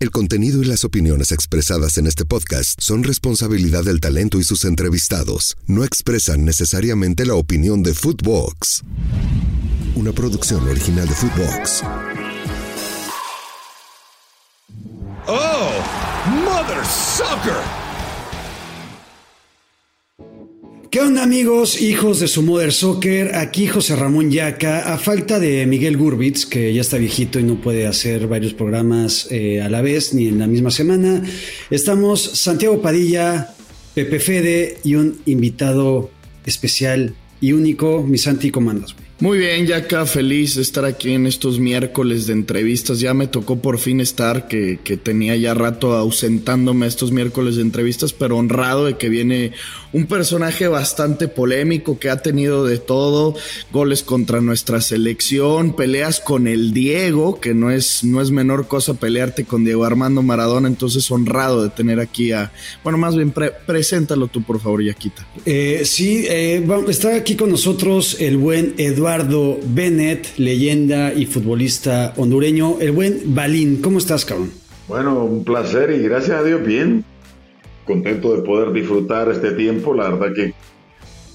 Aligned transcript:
El 0.00 0.10
contenido 0.10 0.60
y 0.60 0.64
las 0.64 0.84
opiniones 0.84 1.30
expresadas 1.30 1.98
en 1.98 2.08
este 2.08 2.24
podcast 2.24 2.80
son 2.80 3.04
responsabilidad 3.04 3.84
del 3.84 4.00
talento 4.00 4.40
y 4.40 4.44
sus 4.44 4.64
entrevistados. 4.64 5.56
No 5.68 5.84
expresan 5.84 6.44
necesariamente 6.44 7.24
la 7.24 7.34
opinión 7.34 7.84
de 7.84 7.94
Footbox, 7.94 8.82
una 9.94 10.10
producción 10.10 10.68
original 10.68 11.06
de 11.06 11.14
Footbox. 11.14 11.82
Oh, 15.28 15.70
mother 16.44 16.84
sucker! 16.84 17.83
¿Qué 20.94 21.00
onda 21.00 21.24
amigos, 21.24 21.82
hijos 21.82 22.20
de 22.20 22.28
su 22.28 22.40
Mother 22.42 22.72
Soccer? 22.72 23.34
Aquí 23.34 23.66
José 23.66 23.96
Ramón 23.96 24.30
Yaca, 24.30 24.94
a 24.94 24.96
falta 24.96 25.40
de 25.40 25.66
Miguel 25.66 25.96
Gurbitz, 25.96 26.46
que 26.46 26.72
ya 26.72 26.82
está 26.82 26.98
viejito 26.98 27.40
y 27.40 27.42
no 27.42 27.60
puede 27.60 27.88
hacer 27.88 28.28
varios 28.28 28.54
programas 28.54 29.26
eh, 29.32 29.60
a 29.60 29.68
la 29.68 29.82
vez 29.82 30.14
ni 30.14 30.28
en 30.28 30.38
la 30.38 30.46
misma 30.46 30.70
semana. 30.70 31.20
Estamos 31.68 32.22
Santiago 32.22 32.80
Padilla, 32.80 33.56
Pepe 33.92 34.20
Fede 34.20 34.78
y 34.84 34.94
un 34.94 35.20
invitado 35.26 36.12
especial 36.46 37.16
y 37.40 37.54
único, 37.54 38.04
mi 38.04 38.16
Santi, 38.16 38.52
¿cómo 38.52 38.70
andas, 38.70 38.94
güey? 38.94 39.03
Muy 39.20 39.38
bien, 39.38 39.64
Yaka, 39.64 40.06
feliz 40.06 40.56
de 40.56 40.62
estar 40.62 40.84
aquí 40.84 41.12
en 41.12 41.28
estos 41.28 41.60
miércoles 41.60 42.26
de 42.26 42.32
entrevistas. 42.32 42.98
Ya 42.98 43.14
me 43.14 43.28
tocó 43.28 43.60
por 43.60 43.78
fin 43.78 44.00
estar, 44.00 44.48
que, 44.48 44.80
que, 44.82 44.96
tenía 44.96 45.36
ya 45.36 45.54
rato 45.54 45.92
ausentándome 45.92 46.88
estos 46.88 47.12
miércoles 47.12 47.54
de 47.54 47.62
entrevistas, 47.62 48.12
pero 48.12 48.36
honrado 48.36 48.86
de 48.86 48.96
que 48.96 49.08
viene 49.08 49.52
un 49.92 50.06
personaje 50.06 50.66
bastante 50.66 51.28
polémico 51.28 52.00
que 52.00 52.10
ha 52.10 52.22
tenido 52.22 52.64
de 52.64 52.78
todo, 52.78 53.36
goles 53.70 54.02
contra 54.02 54.40
nuestra 54.40 54.80
selección, 54.80 55.76
peleas 55.76 56.18
con 56.18 56.48
el 56.48 56.74
Diego, 56.74 57.38
que 57.38 57.54
no 57.54 57.70
es, 57.70 58.02
no 58.02 58.20
es 58.20 58.32
menor 58.32 58.66
cosa 58.66 58.94
pelearte 58.94 59.44
con 59.44 59.64
Diego 59.64 59.84
Armando 59.84 60.22
Maradona, 60.22 60.66
entonces 60.66 61.08
honrado 61.12 61.62
de 61.62 61.70
tener 61.70 62.00
aquí 62.00 62.32
a, 62.32 62.50
bueno, 62.82 62.98
más 62.98 63.14
bien 63.14 63.32
preséntalo 63.64 64.26
tú, 64.26 64.42
por 64.42 64.58
favor, 64.58 64.82
Yaquita. 64.82 65.24
Eh, 65.46 65.82
sí, 65.84 66.24
eh, 66.28 66.66
está 66.88 67.14
aquí 67.14 67.36
con 67.36 67.50
nosotros 67.50 68.16
el 68.18 68.36
buen 68.36 68.74
Eduardo 68.76 69.03
Bennett, 69.04 70.38
leyenda 70.38 71.12
y 71.12 71.26
futbolista 71.26 72.14
hondureño, 72.16 72.78
el 72.80 72.92
buen 72.92 73.34
Balín, 73.34 73.82
¿cómo 73.82 73.98
estás, 73.98 74.24
cabrón? 74.24 74.50
Bueno, 74.88 75.24
un 75.24 75.44
placer 75.44 75.90
y 75.90 76.02
gracias 76.02 76.38
a 76.38 76.42
Dios 76.42 76.64
bien 76.64 77.04
contento 77.84 78.34
de 78.34 78.40
poder 78.40 78.72
disfrutar 78.72 79.28
este 79.28 79.52
tiempo. 79.52 79.92
La 79.92 80.08
verdad 80.08 80.34
que 80.34 80.54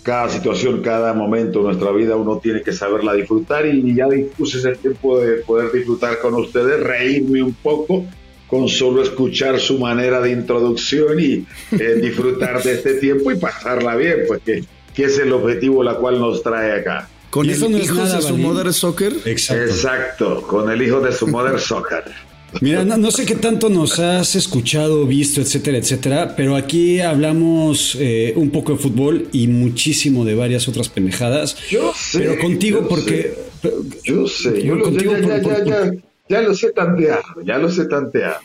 cada 0.01 0.29
situación, 0.29 0.81
cada 0.81 1.13
momento 1.13 1.59
de 1.59 1.65
nuestra 1.65 1.91
vida 1.91 2.15
uno 2.15 2.39
tiene 2.39 2.63
que 2.63 2.73
saberla 2.73 3.13
disfrutar 3.13 3.67
y 3.67 3.93
ya 3.93 4.07
dispuse 4.07 4.57
ese 4.57 4.71
tiempo 4.75 5.19
de 5.19 5.33
poder 5.43 5.71
disfrutar 5.71 6.17
con 6.21 6.33
ustedes, 6.33 6.81
reírme 6.81 7.43
un 7.43 7.53
poco 7.53 8.07
con 8.47 8.67
solo 8.67 9.03
escuchar 9.03 9.59
su 9.59 9.77
manera 9.77 10.21
de 10.21 10.31
introducción 10.31 11.19
y 11.19 11.45
eh, 11.79 11.99
disfrutar 12.01 12.63
de 12.63 12.73
este 12.73 12.95
tiempo 12.95 13.31
y 13.31 13.37
pasarla 13.37 13.95
bien, 13.95 14.21
pues 14.27 14.41
que, 14.43 14.63
que, 14.95 15.03
es 15.03 15.19
el 15.19 15.31
objetivo 15.33 15.83
la 15.83 15.97
cual 15.97 16.19
nos 16.19 16.41
trae 16.41 16.79
acá. 16.79 17.07
Con 17.29 17.49
el 17.49 17.55
hijo 17.55 18.05
de 18.05 18.21
su 18.21 18.37
Mother 18.37 18.73
Soccer. 18.73 19.13
Exacto. 19.25 19.63
Exacto, 19.63 20.41
con 20.47 20.69
el 20.71 20.81
hijo 20.81 20.99
de 20.99 21.11
su 21.11 21.27
Mother 21.27 21.59
Soccer. 21.59 22.03
Mira, 22.61 22.83
no, 22.83 23.11
sé 23.11 23.25
qué 23.25 23.35
tanto 23.35 23.69
nos 23.69 23.99
has 23.99 24.35
escuchado, 24.35 25.05
visto, 25.05 25.39
etcétera, 25.39 25.77
etcétera, 25.77 26.35
pero 26.35 26.55
aquí 26.55 26.99
hablamos 26.99 27.95
eh, 27.99 28.33
un 28.35 28.49
poco 28.49 28.73
de 28.73 28.79
fútbol 28.79 29.27
y 29.31 29.47
muchísimo 29.47 30.25
de 30.25 30.33
varias 30.33 30.67
otras 30.67 30.89
pendejadas. 30.89 31.55
Yo 31.69 31.93
sé. 31.95 32.19
Pero 32.19 32.39
contigo 32.39 32.87
porque... 32.87 33.33
Yo 34.03 34.27
sé, 34.27 34.63
yo 34.63 34.79
contigo 34.79 35.13
sé, 35.15 35.21
ya, 35.21 35.41
ya, 35.41 35.65
ya, 35.65 35.91
ya, 36.27 36.41
lo 36.41 36.55
sé 36.55 36.71
tantear, 36.71 37.21
ya 37.43 37.57
lo 37.57 37.69
sé 37.69 37.85
tantear. 37.85 38.37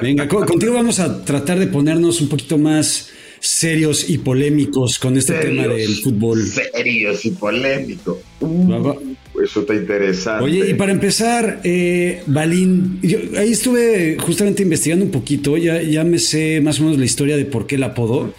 Venga, 0.00 0.26
contigo 0.26 0.72
vamos 0.72 0.98
a 0.98 1.24
tratar 1.24 1.58
de 1.58 1.66
ponernos 1.66 2.20
un 2.20 2.28
poquito 2.28 2.56
más 2.58 3.10
serios 3.40 4.08
y 4.08 4.18
polémicos 4.18 4.98
con 4.98 5.16
este 5.16 5.34
tema 5.34 5.66
del 5.66 5.96
fútbol. 5.96 6.42
Serios 6.44 7.24
y 7.24 7.30
polémicos. 7.30 8.18
Uh, 8.40 8.94
eso 9.42 9.60
está 9.60 9.74
interesante. 9.74 10.44
Oye, 10.44 10.70
y 10.70 10.74
para 10.74 10.92
empezar, 10.92 11.60
eh, 11.64 12.22
Balín, 12.26 13.00
yo 13.02 13.18
ahí 13.38 13.52
estuve 13.52 14.16
justamente 14.18 14.62
investigando 14.62 15.04
un 15.04 15.10
poquito, 15.10 15.56
ya, 15.56 15.80
ya 15.82 16.04
me 16.04 16.18
sé 16.18 16.60
más 16.60 16.80
o 16.80 16.84
menos 16.84 16.98
la 16.98 17.04
historia 17.04 17.36
de 17.36 17.44
por 17.44 17.66
qué 17.66 17.76
el 17.76 17.82
apodo. 17.82 18.32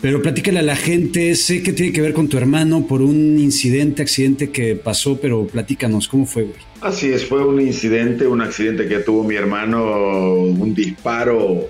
Pero 0.00 0.22
platícale 0.22 0.60
a 0.60 0.62
la 0.62 0.76
gente, 0.76 1.34
sé 1.34 1.60
que 1.60 1.72
tiene 1.72 1.92
que 1.92 2.00
ver 2.00 2.12
con 2.12 2.28
tu 2.28 2.36
hermano 2.36 2.86
por 2.86 3.02
un 3.02 3.36
incidente, 3.40 4.00
accidente 4.00 4.50
que 4.50 4.76
pasó, 4.76 5.18
pero 5.20 5.44
platícanos, 5.48 6.06
¿cómo 6.06 6.24
fue, 6.24 6.44
güey? 6.44 6.56
Así 6.80 7.08
es, 7.08 7.24
fue 7.24 7.44
un 7.44 7.60
incidente, 7.60 8.24
un 8.24 8.40
accidente 8.40 8.86
que 8.86 8.98
tuvo 8.98 9.24
mi 9.24 9.34
hermano, 9.34 10.34
un 10.34 10.72
disparo 10.72 11.68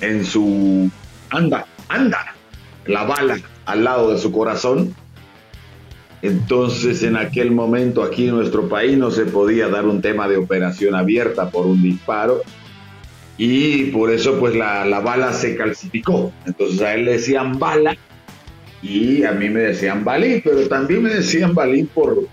en 0.00 0.24
su... 0.24 0.90
Anda, 1.30 1.66
anda, 1.88 2.34
la 2.86 3.04
bala 3.04 3.38
al 3.66 3.84
lado 3.84 4.12
de 4.12 4.18
su 4.18 4.32
corazón. 4.32 4.94
Entonces, 6.22 7.02
en 7.02 7.16
aquel 7.16 7.50
momento 7.50 8.02
aquí 8.02 8.28
en 8.28 8.34
nuestro 8.34 8.68
país 8.68 8.98
no 8.98 9.10
se 9.10 9.24
podía 9.26 9.68
dar 9.68 9.86
un 9.86 10.02
tema 10.02 10.28
de 10.28 10.36
operación 10.36 10.94
abierta 10.94 11.50
por 11.50 11.66
un 11.66 11.82
disparo 11.82 12.42
y 13.38 13.84
por 13.86 14.10
eso 14.10 14.38
pues 14.38 14.54
la, 14.54 14.84
la, 14.84 15.00
bala 15.00 15.32
se 15.32 15.56
calcificó. 15.56 16.30
Entonces 16.44 16.82
a 16.82 16.94
él 16.94 17.06
le 17.06 17.12
decían 17.12 17.58
bala 17.58 17.96
y 18.82 19.24
a 19.24 19.32
mí 19.32 19.48
me 19.48 19.60
decían 19.60 20.04
balín, 20.04 20.42
pero 20.44 20.68
también 20.68 21.02
me 21.02 21.14
decían 21.14 21.54
balín 21.54 21.86
por, 21.86 22.26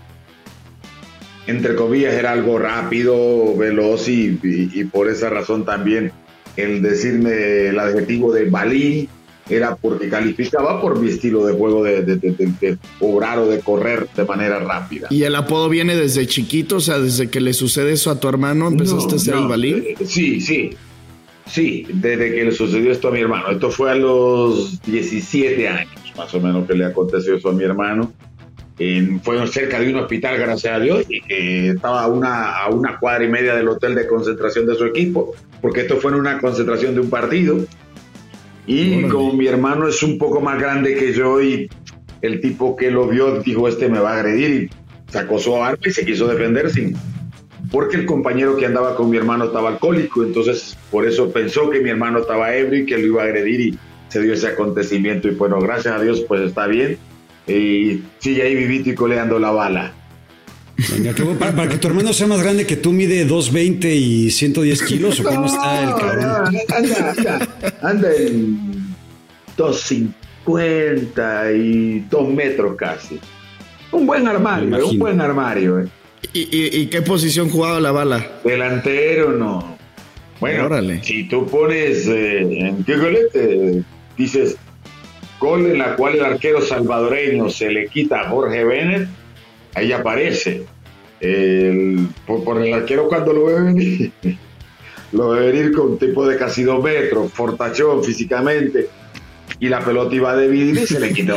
entre 1.46 1.74
comillas, 1.74 2.12
era 2.12 2.32
algo 2.32 2.58
rápido, 2.58 3.56
veloz 3.56 4.06
y, 4.08 4.38
y, 4.42 4.84
por 4.84 5.08
esa 5.08 5.30
razón 5.30 5.64
también 5.64 6.12
el 6.58 6.82
decirme 6.82 7.68
el 7.68 7.78
adjetivo 7.78 8.32
de 8.32 8.50
balín 8.50 9.08
era 9.48 9.76
porque 9.76 10.08
calificaba 10.08 10.80
por 10.80 11.00
mi 11.00 11.08
estilo 11.08 11.46
de 11.46 11.54
juego 11.54 11.82
de, 11.82 12.02
de, 12.02 12.16
de, 12.16 12.32
de, 12.60 12.78
obrar 13.00 13.38
o 13.38 13.48
de 13.48 13.60
correr 13.60 14.06
de 14.14 14.24
manera 14.24 14.58
rápida. 14.58 15.08
¿Y 15.10 15.22
el 15.22 15.34
apodo 15.36 15.68
viene 15.68 15.96
desde 15.96 16.26
chiquito? 16.26 16.76
O 16.76 16.80
sea, 16.80 16.98
desde 16.98 17.30
que 17.30 17.40
le 17.40 17.54
sucede 17.54 17.92
eso 17.92 18.10
a 18.10 18.20
tu 18.20 18.28
hermano, 18.28 18.68
empezaste 18.68 19.12
no, 19.12 19.16
a 19.16 19.18
ser 19.18 19.34
no, 19.36 19.42
el 19.42 19.48
balín. 19.48 19.84
Eh, 19.86 19.96
sí, 20.04 20.40
sí. 20.40 20.70
Sí, 21.46 21.86
desde 21.88 22.34
que 22.34 22.44
le 22.44 22.52
sucedió 22.52 22.92
esto 22.92 23.08
a 23.08 23.10
mi 23.10 23.20
hermano. 23.20 23.50
Esto 23.50 23.70
fue 23.70 23.90
a 23.90 23.94
los 23.94 24.82
17 24.82 25.66
años, 25.66 26.12
más 26.14 26.34
o 26.34 26.40
menos, 26.40 26.66
que 26.66 26.74
le 26.74 26.84
aconteció 26.84 27.36
eso 27.36 27.48
a 27.48 27.52
mi 27.52 27.64
hermano. 27.64 28.12
En, 28.78 29.20
fue 29.20 29.44
cerca 29.48 29.80
de 29.80 29.92
un 29.92 29.98
hospital, 29.98 30.38
gracias 30.38 30.72
a 30.72 30.78
Dios, 30.78 31.04
y 31.08 31.16
eh, 31.28 31.72
estaba 31.74 32.04
a 32.04 32.06
una, 32.06 32.52
a 32.58 32.68
una 32.68 32.98
cuadra 32.98 33.24
y 33.24 33.28
media 33.28 33.54
del 33.54 33.68
hotel 33.68 33.94
de 33.94 34.06
concentración 34.06 34.66
de 34.66 34.76
su 34.76 34.84
equipo, 34.84 35.34
porque 35.60 35.80
esto 35.80 35.96
fue 35.96 36.12
en 36.12 36.18
una 36.18 36.38
concentración 36.38 36.94
de 36.94 37.00
un 37.00 37.10
partido. 37.10 37.58
Y 38.66 39.02
como 39.08 39.32
mi 39.32 39.46
hermano 39.46 39.88
es 39.88 40.02
un 40.02 40.18
poco 40.18 40.40
más 40.40 40.60
grande 40.60 40.94
que 40.94 41.12
yo 41.12 41.40
y 41.40 41.68
el 42.20 42.40
tipo 42.40 42.76
que 42.76 42.90
lo 42.90 43.08
vio 43.08 43.40
dijo, 43.40 43.66
este 43.66 43.88
me 43.88 43.98
va 43.98 44.12
a 44.12 44.20
agredir 44.20 44.50
y 44.50 45.10
sacó 45.10 45.38
su 45.38 45.56
arma 45.56 45.78
y 45.84 45.90
se 45.90 46.04
quiso 46.04 46.28
defender 46.28 46.70
sin... 46.70 46.94
Porque 47.72 47.96
el 47.96 48.06
compañero 48.06 48.56
que 48.56 48.66
andaba 48.66 48.94
con 48.94 49.10
mi 49.10 49.16
hermano 49.16 49.46
estaba 49.46 49.70
alcohólico, 49.70 50.22
entonces 50.22 50.76
por 50.90 51.06
eso 51.06 51.32
pensó 51.32 51.68
que 51.70 51.80
mi 51.80 51.90
hermano 51.90 52.20
estaba 52.20 52.54
ebrio 52.54 52.82
y 52.82 52.86
que 52.86 52.98
lo 52.98 53.06
iba 53.06 53.22
a 53.22 53.24
agredir 53.24 53.60
y 53.60 53.78
se 54.08 54.22
dio 54.22 54.34
ese 54.34 54.48
acontecimiento. 54.48 55.28
Y 55.28 55.32
bueno, 55.32 55.58
gracias 55.60 55.94
a 55.94 56.02
Dios 56.02 56.24
pues 56.28 56.42
está 56.42 56.66
bien 56.66 56.98
y 57.48 58.02
sigue 58.18 58.42
ahí 58.42 58.54
vivito 58.54 58.90
y 58.90 58.94
coleando 58.94 59.38
la 59.38 59.50
bala. 59.50 59.92
Venga, 60.92 61.12
que, 61.12 61.24
para, 61.24 61.56
para, 61.56 61.68
que 61.68 61.78
tu 61.78 61.88
hermano 61.88 62.12
sea 62.12 62.28
más 62.28 62.40
grande 62.40 62.64
que 62.64 62.76
tú, 62.76 62.92
mide 62.92 63.24
220 63.24 63.94
y 63.94 64.30
110 64.30 64.82
kilos, 64.82 65.18
¿o 65.18 65.24
cómo 65.24 65.40
no, 65.40 65.46
está 65.46 65.82
el 65.82 65.90
cabrón? 65.90 66.56
Anda, 66.68 67.10
anda, 67.10 67.48
anda 67.82 68.14
en 68.14 68.94
250 69.56 71.52
y 71.52 72.00
2 72.08 72.28
metros 72.32 72.76
casi. 72.76 73.18
Un 73.90 74.06
buen 74.06 74.28
armario, 74.28 74.86
un 74.86 74.98
buen 74.98 75.20
armario. 75.20 75.80
Eh. 75.80 75.88
¿Y, 76.32 76.40
y, 76.42 76.80
y 76.82 76.86
qué 76.86 77.02
posición 77.02 77.50
jugaba 77.50 77.80
la 77.80 77.90
bala? 77.90 78.24
Delantero, 78.44 79.32
no. 79.32 79.76
Bueno, 80.40 80.66
Órale. 80.66 81.02
si 81.02 81.28
tú 81.28 81.46
pones 81.46 82.06
eh, 82.06 82.38
en 82.40 82.84
qué 82.84 82.96
golete, 82.96 83.82
dices 84.16 84.56
gol 85.38 85.66
en 85.66 85.78
la 85.78 85.96
cual 85.96 86.14
el 86.14 86.24
arquero 86.24 86.60
salvadoreño 86.60 87.48
se 87.48 87.70
le 87.70 87.86
quita 87.86 88.20
a 88.20 88.28
Jorge 88.30 88.64
Bennett, 88.64 89.08
ahí 89.74 89.92
aparece. 89.92 90.64
El, 91.20 92.08
por, 92.26 92.44
por, 92.44 92.64
el 92.64 92.72
arquero 92.72 93.08
cuando 93.08 93.32
lo 93.32 93.46
ve 93.46 93.60
venir. 93.60 94.12
lo 95.12 95.32
de 95.32 95.52
venir 95.52 95.72
con 95.72 95.92
un 95.92 95.98
tipo 95.98 96.26
de 96.26 96.36
casi 96.36 96.62
dos 96.62 96.82
metros, 96.82 97.32
fortachón 97.32 98.04
físicamente, 98.04 98.88
y 99.58 99.68
la 99.68 99.80
pelota 99.80 100.14
iba 100.14 100.32
a 100.32 100.36
dividir 100.36 100.82
y 100.82 100.86
se 100.86 101.00
le 101.00 101.12
quitó. 101.12 101.36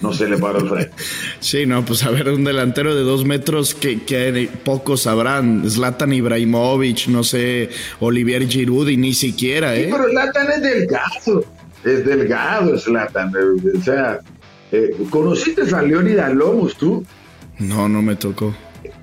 No 0.00 0.12
se 0.12 0.28
le 0.28 0.36
paró 0.36 0.58
el 0.58 0.68
frente. 0.68 0.92
Sí, 1.40 1.66
no, 1.66 1.84
pues 1.84 2.04
a 2.04 2.10
ver, 2.10 2.28
un 2.28 2.44
delantero 2.44 2.94
de 2.94 3.02
dos 3.02 3.24
metros 3.24 3.74
que, 3.74 4.02
que 4.02 4.48
pocos 4.64 5.02
sabrán. 5.02 5.68
Zlatan 5.68 6.12
Ibrahimovic, 6.12 7.08
no 7.08 7.24
sé, 7.24 7.68
Olivier 8.00 8.46
Giroud 8.48 8.88
y 8.88 8.96
ni 8.96 9.14
siquiera, 9.14 9.76
¿eh? 9.76 9.86
Sí, 9.86 9.90
pero 9.92 10.08
Zlatan 10.08 10.52
es 10.52 10.62
delgado. 10.62 11.44
Es 11.84 12.04
delgado 12.04 12.78
Zlatan. 12.78 13.32
O 13.34 13.82
sea, 13.82 14.20
eh, 14.70 14.96
¿conociste 15.10 15.62
a 15.74 15.82
Leonidas 15.82 16.32
Lomos 16.34 16.76
tú? 16.76 17.04
No, 17.58 17.88
no 17.88 18.02
me 18.02 18.16
tocó 18.16 18.54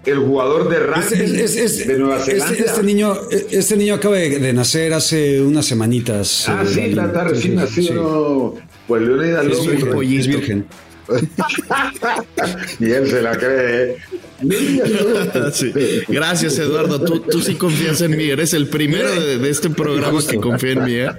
el 0.05 0.19
jugador 0.19 0.69
de 0.69 0.79
rugby 0.79 1.85
de 1.87 1.99
Nueva 1.99 2.19
Zelanda. 2.19 2.53
Este, 2.53 2.83
niño, 2.83 3.15
este 3.29 3.77
niño 3.77 3.95
acaba 3.95 4.15
de, 4.15 4.53
nacer 4.53 4.93
hace 4.93 5.41
unas 5.41 5.65
semanitas. 5.65 6.47
Ah, 6.47 6.63
sí, 6.65 6.79
eh, 6.79 6.89
está 6.91 7.23
recién 7.23 7.55
nacido. 7.55 8.55
Pues 8.87 9.01
Leonidas 9.03 9.45
Lomo. 9.45 10.01
Es 10.01 10.27
virgen. 10.27 10.65
y 12.79 12.91
él 12.91 13.09
se 13.09 13.21
la 13.21 13.37
cree. 13.37 13.97
Gracias, 16.07 16.57
Eduardo. 16.59 17.01
Tú, 17.01 17.19
tú, 17.21 17.41
sí 17.41 17.55
confías 17.55 18.01
en 18.01 18.15
mí. 18.15 18.29
Eres 18.29 18.53
el 18.53 18.67
primero 18.67 19.09
de, 19.09 19.49
este 19.49 19.69
programa 19.69 20.19
que 20.27 20.37
confía 20.37 20.71
en 20.71 20.83
mí. 20.83 20.93
¿eh? 20.95 21.09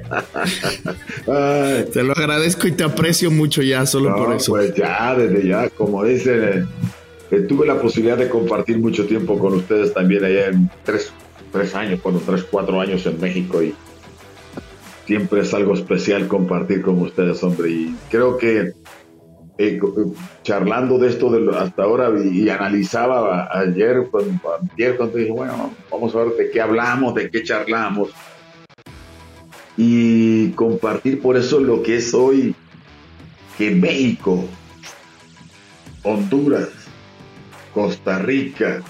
Te 1.92 2.02
lo 2.02 2.12
agradezco 2.12 2.66
y 2.68 2.72
te 2.72 2.84
aprecio 2.84 3.30
mucho 3.30 3.62
ya, 3.62 3.84
solo 3.86 4.14
por 4.16 4.34
eso. 4.34 4.52
Pues 4.52 4.74
ya, 4.74 5.14
desde 5.16 5.46
ya, 5.46 5.68
como 5.70 6.04
dicen, 6.04 6.68
eh, 7.30 7.40
tuve 7.40 7.66
la 7.66 7.80
posibilidad 7.80 8.16
de 8.16 8.28
compartir 8.28 8.78
mucho 8.78 9.06
tiempo 9.06 9.38
con 9.38 9.54
ustedes 9.54 9.92
también 9.92 10.24
allá 10.24 10.46
en 10.48 10.70
tres, 10.84 11.12
tres 11.52 11.74
años, 11.74 12.00
bueno, 12.02 12.22
tres, 12.24 12.44
cuatro 12.50 12.80
años 12.80 13.04
en 13.06 13.20
México 13.20 13.62
y 13.62 13.74
siempre 15.06 15.40
es 15.40 15.52
algo 15.54 15.74
especial 15.74 16.28
compartir 16.28 16.82
con 16.82 17.00
ustedes, 17.00 17.42
hombre. 17.42 17.70
Y 17.70 17.96
creo 18.10 18.38
que 18.38 18.72
eh, 19.62 19.78
charlando 20.42 20.98
de 20.98 21.08
esto 21.08 21.30
de 21.30 21.54
hasta 21.54 21.82
ahora 21.82 22.10
y, 22.18 22.48
analizaba 22.48 23.46
ayer, 23.52 24.08
cuando, 24.10 24.40
ayer 24.72 24.96
cuando 24.96 25.18
dije, 25.18 25.30
bueno, 25.30 25.74
vamos 25.90 26.14
a 26.14 26.18
ver 26.20 26.28
de 26.36 26.50
qué 26.50 26.62
hablamos, 26.62 27.14
de 27.14 27.30
qué 27.30 27.42
charlamos. 27.42 28.08
Y 29.76 30.52
compartir 30.52 31.20
por 31.20 31.36
eso 31.36 31.60
lo 31.60 31.82
que 31.82 31.96
es 31.96 32.14
hoy 32.14 32.54
que 33.58 33.70
México, 33.72 34.46
Honduras, 36.04 36.70
Costa 37.74 38.18
Rica, 38.18 38.80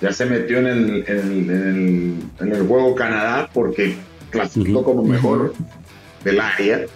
ya 0.00 0.10
se 0.10 0.24
metió 0.24 0.58
en 0.60 0.66
el, 0.66 1.04
en 1.06 2.52
el, 2.52 2.66
juego 2.66 2.94
Canadá 2.94 3.50
porque 3.52 3.94
clasificó 4.30 4.84
como 4.84 5.02
mejor 5.02 5.52
del 6.24 6.40
área 6.40 6.86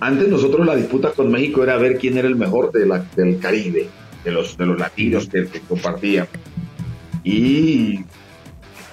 antes 0.00 0.28
nosotros 0.28 0.66
la 0.66 0.76
disputa 0.76 1.12
con 1.12 1.30
México 1.30 1.62
era 1.62 1.76
ver 1.76 1.98
quién 1.98 2.18
era 2.18 2.28
el 2.28 2.36
mejor 2.36 2.72
de 2.72 2.86
la, 2.86 3.04
del 3.16 3.38
Caribe, 3.38 3.88
de 4.24 4.30
los, 4.30 4.56
de 4.56 4.66
los 4.66 4.78
latinos 4.78 5.28
que, 5.28 5.46
que 5.46 5.60
compartían. 5.60 6.26
Y 7.24 8.00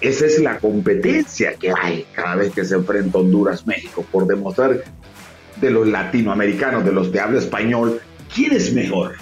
esa 0.02 0.26
es 0.26 0.40
la 0.40 0.60
competencia 0.60 1.54
que 1.54 1.72
hay 1.72 2.06
cada 2.14 2.36
vez 2.36 2.54
que 2.54 2.66
se 2.66 2.76
enfrenta 2.76 3.20
Honduras-México, 3.20 4.06
por 4.12 4.28
demostrar 4.28 4.84
de 5.62 5.72
los 5.72 5.88
latinoamericanos, 5.88 6.84
de 6.84 6.92
los 6.92 7.12
de 7.12 7.20
habla 7.20 7.40
español, 7.40 8.02
quién 8.34 8.54
es 8.54 8.74
mejor, 8.74 9.14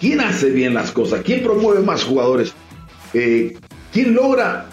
quién 0.00 0.20
hace 0.20 0.50
bien 0.50 0.74
las 0.74 0.90
cosas, 0.90 1.22
quién 1.24 1.42
promueve 1.42 1.80
más 1.80 2.04
jugadores, 2.04 2.52
eh, 3.14 3.56
quién 3.92 4.14
logra 4.14 4.66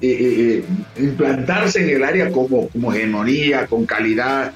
eh, 0.00 0.62
eh, 0.62 0.64
implantarse 1.02 1.82
en 1.82 1.96
el 1.96 2.04
área 2.04 2.30
como, 2.30 2.68
como 2.68 2.92
hegemonía, 2.92 3.66
con 3.66 3.86
calidad, 3.86 4.52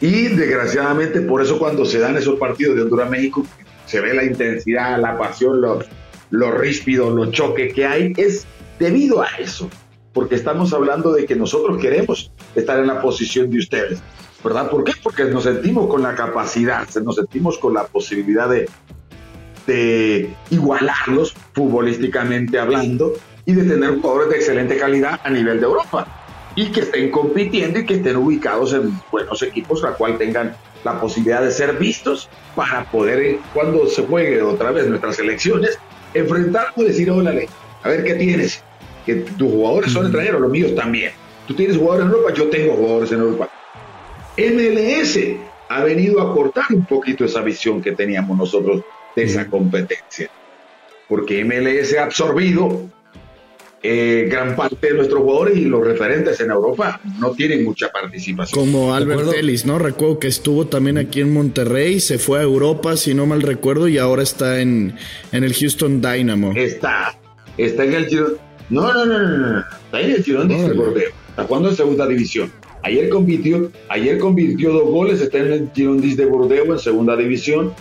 y 0.00 0.28
desgraciadamente 0.28 1.20
por 1.22 1.42
eso 1.42 1.58
cuando 1.58 1.84
se 1.84 1.98
dan 1.98 2.16
esos 2.16 2.38
partidos 2.38 2.76
de 2.76 2.82
Honduras-México, 2.82 3.44
se 3.86 4.00
ve 4.00 4.14
la 4.14 4.24
intensidad, 4.24 5.00
la 5.00 5.18
pasión, 5.18 5.60
los, 5.60 5.84
los 6.30 6.54
ríspidos, 6.54 7.12
los 7.14 7.32
choques 7.32 7.72
que 7.72 7.86
hay, 7.86 8.12
es 8.16 8.46
debido 8.78 9.22
a 9.22 9.28
eso. 9.38 9.68
Porque 10.12 10.34
estamos 10.34 10.72
hablando 10.72 11.12
de 11.12 11.26
que 11.26 11.36
nosotros 11.36 11.80
queremos 11.80 12.32
estar 12.54 12.78
en 12.78 12.86
la 12.86 13.00
posición 13.00 13.50
de 13.50 13.58
ustedes. 13.58 14.00
¿Verdad? 14.44 14.70
¿Por 14.70 14.84
qué? 14.84 14.92
Porque 15.02 15.24
nos 15.24 15.44
sentimos 15.44 15.88
con 15.88 16.02
la 16.02 16.14
capacidad, 16.14 16.86
nos 17.02 17.16
sentimos 17.16 17.58
con 17.58 17.74
la 17.74 17.84
posibilidad 17.84 18.48
de, 18.48 18.68
de 19.66 20.32
igualarlos 20.50 21.34
futbolísticamente 21.54 22.58
hablando 22.58 23.14
y 23.46 23.52
de 23.52 23.64
tener 23.64 23.98
jugadores 24.00 24.30
de 24.30 24.36
excelente 24.36 24.76
calidad 24.76 25.20
a 25.24 25.30
nivel 25.30 25.58
de 25.58 25.66
Europa 25.66 26.17
y 26.58 26.72
que 26.72 26.80
estén 26.80 27.12
compitiendo 27.12 27.78
y 27.78 27.86
que 27.86 27.94
estén 27.94 28.16
ubicados 28.16 28.72
en 28.72 28.90
buenos 29.12 29.40
equipos, 29.44 29.80
la 29.80 29.92
cual 29.92 30.18
tengan 30.18 30.56
la 30.82 31.00
posibilidad 31.00 31.40
de 31.40 31.52
ser 31.52 31.78
vistos 31.78 32.28
para 32.56 32.82
poder, 32.90 33.20
eh, 33.20 33.38
cuando 33.54 33.86
se 33.86 34.02
juegue 34.04 34.42
otra 34.42 34.72
vez 34.72 34.88
nuestras 34.88 35.20
elecciones, 35.20 35.78
enfrentarnos 36.14 36.78
y 36.78 36.84
decir, 36.86 37.12
hola, 37.12 37.32
a 37.84 37.88
ver 37.88 38.02
qué 38.02 38.14
tienes, 38.14 38.64
que 39.06 39.14
tus 39.14 39.52
jugadores 39.52 39.92
son 39.92 40.06
extranjeros, 40.06 40.40
los 40.40 40.50
míos 40.50 40.74
también. 40.74 41.12
Tú 41.46 41.54
tienes 41.54 41.76
jugadores 41.76 42.06
en 42.06 42.12
Europa, 42.12 42.34
yo 42.34 42.48
tengo 42.48 42.74
jugadores 42.74 43.12
en 43.12 43.20
Europa. 43.20 43.50
MLS 44.36 45.18
ha 45.68 45.84
venido 45.84 46.20
a 46.20 46.34
cortar 46.34 46.64
un 46.70 46.84
poquito 46.84 47.24
esa 47.24 47.40
visión 47.40 47.80
que 47.80 47.92
teníamos 47.92 48.36
nosotros 48.36 48.82
de 49.14 49.22
esa 49.22 49.46
competencia, 49.46 50.28
porque 51.08 51.44
MLS 51.44 51.96
ha 51.96 52.02
absorbido 52.02 52.90
eh, 53.80 54.26
gran 54.28 54.56
parte 54.56 54.88
de 54.88 54.94
nuestros 54.94 55.22
jugadores 55.22 55.56
y 55.56 55.64
los 55.64 55.84
referentes 55.84 56.40
en 56.40 56.50
Europa 56.50 57.00
no 57.20 57.30
tienen 57.30 57.64
mucha 57.64 57.88
participación. 57.90 58.58
Como 58.58 58.92
Albert 58.92 59.34
Ellis, 59.34 59.66
¿no? 59.66 59.78
Recuerdo 59.78 60.18
que 60.18 60.26
estuvo 60.26 60.66
también 60.66 60.98
aquí 60.98 61.20
en 61.20 61.32
Monterrey, 61.32 62.00
se 62.00 62.18
fue 62.18 62.40
a 62.40 62.42
Europa, 62.42 62.96
si 62.96 63.14
no 63.14 63.26
mal 63.26 63.40
recuerdo, 63.40 63.86
y 63.86 63.98
ahora 63.98 64.24
está 64.24 64.60
en, 64.60 64.96
en 65.30 65.44
el 65.44 65.54
Houston 65.54 66.00
Dynamo. 66.00 66.52
Está, 66.56 67.16
está 67.56 67.84
en 67.84 67.94
el 67.94 68.08
No, 68.68 68.92
no, 68.92 69.06
no, 69.06 69.18
no, 69.18 69.36
no. 69.36 69.58
Está 69.60 70.00
en 70.00 70.10
el 70.10 70.24
Girón 70.24 70.48
de 70.48 70.56
Bordeaux. 70.74 71.14
Está 71.28 71.44
jugando 71.44 71.68
en 71.68 71.76
segunda 71.76 72.06
división. 72.08 72.52
Ayer 72.82 73.08
convirtió, 73.08 73.70
ayer 73.88 74.18
convirtió 74.18 74.72
dos 74.72 74.88
goles, 74.88 75.20
está 75.20 75.38
en 75.38 75.52
el 75.52 75.70
Girondins 75.72 76.16
de 76.16 76.26
Bordeaux 76.26 76.68
en 76.68 76.78
segunda 76.80 77.16
división. 77.16 77.72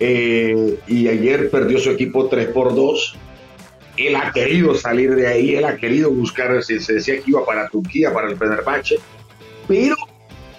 Eh, 0.00 0.78
y 0.88 1.06
ayer 1.08 1.50
perdió 1.50 1.78
su 1.78 1.90
equipo 1.90 2.26
3 2.28 2.48
por 2.48 2.74
2 2.74 3.18
él 3.96 4.16
ha 4.16 4.32
querido 4.32 4.74
salir 4.74 5.14
de 5.14 5.26
ahí, 5.26 5.54
él 5.54 5.64
ha 5.64 5.76
querido 5.76 6.10
buscar, 6.10 6.62
se, 6.62 6.80
se 6.80 6.94
decía 6.94 7.16
que 7.16 7.30
iba 7.30 7.44
para 7.44 7.68
Turquía, 7.68 8.12
para 8.12 8.30
el 8.30 8.36
Fenerbahce, 8.36 8.98
pero 9.68 9.96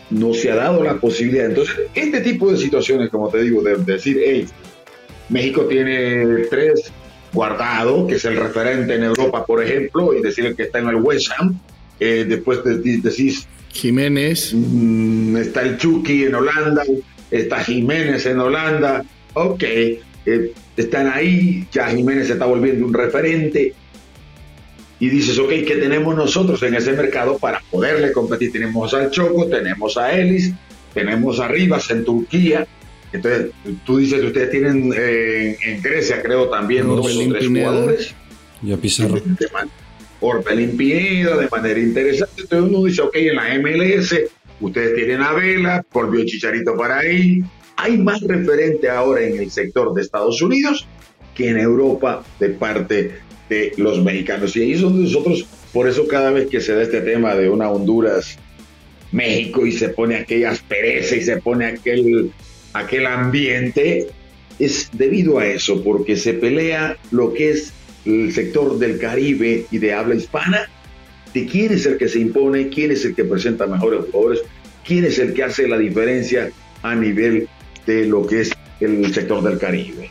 no 0.09 0.33
se 0.33 0.51
ha 0.51 0.55
dado 0.55 0.83
la 0.83 0.95
posibilidad. 0.95 1.45
Entonces, 1.45 1.75
este 1.93 2.21
tipo 2.21 2.51
de 2.51 2.57
situaciones, 2.57 3.09
como 3.09 3.29
te 3.29 3.41
digo, 3.41 3.61
de, 3.61 3.77
decir, 3.77 4.19
hey, 4.23 4.45
México 5.29 5.65
tiene 5.65 6.45
tres 6.49 6.91
guardado, 7.33 8.05
que 8.05 8.15
es 8.15 8.25
el 8.25 8.37
referente 8.37 8.93
en 8.93 9.03
Europa, 9.03 9.45
por 9.45 9.63
ejemplo, 9.63 10.13
y 10.13 10.21
decir 10.21 10.55
que 10.55 10.63
está 10.63 10.79
en 10.79 10.89
el 10.89 10.95
West 10.97 11.29
Ham, 11.37 11.59
eh, 11.99 12.25
después 12.27 12.63
de, 12.63 12.77
decís 12.77 13.47
Jiménez, 13.73 14.53
mm, 14.53 15.37
está 15.37 15.63
el 15.63 15.77
Chucky 15.77 16.25
en 16.25 16.35
Holanda, 16.35 16.83
está 17.31 17.63
Jiménez 17.63 18.25
en 18.27 18.39
Holanda, 18.39 19.03
ok, 19.33 19.63
eh, 20.25 20.53
están 20.77 21.07
ahí, 21.07 21.67
ya 21.71 21.89
Jiménez 21.89 22.27
se 22.27 22.33
está 22.33 22.45
volviendo 22.45 22.85
un 22.85 22.93
referente. 22.93 23.73
Y 24.99 25.09
dices, 25.09 25.37
ok, 25.37 25.49
¿qué 25.49 25.77
tenemos 25.81 26.15
nosotros 26.15 26.63
en 26.63 26.75
ese 26.75 26.93
mercado 26.93 27.37
para 27.37 27.61
poderle 27.69 28.11
competir? 28.13 28.51
Tenemos 28.51 28.93
al 28.93 29.11
Choco, 29.11 29.47
tenemos 29.47 29.97
a 29.97 30.17
Ellis, 30.17 30.53
tenemos 30.93 31.39
a 31.39 31.47
Rivas 31.47 31.89
en 31.89 32.05
Turquía. 32.05 32.65
Entonces, 33.11 33.51
tú 33.85 33.97
dices, 33.97 34.23
ustedes 34.23 34.49
tienen 34.49 34.93
eh, 34.95 35.57
en 35.61 35.81
Grecia, 35.81 36.21
creo 36.21 36.49
también, 36.49 36.87
dos 36.87 37.05
o 37.05 37.29
tres 37.29 37.47
jugadores. 37.47 38.15
Y 38.63 38.71
a 38.71 38.77
Pizarro. 38.77 39.21
Orbelín 40.21 40.77
Pineda, 40.77 41.35
de 41.35 41.49
manera 41.49 41.79
interesante. 41.79 42.43
Entonces 42.43 42.69
uno 42.69 42.85
dice, 42.85 43.01
ok, 43.01 43.15
en 43.15 43.35
la 43.35 43.59
MLS, 43.59 44.15
ustedes 44.61 44.95
tienen 44.95 45.21
a 45.21 45.33
Vela, 45.33 45.85
volvió 45.91 46.23
Chicharito 46.25 46.77
para 46.77 46.99
ahí, 46.99 47.43
hay 47.77 47.97
más 47.97 48.21
referente 48.21 48.89
ahora 48.89 49.23
en 49.23 49.39
el 49.39 49.51
sector 49.51 49.93
de 49.93 50.01
Estados 50.01 50.41
Unidos 50.41 50.87
que 51.35 51.49
en 51.49 51.57
Europa 51.57 52.23
de 52.39 52.49
parte 52.49 53.11
de 53.49 53.73
los 53.77 54.01
mexicanos. 54.03 54.55
Y 54.55 54.61
ahí 54.61 54.73
donde 54.73 55.03
nosotros, 55.03 55.45
por 55.71 55.87
eso 55.87 56.07
cada 56.07 56.31
vez 56.31 56.49
que 56.49 56.61
se 56.61 56.73
da 56.73 56.83
este 56.83 57.01
tema 57.01 57.35
de 57.35 57.49
una 57.49 57.69
Honduras, 57.69 58.37
México 59.11 59.65
y 59.65 59.71
se 59.71 59.89
pone 59.89 60.15
aquella 60.15 60.51
aspereza 60.51 61.15
y 61.15 61.21
se 61.21 61.37
pone 61.37 61.65
aquel, 61.65 62.31
aquel 62.73 63.05
ambiente, 63.05 64.07
es 64.59 64.89
debido 64.93 65.39
a 65.39 65.45
eso, 65.45 65.83
porque 65.83 66.15
se 66.17 66.33
pelea 66.33 66.97
lo 67.11 67.33
que 67.33 67.51
es 67.51 67.73
el 68.05 68.33
sector 68.33 68.77
del 68.79 68.99
Caribe 68.99 69.65
y 69.71 69.77
de 69.77 69.93
habla 69.93 70.15
hispana, 70.15 70.69
de 71.33 71.45
quién 71.45 71.73
es 71.73 71.85
el 71.85 71.97
que 71.97 72.07
se 72.07 72.19
impone, 72.19 72.69
quién 72.69 72.91
es 72.91 73.05
el 73.05 73.15
que 73.15 73.23
presenta 73.23 73.65
mejores 73.65 74.05
jugadores, 74.11 74.41
quién 74.85 75.05
es 75.05 75.17
el 75.19 75.33
que 75.33 75.43
hace 75.43 75.67
la 75.67 75.77
diferencia 75.77 76.51
a 76.81 76.95
nivel 76.95 77.47
de 77.85 78.05
lo 78.05 78.25
que 78.25 78.41
es 78.41 78.51
el 78.79 79.13
sector 79.13 79.43
del 79.43 79.57
Caribe. 79.57 80.09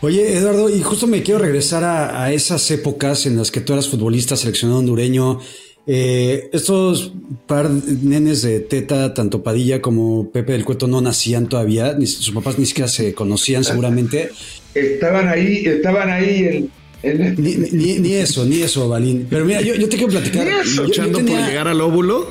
Oye, 0.00 0.36
Eduardo, 0.36 0.68
y 0.68 0.82
justo 0.82 1.06
me 1.06 1.22
quiero 1.22 1.40
regresar 1.40 1.82
a, 1.82 2.30
esas 2.32 2.70
épocas 2.70 3.24
en 3.24 3.38
las 3.38 3.50
que 3.50 3.62
tú 3.62 3.72
eras 3.72 3.88
futbolista, 3.88 4.36
seleccionado 4.36 4.80
hondureño. 4.80 5.40
Eh, 5.86 6.50
estos 6.52 7.12
par 7.46 7.70
nenes 7.70 8.42
de 8.42 8.60
Teta, 8.60 9.14
tanto 9.14 9.42
Padilla 9.42 9.80
como 9.80 10.30
Pepe 10.30 10.52
del 10.52 10.64
Cueto, 10.64 10.86
no 10.86 11.00
nacían 11.00 11.48
todavía, 11.48 11.94
ni, 11.94 12.06
sus 12.06 12.34
papás 12.34 12.58
ni 12.58 12.66
siquiera 12.66 12.88
se 12.88 13.14
conocían 13.14 13.64
seguramente. 13.64 14.30
Estaban 14.74 15.28
ahí, 15.28 15.64
estaban 15.64 16.10
ahí 16.10 16.44
en, 16.44 16.70
ni, 17.04 18.14
eso, 18.14 18.44
ni 18.44 18.62
eso, 18.62 18.88
Balín. 18.88 19.26
Pero 19.28 19.44
mira, 19.44 19.60
yo, 19.60 19.74
te 19.88 19.96
quiero 19.96 20.08
platicar. 20.08 20.46
Luchando 20.76 21.18
por 21.20 21.28
llegar 21.28 21.68
al 21.68 21.80
óvulo. 21.80 22.28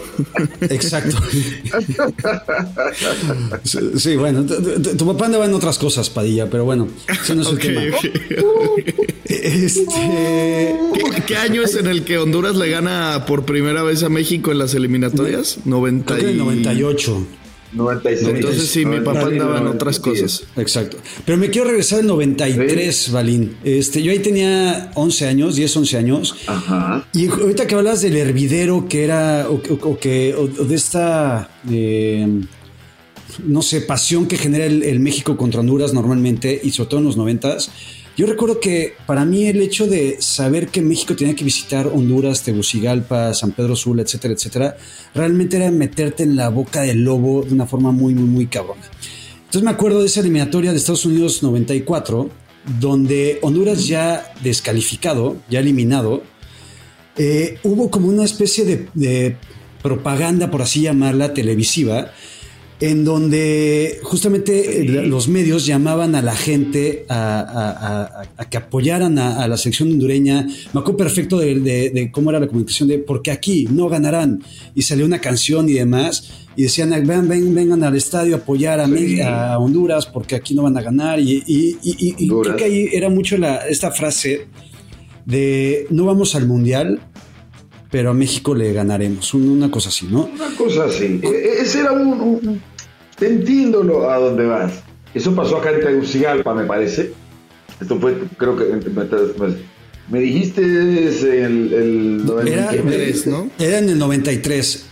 Exacto. 0.62 1.18
sí, 3.98 4.15
bueno, 4.15 4.46
tu, 4.46 5.06
papá 5.06 5.25
andaba 5.27 5.46
en 5.46 5.53
otras 5.53 5.77
cosas, 5.77 6.10
Padilla, 6.10 6.50
pero 6.50 6.65
bueno, 6.65 6.88
ese 7.08 7.36
no 7.36 7.44
es 7.44 7.48
el 7.50 7.60
tema. 7.60 7.82
Este... 9.25 10.75
¿Qué, 11.25 11.38
año 11.38 11.63
es 11.63 11.75
en 11.75 11.88
el 11.88 12.03
que 12.03 12.18
Honduras 12.18 12.56
le 12.56 12.70
gana 12.70 13.25
por 13.25 13.46
primera 13.46 13.82
vez 13.82 14.03
a 14.03 14.10
México 14.10 14.51
en 14.51 14.60
las 14.60 14.75
eliminatorias? 14.75 15.60
90 15.65 16.18
98. 16.18 17.25
96. 17.74 18.27
Entonces 18.27 18.68
sí, 18.68 18.86
mi 18.86 19.00
papá 19.00 19.24
andaba 19.24 19.60
en 19.60 19.68
otras 19.68 20.00
cosas. 20.00 20.44
Exacto. 20.56 20.98
Pero 21.25 21.38
me 21.38 21.50
quiero 21.50 21.68
regresar 21.68 22.00
al 22.00 22.08
93, 22.08 23.12
Balín. 23.12 23.58
Este, 23.63 24.01
yo 24.01 24.12
ahí 24.12 24.20
tenía 24.20 24.92
11 24.96 25.27
años, 25.27 25.56
10, 25.56 25.77
11 25.77 25.98
años. 25.98 26.36
Ajá. 26.48 27.08
Y 27.13 27.27
ahorita 27.27 27.68
que 27.68 27.75
hablas 27.75 28.01
del 28.01 28.18
hervidero 28.18 28.88
que 28.88 29.03
era, 29.03 29.48
o, 29.50 29.62
que, 30.00 30.36
de 30.68 30.75
esta, 30.75 31.50
no 33.46 33.62
sé, 33.62 33.82
pasión 33.82 34.27
que 34.27 34.38
genera 34.38 34.65
el, 34.65 34.84
el, 34.84 35.00
México 35.00 35.38
contra 35.38 35.62
Honduras 35.62 35.94
normalmente, 35.94 36.60
y 36.63 36.72
sobre 36.72 36.89
todo 36.89 37.00
en 37.00 37.06
los 37.06 37.18
90s 37.18 37.70
yo 38.15 38.27
recuerdo 38.27 38.60
que 38.60 38.93
para 39.08 39.25
mí 39.25 39.48
el 39.48 39.62
hecho 39.62 39.88
de 39.88 40.17
saber 40.20 40.67
que 40.67 40.82
México 40.82 41.15
tenía 41.15 41.36
que 41.36 41.43
visitar 41.43 41.88
Honduras, 41.88 42.43
Tegucigalpa, 42.43 43.34
San 43.34 43.51
Pedro 43.51 43.75
Sula, 43.75 44.03
etcétera, 44.03 44.36
etcétera, 44.36 44.77
realmente 45.15 45.58
era 45.58 45.72
meterte 45.72 46.24
en 46.24 46.36
la 46.36 46.50
boca 46.50 46.82
del 46.82 47.03
lobo 47.03 47.43
de 47.43 47.53
una 47.53 47.65
forma 47.65 47.91
muy, 47.91 48.13
muy, 48.13 48.25
muy 48.25 48.46
cabrona. 48.48 48.84
Entonces 49.38 49.63
me 49.63 49.72
acuerdo 49.72 50.01
de 50.01 50.05
esa 50.05 50.20
eliminatoria 50.20 50.72
de 50.72 50.77
Estados 50.77 51.05
Unidos 51.05 51.41
94, 51.41 52.29
donde 52.79 53.39
Honduras 53.41 53.88
ya 53.88 54.32
descalificado, 54.41 55.38
ya 55.50 55.60
eliminado, 55.60 56.24
eh, 57.17 57.58
hubo 57.63 57.89
como 57.89 58.08
una 58.08 58.25
especie 58.25 58.63
de, 58.65 58.88
de 58.93 59.38
propaganda, 59.82 60.51
por 60.51 60.62
así 60.62 60.82
llamarla, 60.82 61.34
televisiva, 61.34 62.12
en 62.80 63.06
donde 63.06 64.00
justamente 64.03 64.84
los 64.84 65.27
medios 65.27 65.65
llamaban 65.65 66.15
a 66.15 66.22
la 66.22 66.36
gente 66.36 67.06
a, 67.08 68.24
que 68.50 68.58
apoyaran 68.58 69.18
a, 69.20 69.48
la 69.48 69.58
sección 69.58 69.92
hondureña. 69.92 70.48
Me 70.74 70.80
acuerdo 70.80 70.98
perfecto 70.98 71.38
de, 71.39 72.10
cómo 72.12 72.30
era 72.30 72.39
la 72.39 72.48
comunicación 72.48 72.89
de 72.89 73.00
porque 73.00 73.32
aquí 73.32 73.68
no 73.70 73.88
ganarán. 73.88 74.44
Y 74.75 74.82
salió 74.82 75.06
una 75.06 75.20
canción 75.20 75.70
y 75.70 75.74
demás. 75.74 76.32
Y 76.56 76.63
decían, 76.63 76.92
ven, 76.92 77.27
ven, 77.27 77.56
vengan 77.56 77.84
al 77.84 77.96
estadio 77.96 78.36
a 78.36 78.39
apoyar 78.39 78.80
a, 78.80 79.58
Honduras 79.58 80.06
porque 80.06 80.36
aquí 80.36 80.53
no 80.53 80.63
van 80.63 80.77
a 80.77 80.82
ganar. 80.82 81.20
Y, 81.20 81.77
creo 82.42 82.56
que 82.56 82.63
ahí 82.65 82.89
era 82.92 83.10
mucho 83.10 83.38
la, 83.38 83.68
esta 83.68 83.92
frase 83.92 84.48
de 85.25 85.88
no 85.89 86.06
vamos 86.06 86.36
al 86.36 86.48
mundial, 86.48 87.00
pero 87.93 88.09
a 88.09 88.13
México 88.15 88.55
le 88.55 88.73
ganaremos. 88.73 89.35
Una 89.35 89.69
cosa 89.69 89.89
así, 89.89 90.07
¿no? 90.07 90.23
Una 90.25 90.50
cosa 90.57 90.85
así. 90.85 91.19
E, 91.21 91.27
e, 91.27 91.62
ese 91.62 91.81
era 91.81 91.91
un 91.91 92.59
entiendo 93.21 94.09
a 94.09 94.17
dónde 94.17 94.47
vas. 94.47 94.81
Eso 95.13 95.35
pasó 95.35 95.57
acá 95.57 95.69
en 95.69 95.81
Tegucigalpa, 95.81 96.55
me 96.55 96.65
parece. 96.65 97.13
Esto 97.79 98.00
fue, 98.00 98.17
creo 98.35 98.57
que 98.57 98.63
me 100.10 100.19
dijiste 100.19 100.62
el, 100.62 101.74
el 101.74 102.25
93, 102.25 103.27
¿no? 103.27 103.50
Era 103.57 103.79
en 103.79 103.89
el 103.89 103.98
93. 103.98 104.89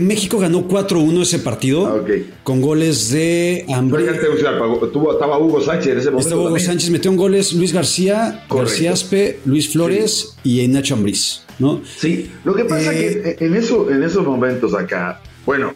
México 0.00 0.38
ganó 0.38 0.66
4-1 0.66 1.22
ese 1.22 1.38
partido 1.38 1.86
ah, 1.86 2.04
con 2.42 2.60
goles 2.60 3.10
de 3.10 3.64
Hambre. 3.68 4.04
estaba 4.06 5.38
Hugo 5.38 5.60
Sánchez 5.60 5.92
en 5.92 5.98
ese 5.98 6.10
momento. 6.10 6.28
Estaba 6.28 6.48
Hugo 6.48 6.58
Sánchez, 6.58 6.90
metió 6.90 7.10
en 7.10 7.16
goles 7.16 7.52
Luis 7.52 7.72
García, 7.72 8.44
García 8.50 8.92
Aspe, 8.92 9.38
Luis 9.44 9.68
Flores 9.72 10.36
y 10.42 10.66
Nacho 10.68 10.94
Ambriz, 10.94 11.42
¿no? 11.58 11.80
Sí, 11.84 12.30
lo 12.44 12.54
que 12.54 12.64
pasa 12.64 12.92
es 12.92 12.98
que 12.98 13.30
eh, 13.30 13.36
en, 13.40 13.54
eso, 13.54 13.90
en 13.90 14.02
esos 14.02 14.24
momentos 14.24 14.74
acá, 14.74 15.20
bueno, 15.46 15.74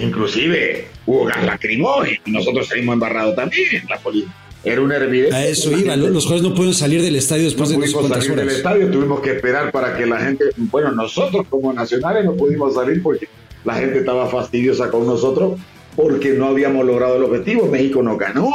Inclusive 0.00 0.86
hubo 1.06 1.24
gas 1.24 1.44
lacrimógeno 1.44 2.20
y 2.24 2.30
nosotros 2.30 2.68
salimos 2.68 2.94
embarrados 2.94 3.36
también. 3.36 3.84
La 3.88 3.98
policía. 3.98 4.32
Era 4.62 4.80
un 4.82 4.92
hervidero. 4.92 5.34
A 5.34 5.44
eso 5.44 5.76
iba, 5.76 5.96
los 5.96 6.26
jueces 6.26 6.46
no 6.46 6.54
pueden 6.54 6.74
salir 6.74 7.02
del 7.02 7.16
estadio 7.16 7.44
después 7.44 7.70
de 7.70 7.76
no 7.76 7.82
pudimos 7.82 8.08
salir 8.08 8.34
del 8.36 8.48
estadio, 8.48 8.90
tuvimos 8.90 9.20
que 9.20 9.32
esperar 9.32 9.72
para 9.72 9.96
que 9.96 10.04
la 10.04 10.18
gente, 10.18 10.44
bueno, 10.56 10.92
nosotros 10.92 11.46
como 11.48 11.72
nacionales 11.72 12.24
no 12.24 12.34
pudimos 12.34 12.74
salir 12.74 13.02
porque 13.02 13.28
la 13.64 13.74
gente 13.74 14.00
estaba 14.00 14.26
fastidiosa 14.26 14.90
con 14.90 15.06
nosotros 15.06 15.58
porque 15.96 16.32
no 16.32 16.46
habíamos 16.46 16.84
logrado 16.84 17.16
el 17.16 17.24
objetivo. 17.24 17.66
México 17.66 18.02
no 18.02 18.16
ganó 18.16 18.50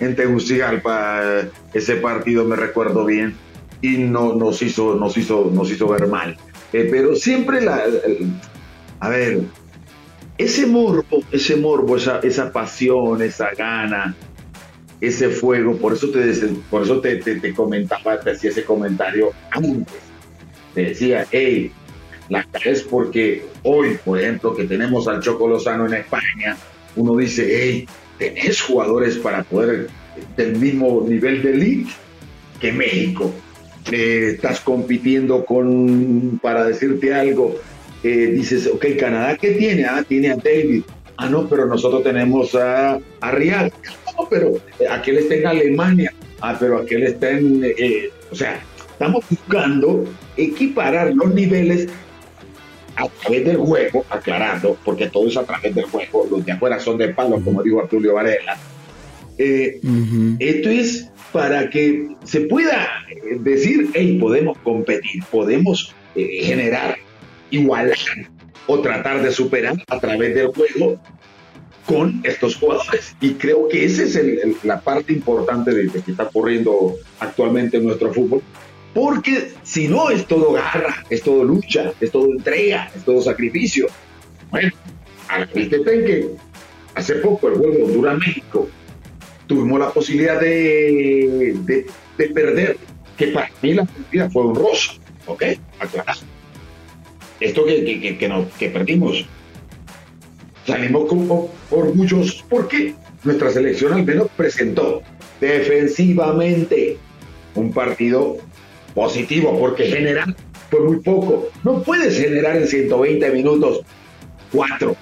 en 0.00 0.14
Tegucigalpa 0.14 1.42
ese 1.72 1.96
partido, 1.96 2.44
me 2.44 2.56
recuerdo 2.56 3.04
bien, 3.04 3.34
y 3.80 3.98
no 3.98 4.34
nos 4.34 4.62
hizo, 4.62 4.94
nos 4.94 5.16
hizo, 5.16 5.50
nos 5.52 5.70
hizo 5.70 5.88
ver 5.88 6.06
mal. 6.06 6.36
Eh, 6.72 6.88
pero 6.90 7.16
siempre 7.16 7.60
la, 7.62 7.82
a 9.00 9.08
ver, 9.08 9.40
ese 10.38 10.66
morbo, 10.66 11.22
ese 11.32 11.56
morbo, 11.56 11.96
esa, 11.96 12.20
esa 12.20 12.52
pasión, 12.52 13.22
esa 13.22 13.50
gana, 13.56 14.14
ese 15.00 15.28
fuego, 15.28 15.76
por 15.76 15.92
eso 15.92 16.10
te, 16.10 16.32
por 16.70 16.82
eso 16.82 17.00
te, 17.00 17.16
te, 17.16 17.54
comentaba, 17.54 18.18
te 18.20 18.30
hacía 18.30 18.50
ese 18.50 18.64
comentario 18.64 19.30
antes. 19.50 19.94
Te 20.74 20.84
decía, 20.84 21.26
hey, 21.30 21.70
la 22.28 22.46
es 22.64 22.82
porque 22.82 23.44
hoy, 23.62 23.98
por 24.04 24.20
ejemplo, 24.20 24.54
que 24.54 24.64
tenemos 24.64 25.06
al 25.08 25.20
Choco 25.20 25.48
Lozano 25.48 25.86
en 25.86 25.94
España, 25.94 26.56
uno 26.96 27.16
dice, 27.16 27.46
hey, 27.48 27.88
tenés 28.18 28.60
jugadores 28.60 29.16
para 29.16 29.42
poder 29.42 29.88
del 30.36 30.56
mismo 30.56 31.04
nivel 31.06 31.42
de 31.42 31.52
elite 31.52 31.90
que 32.60 32.72
México. 32.72 33.32
Eh, 33.92 34.32
estás 34.34 34.60
compitiendo 34.60 35.44
con, 35.44 36.40
para 36.42 36.64
decirte 36.64 37.14
algo, 37.14 37.54
eh, 38.02 38.32
dices, 38.32 38.66
ok, 38.66 38.84
Canadá, 38.98 39.36
¿qué 39.36 39.52
tiene? 39.52 39.84
Ah, 39.84 40.04
tiene 40.06 40.30
a 40.30 40.36
David. 40.36 40.82
Ah, 41.16 41.28
no, 41.28 41.48
pero 41.48 41.66
nosotros 41.66 42.02
tenemos 42.02 42.54
a, 42.54 42.98
a 43.20 43.30
Real. 43.30 43.72
No, 44.18 44.28
pero 44.28 44.56
eh, 44.78 44.86
aquel 44.90 45.18
está 45.18 45.34
en 45.34 45.46
Alemania. 45.46 46.12
Ah, 46.40 46.56
pero 46.58 46.78
aquel 46.78 47.04
está 47.04 47.30
en... 47.30 47.62
Eh, 47.64 48.10
o 48.30 48.34
sea, 48.34 48.60
estamos 48.90 49.24
buscando 49.28 50.04
equiparar 50.36 51.14
los 51.14 51.34
niveles 51.34 51.88
a 52.96 53.08
través 53.08 53.44
del 53.44 53.58
juego, 53.58 54.04
aclarando, 54.08 54.76
porque 54.84 55.08
todo 55.08 55.28
es 55.28 55.36
a 55.36 55.44
través 55.44 55.74
del 55.74 55.84
juego, 55.84 56.26
los 56.30 56.44
de 56.46 56.52
afuera 56.52 56.80
son 56.80 56.96
de 56.96 57.08
palo, 57.08 57.40
como 57.44 57.62
dijo 57.62 57.80
Artulio 57.80 58.14
Varela. 58.14 58.56
Esto 59.36 60.70
es 60.70 61.10
para 61.30 61.68
que 61.68 62.08
se 62.24 62.40
pueda 62.40 62.88
decir, 63.40 63.90
hey, 63.92 64.16
podemos 64.18 64.56
competir, 64.58 65.22
podemos 65.30 65.94
generar 66.14 66.96
igualar 67.50 67.98
o 68.66 68.80
tratar 68.80 69.22
de 69.22 69.30
superar 69.30 69.76
a 69.88 70.00
través 70.00 70.34
del 70.34 70.48
juego 70.48 70.98
con 71.86 72.20
estos 72.24 72.56
jugadores. 72.56 73.16
Y 73.20 73.34
creo 73.34 73.68
que 73.68 73.84
esa 73.84 74.02
es 74.02 74.64
la 74.64 74.80
parte 74.80 75.12
importante 75.12 75.72
de, 75.72 75.84
lo 75.84 75.92
que 75.92 76.10
está 76.10 76.24
ocurriendo 76.24 76.96
actualmente 77.20 77.76
en 77.76 77.84
nuestro 77.86 78.12
fútbol. 78.12 78.42
Porque 78.92 79.52
si 79.62 79.88
no 79.88 80.10
es 80.10 80.26
todo 80.26 80.52
garra, 80.52 81.04
es 81.10 81.22
todo 81.22 81.44
lucha, 81.44 81.92
es 82.00 82.10
todo 82.10 82.26
entrega, 82.32 82.90
es 82.94 83.04
todo 83.04 83.20
sacrificio. 83.20 83.86
Bueno, 84.50 84.72
al 85.28 85.48
que 85.48 86.30
hace 86.94 87.14
poco 87.16 87.48
el 87.48 87.54
juego 87.56 87.84
Honduras-México, 87.84 88.68
tuvimos 89.46 89.78
la 89.78 89.90
posibilidad 89.90 90.40
de, 90.40 91.56
de, 92.16 92.28
perder, 92.28 92.78
que 93.16 93.28
para 93.28 93.50
mí 93.62 93.74
la 93.74 93.84
partida 93.84 94.30
fue 94.30 94.44
honrosa, 94.44 94.94
¿ok? 95.26 95.42
Aclarado 95.78 96.20
esto 97.40 97.64
que, 97.64 98.16
que, 98.18 98.28
nos, 98.28 98.46
que 98.54 98.68
perdimos. 98.70 99.26
Salimos 100.66 101.08
con 101.08 101.48
orgullosos 101.70 102.44
porque 102.48 102.94
nuestra 103.24 103.50
selección 103.50 103.92
al 103.92 104.04
menos 104.04 104.28
presentó 104.36 105.02
defensivamente 105.40 106.96
un 107.54 107.72
partido 107.72 108.36
positivo, 108.94 109.58
porque 109.58 109.86
generar 109.86 110.34
fue 110.70 110.80
muy 110.80 111.00
poco. 111.00 111.48
No 111.62 111.82
puedes 111.82 112.18
generar 112.18 112.56
en 112.56 112.66
120 112.66 113.30
minutos 113.30 113.82
cuatro, 114.52 114.96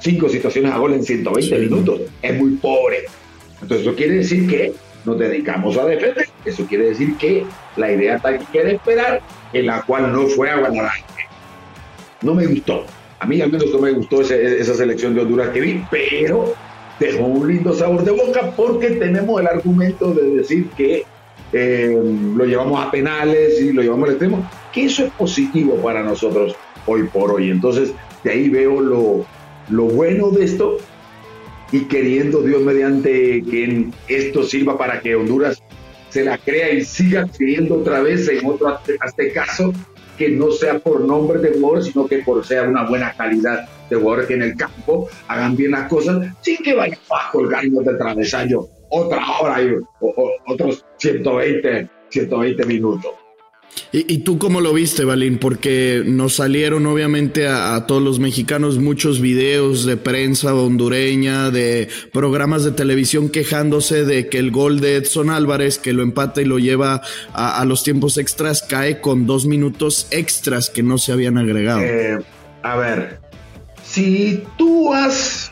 cinco 0.00 0.28
situaciones 0.28 0.72
a 0.72 0.78
gol 0.78 0.94
en 0.94 1.02
120 1.02 1.58
minutos. 1.58 2.00
Es 2.22 2.38
muy 2.38 2.52
pobre. 2.52 3.04
Entonces 3.60 3.86
eso 3.86 3.96
quiere 3.96 4.14
decir 4.16 4.48
que 4.48 4.72
nos 5.04 5.18
dedicamos 5.18 5.76
a 5.78 5.84
defender. 5.84 6.28
Eso 6.44 6.64
quiere 6.66 6.90
decir 6.90 7.16
que 7.16 7.44
la 7.76 7.90
idea 7.90 8.18
táctica 8.18 8.60
era 8.60 8.70
esperar, 8.70 9.22
en 9.52 9.66
la 9.66 9.82
cual 9.82 10.12
no 10.12 10.26
fue 10.28 10.50
a 10.50 10.60
ganar 10.60 10.92
no 12.22 12.34
me 12.34 12.46
gustó. 12.46 12.84
A 13.20 13.26
mí 13.26 13.40
al 13.40 13.50
menos 13.50 13.72
no 13.72 13.80
me 13.80 13.92
gustó 13.92 14.20
esa 14.20 14.74
selección 14.74 15.14
de 15.14 15.22
Honduras 15.22 15.48
que 15.50 15.60
vi, 15.60 15.84
pero 15.90 16.54
dejó 17.00 17.24
un 17.24 17.48
lindo 17.48 17.74
sabor 17.74 18.04
de 18.04 18.12
boca 18.12 18.52
porque 18.56 18.90
tenemos 18.90 19.40
el 19.40 19.46
argumento 19.46 20.12
de 20.12 20.36
decir 20.36 20.68
que 20.76 21.04
eh, 21.52 22.00
lo 22.36 22.44
llevamos 22.44 22.84
a 22.84 22.90
penales 22.90 23.60
y 23.60 23.72
lo 23.72 23.82
llevamos 23.82 24.08
al 24.08 24.14
extremo, 24.14 24.48
que 24.72 24.84
eso 24.84 25.04
es 25.04 25.12
positivo 25.12 25.76
para 25.76 26.02
nosotros 26.02 26.54
hoy 26.86 27.04
por 27.04 27.32
hoy. 27.32 27.50
Entonces, 27.50 27.92
de 28.22 28.30
ahí 28.30 28.48
veo 28.48 28.80
lo, 28.80 29.26
lo 29.68 29.84
bueno 29.84 30.30
de 30.30 30.44
esto 30.44 30.78
y 31.72 31.80
queriendo 31.84 32.42
Dios 32.42 32.62
mediante 32.62 33.42
que 33.42 33.86
esto 34.08 34.42
sirva 34.44 34.78
para 34.78 35.00
que 35.00 35.14
Honduras 35.14 35.62
se 36.08 36.24
la 36.24 36.38
crea 36.38 36.72
y 36.72 36.84
siga 36.84 37.26
creyendo 37.36 37.76
otra 37.76 38.00
vez 38.00 38.28
en 38.28 38.46
otro 38.46 38.78
este 38.86 39.32
caso 39.32 39.72
que 40.18 40.30
no 40.30 40.50
sea 40.50 40.78
por 40.80 41.00
nombre 41.00 41.38
de 41.38 41.52
jugadores, 41.52 41.86
sino 41.86 42.06
que 42.06 42.18
por 42.18 42.44
ser 42.44 42.68
una 42.68 42.84
buena 42.86 43.12
calidad 43.12 43.68
de 43.88 43.96
jugadores 43.96 44.26
que 44.26 44.34
en 44.34 44.42
el 44.42 44.56
campo 44.56 45.08
hagan 45.28 45.56
bien 45.56 45.70
las 45.70 45.88
cosas 45.88 46.26
sin 46.40 46.56
que 46.58 46.74
vaya 46.74 46.98
bajo 47.08 47.40
el 47.40 47.48
gallo 47.48 47.80
del 47.80 47.96
travesaño 47.96 48.66
otra 48.90 49.22
hora 49.40 49.62
y 49.62 49.74
otros 50.46 50.84
120, 50.98 51.88
120 52.10 52.66
minutos. 52.66 53.12
¿Y, 53.90 54.18
tú 54.18 54.38
cómo 54.38 54.60
lo 54.60 54.74
viste, 54.74 55.04
Balín? 55.04 55.38
Porque 55.38 56.02
nos 56.04 56.34
salieron 56.34 56.84
obviamente 56.86 57.48
a, 57.48 57.86
todos 57.86 58.02
los 58.02 58.18
mexicanos 58.18 58.78
muchos 58.78 59.20
videos 59.20 59.86
de 59.86 59.96
prensa 59.96 60.54
hondureña, 60.54 61.50
de 61.50 61.88
programas 62.12 62.64
de 62.64 62.72
televisión 62.72 63.30
quejándose 63.30 64.04
de 64.04 64.28
que 64.28 64.38
el 64.38 64.50
gol 64.50 64.80
de 64.80 64.96
Edson 64.96 65.30
Álvarez, 65.30 65.78
que 65.78 65.94
lo 65.94 66.02
empata 66.02 66.42
y 66.42 66.44
lo 66.44 66.58
lleva 66.58 67.00
a, 67.32 67.64
los 67.64 67.82
tiempos 67.82 68.18
extras, 68.18 68.62
cae 68.62 69.00
con 69.00 69.26
dos 69.26 69.46
minutos 69.46 70.06
extras 70.10 70.68
que 70.68 70.82
no 70.82 70.98
se 70.98 71.12
habían 71.12 71.38
agregado. 71.38 71.80
Eh, 71.80 72.18
a 72.62 72.76
ver, 72.76 73.20
si 73.84 74.42
tú 74.58 74.92
has 74.92 75.50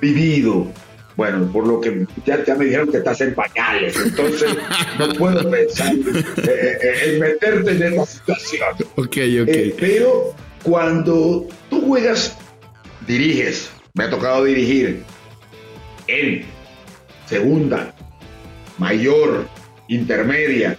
vivido 0.00 0.72
bueno, 1.18 1.50
por 1.50 1.66
lo 1.66 1.80
que 1.80 2.06
ya, 2.24 2.54
me 2.54 2.66
dijeron 2.66 2.92
que 2.92 2.98
estás 2.98 3.20
en 3.22 3.34
pañales, 3.34 3.96
entonces 3.96 4.56
no 5.00 5.08
puedo 5.14 5.50
pensar 5.50 5.92
en 5.92 7.18
meterte 7.18 7.72
en 7.72 7.82
esa 7.92 8.06
situación. 8.06 8.68
Ok, 8.94 9.16
ok. 9.42 9.48
Eh, 9.48 9.74
pero 9.80 10.32
cuando 10.62 11.48
tú 11.68 11.80
juegas, 11.80 12.38
diriges, 13.04 13.68
me 13.94 14.04
ha 14.04 14.10
tocado 14.10 14.44
dirigir 14.44 15.02
en 16.06 16.44
segunda, 17.26 17.92
mayor, 18.78 19.48
intermedia, 19.88 20.76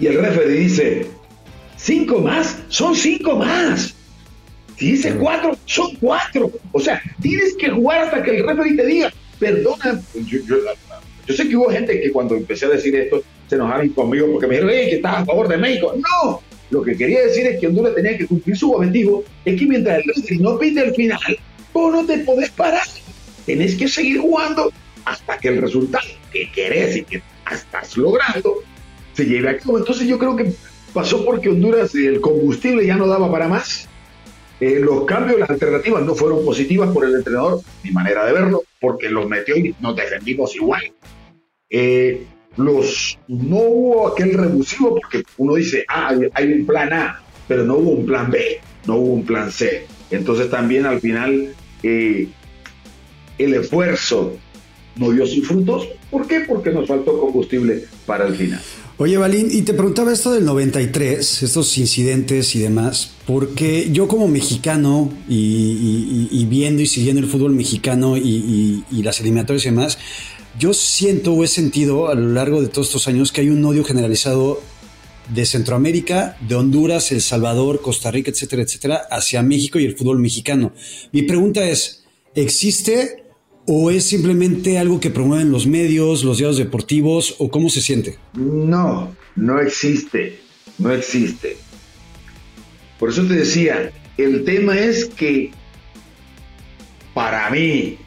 y 0.00 0.08
el 0.08 0.18
referee 0.18 0.58
dice, 0.58 1.06
cinco 1.76 2.18
más, 2.18 2.58
son 2.70 2.96
cinco 2.96 3.36
más. 3.36 3.94
Si 4.76 4.92
dice 4.92 5.14
cuatro, 5.14 5.56
son 5.64 5.94
cuatro. 5.96 6.52
O 6.72 6.80
sea, 6.80 7.02
tienes 7.20 7.54
que 7.56 7.70
jugar 7.70 8.04
hasta 8.04 8.22
que 8.22 8.36
el 8.36 8.46
referee 8.46 8.76
te 8.76 8.86
diga, 8.86 9.12
perdona. 9.38 10.00
Yo, 10.14 11.34
sé 11.34 11.48
que 11.48 11.56
hubo 11.56 11.70
gente 11.70 12.00
que 12.00 12.12
cuando 12.12 12.36
empecé 12.36 12.66
a 12.66 12.70
decir 12.70 12.94
esto 12.94 13.22
se 13.48 13.54
enojaron 13.54 13.88
conmigo 13.90 14.30
porque 14.32 14.46
me 14.46 14.56
dijeron, 14.56 14.70
que 14.70 14.96
estás 14.96 15.16
a 15.16 15.24
favor 15.24 15.48
de 15.48 15.56
México. 15.56 15.94
No, 15.96 16.42
lo 16.70 16.82
que 16.82 16.96
quería 16.96 17.22
decir 17.22 17.46
es 17.46 17.58
que 17.58 17.68
Honduras 17.68 17.94
tenía 17.94 18.18
que 18.18 18.26
cumplir 18.26 18.56
su 18.56 18.72
objetivo. 18.72 19.24
Es 19.44 19.58
que 19.58 19.66
mientras 19.66 19.98
el 19.98 20.04
referee 20.14 20.38
no 20.40 20.58
pide 20.58 20.84
el 20.84 20.94
final, 20.94 21.38
vos 21.72 21.92
no 21.92 22.04
te 22.04 22.18
podés 22.18 22.50
parar. 22.50 22.86
Tenés 23.46 23.76
que 23.76 23.88
seguir 23.88 24.20
jugando 24.20 24.72
hasta 25.04 25.38
que 25.38 25.48
el 25.48 25.62
resultado 25.62 26.06
que 26.32 26.50
querés 26.50 26.96
y 26.96 27.04
que 27.04 27.22
estás 27.50 27.96
logrando 27.96 28.56
se 29.14 29.24
lleve 29.24 29.48
a 29.48 29.58
cabo. 29.58 29.78
Entonces 29.78 30.06
yo 30.06 30.18
creo 30.18 30.36
que 30.36 30.52
pasó 30.92 31.24
porque 31.24 31.48
Honduras 31.48 31.94
el 31.94 32.20
combustible 32.20 32.84
ya 32.84 32.96
no 32.96 33.06
daba 33.06 33.30
para 33.30 33.48
más 33.48 33.88
eh, 34.60 34.80
los 34.80 35.04
cambios, 35.04 35.38
las 35.38 35.50
alternativas 35.50 36.02
no 36.02 36.14
fueron 36.14 36.44
positivas 36.44 36.90
por 36.90 37.04
el 37.04 37.14
entrenador, 37.14 37.60
mi 37.82 37.90
manera 37.90 38.24
de 38.24 38.32
verlo, 38.32 38.62
porque 38.80 39.10
los 39.10 39.28
metió 39.28 39.56
y 39.56 39.74
nos 39.80 39.94
defendimos 39.94 40.54
igual. 40.56 40.82
Eh, 41.68 42.24
los, 42.56 43.18
no 43.28 43.56
hubo 43.56 44.08
aquel 44.08 44.32
rebusivo 44.32 44.94
porque 44.94 45.22
uno 45.36 45.54
dice, 45.54 45.84
ah, 45.88 46.14
hay 46.32 46.52
un 46.52 46.64
plan 46.64 46.92
A, 46.92 47.20
pero 47.46 47.64
no 47.64 47.76
hubo 47.76 47.90
un 47.90 48.06
plan 48.06 48.30
B, 48.30 48.60
no 48.86 48.96
hubo 48.96 49.12
un 49.14 49.26
plan 49.26 49.52
C. 49.52 49.86
Entonces 50.10 50.50
también 50.50 50.86
al 50.86 51.00
final 51.00 51.54
eh, 51.82 52.28
el 53.36 53.54
esfuerzo 53.54 54.36
no 54.96 55.10
dio 55.10 55.26
sus 55.26 55.46
frutos. 55.46 55.88
¿Por 56.10 56.26
qué? 56.26 56.40
Porque 56.40 56.70
nos 56.70 56.88
faltó 56.88 57.20
combustible 57.20 57.84
para 58.06 58.26
el 58.26 58.34
final. 58.34 58.62
Oye, 58.98 59.18
Balín, 59.18 59.48
y 59.50 59.60
te 59.60 59.74
preguntaba 59.74 60.10
esto 60.10 60.32
del 60.32 60.46
93, 60.46 61.42
estos 61.42 61.76
incidentes 61.76 62.56
y 62.56 62.60
demás, 62.60 63.10
porque 63.26 63.90
yo 63.92 64.08
como 64.08 64.26
mexicano 64.26 65.12
y, 65.28 66.46
viendo 66.48 66.80
y 66.80 66.86
siguiendo 66.86 67.20
el 67.20 67.28
fútbol 67.28 67.52
mexicano 67.52 68.16
y, 68.16 68.82
las 68.90 69.20
eliminatorias 69.20 69.66
y 69.66 69.68
demás, 69.68 69.98
yo 70.58 70.72
siento 70.72 71.34
o 71.34 71.44
he 71.44 71.46
sentido 71.46 72.08
a 72.08 72.14
lo 72.14 72.28
largo 72.28 72.62
de 72.62 72.68
todos 72.68 72.86
estos 72.86 73.06
años 73.06 73.32
que 73.32 73.42
hay 73.42 73.50
un 73.50 73.62
odio 73.66 73.84
generalizado 73.84 74.62
de 75.28 75.44
Centroamérica, 75.44 76.38
de 76.48 76.54
Honduras, 76.54 77.12
El 77.12 77.20
Salvador, 77.20 77.82
Costa 77.82 78.10
Rica, 78.10 78.30
etcétera, 78.30 78.62
etcétera, 78.62 79.02
hacia 79.10 79.42
México 79.42 79.78
y 79.78 79.84
el 79.84 79.94
fútbol 79.94 80.20
mexicano. 80.20 80.72
Mi 81.12 81.20
pregunta 81.20 81.68
es, 81.68 82.04
¿existe 82.34 83.25
¿O 83.68 83.90
es 83.90 84.08
simplemente 84.08 84.78
algo 84.78 85.00
que 85.00 85.10
promueven 85.10 85.50
los 85.50 85.66
medios, 85.66 86.22
los 86.22 86.38
diarios 86.38 86.56
deportivos, 86.56 87.34
o 87.38 87.50
cómo 87.50 87.68
se 87.68 87.80
siente? 87.80 88.16
No, 88.34 89.12
no 89.34 89.60
existe, 89.60 90.38
no 90.78 90.92
existe. 90.92 91.56
Por 92.96 93.10
eso 93.10 93.26
te 93.26 93.34
decía, 93.34 93.90
el 94.18 94.44
tema 94.44 94.78
es 94.78 95.06
que 95.06 95.50
para 97.12 97.50
mí, 97.50 97.98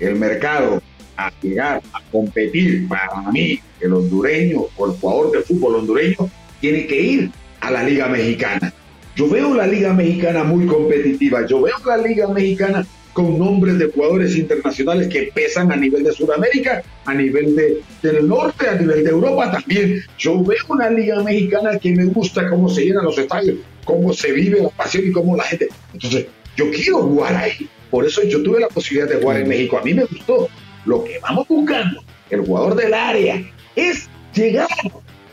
el 0.00 0.14
mercado 0.14 0.80
a 1.18 1.30
llegar 1.42 1.82
a 1.92 2.00
competir, 2.10 2.88
para 2.88 3.30
mí, 3.30 3.60
el 3.80 3.92
hondureño 3.92 4.66
o 4.78 4.86
el 4.86 4.92
jugador 4.92 5.32
de 5.32 5.42
fútbol 5.42 5.76
hondureño, 5.76 6.30
tiene 6.62 6.86
que 6.86 6.98
ir 6.98 7.30
a 7.60 7.70
la 7.70 7.82
Liga 7.82 8.08
Mexicana. 8.08 8.72
Yo 9.14 9.28
veo 9.28 9.52
la 9.52 9.66
Liga 9.66 9.92
Mexicana 9.92 10.42
muy 10.42 10.64
competitiva, 10.64 11.44
yo 11.46 11.60
veo 11.60 11.76
la 11.84 11.98
Liga 11.98 12.28
Mexicana 12.28 12.86
con 13.18 13.36
nombres 13.36 13.76
de 13.80 13.86
jugadores 13.86 14.36
internacionales 14.36 15.08
que 15.08 15.32
pesan 15.34 15.72
a 15.72 15.76
nivel 15.76 16.04
de 16.04 16.12
Sudamérica, 16.12 16.84
a 17.04 17.12
nivel 17.12 17.56
de, 17.56 17.82
del 18.00 18.28
norte, 18.28 18.68
a 18.68 18.76
nivel 18.76 19.02
de 19.02 19.10
Europa 19.10 19.50
también. 19.50 20.04
Yo 20.16 20.40
veo 20.44 20.62
una 20.68 20.88
liga 20.88 21.20
mexicana 21.24 21.76
que 21.80 21.90
me 21.90 22.04
gusta 22.04 22.48
cómo 22.48 22.68
se 22.68 22.84
llenan 22.84 23.04
los 23.04 23.18
estadios, 23.18 23.56
cómo 23.84 24.12
se 24.12 24.30
vive 24.30 24.62
la 24.62 24.68
pasión 24.68 25.04
y 25.04 25.10
cómo 25.10 25.36
la 25.36 25.42
gente. 25.42 25.66
Entonces, 25.92 26.26
yo 26.56 26.70
quiero 26.70 26.98
jugar 26.98 27.34
ahí. 27.34 27.68
Por 27.90 28.06
eso 28.06 28.22
yo 28.22 28.40
tuve 28.40 28.60
la 28.60 28.68
posibilidad 28.68 29.08
de 29.08 29.20
jugar 29.20 29.40
en 29.40 29.48
México. 29.48 29.78
A 29.78 29.82
mí 29.82 29.94
me 29.94 30.04
gustó. 30.04 30.48
Lo 30.84 31.02
que 31.02 31.18
vamos 31.18 31.48
buscando, 31.48 32.00
el 32.30 32.42
jugador 32.42 32.76
del 32.76 32.94
área, 32.94 33.42
es 33.74 34.08
llegar 34.32 34.68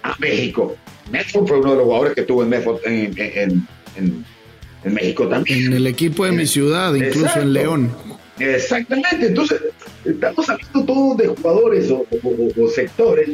a 0.01 0.15
México. 0.17 0.75
Medford 1.11 1.47
fue 1.47 1.59
uno 1.59 1.69
de 1.73 1.77
los 1.77 1.85
jugadores 1.85 2.15
que 2.15 2.23
tuvo 2.23 2.41
en 2.41 2.49
Medford 2.49 2.79
en 2.83 3.67
en 3.95 4.25
México 4.89 5.27
también. 5.27 5.65
En 5.65 5.73
el 5.73 5.87
equipo 5.87 6.25
de 6.25 6.31
mi 6.31 6.45
ciudad, 6.45 6.93
incluso 6.95 7.39
en 7.39 7.53
León. 7.53 7.91
Exactamente, 8.39 9.27
entonces 9.27 9.61
estamos 10.03 10.49
hablando 10.49 10.83
todos 10.83 11.17
de 11.17 11.27
jugadores 11.27 11.89
o, 11.89 12.05
sectores 12.67 13.29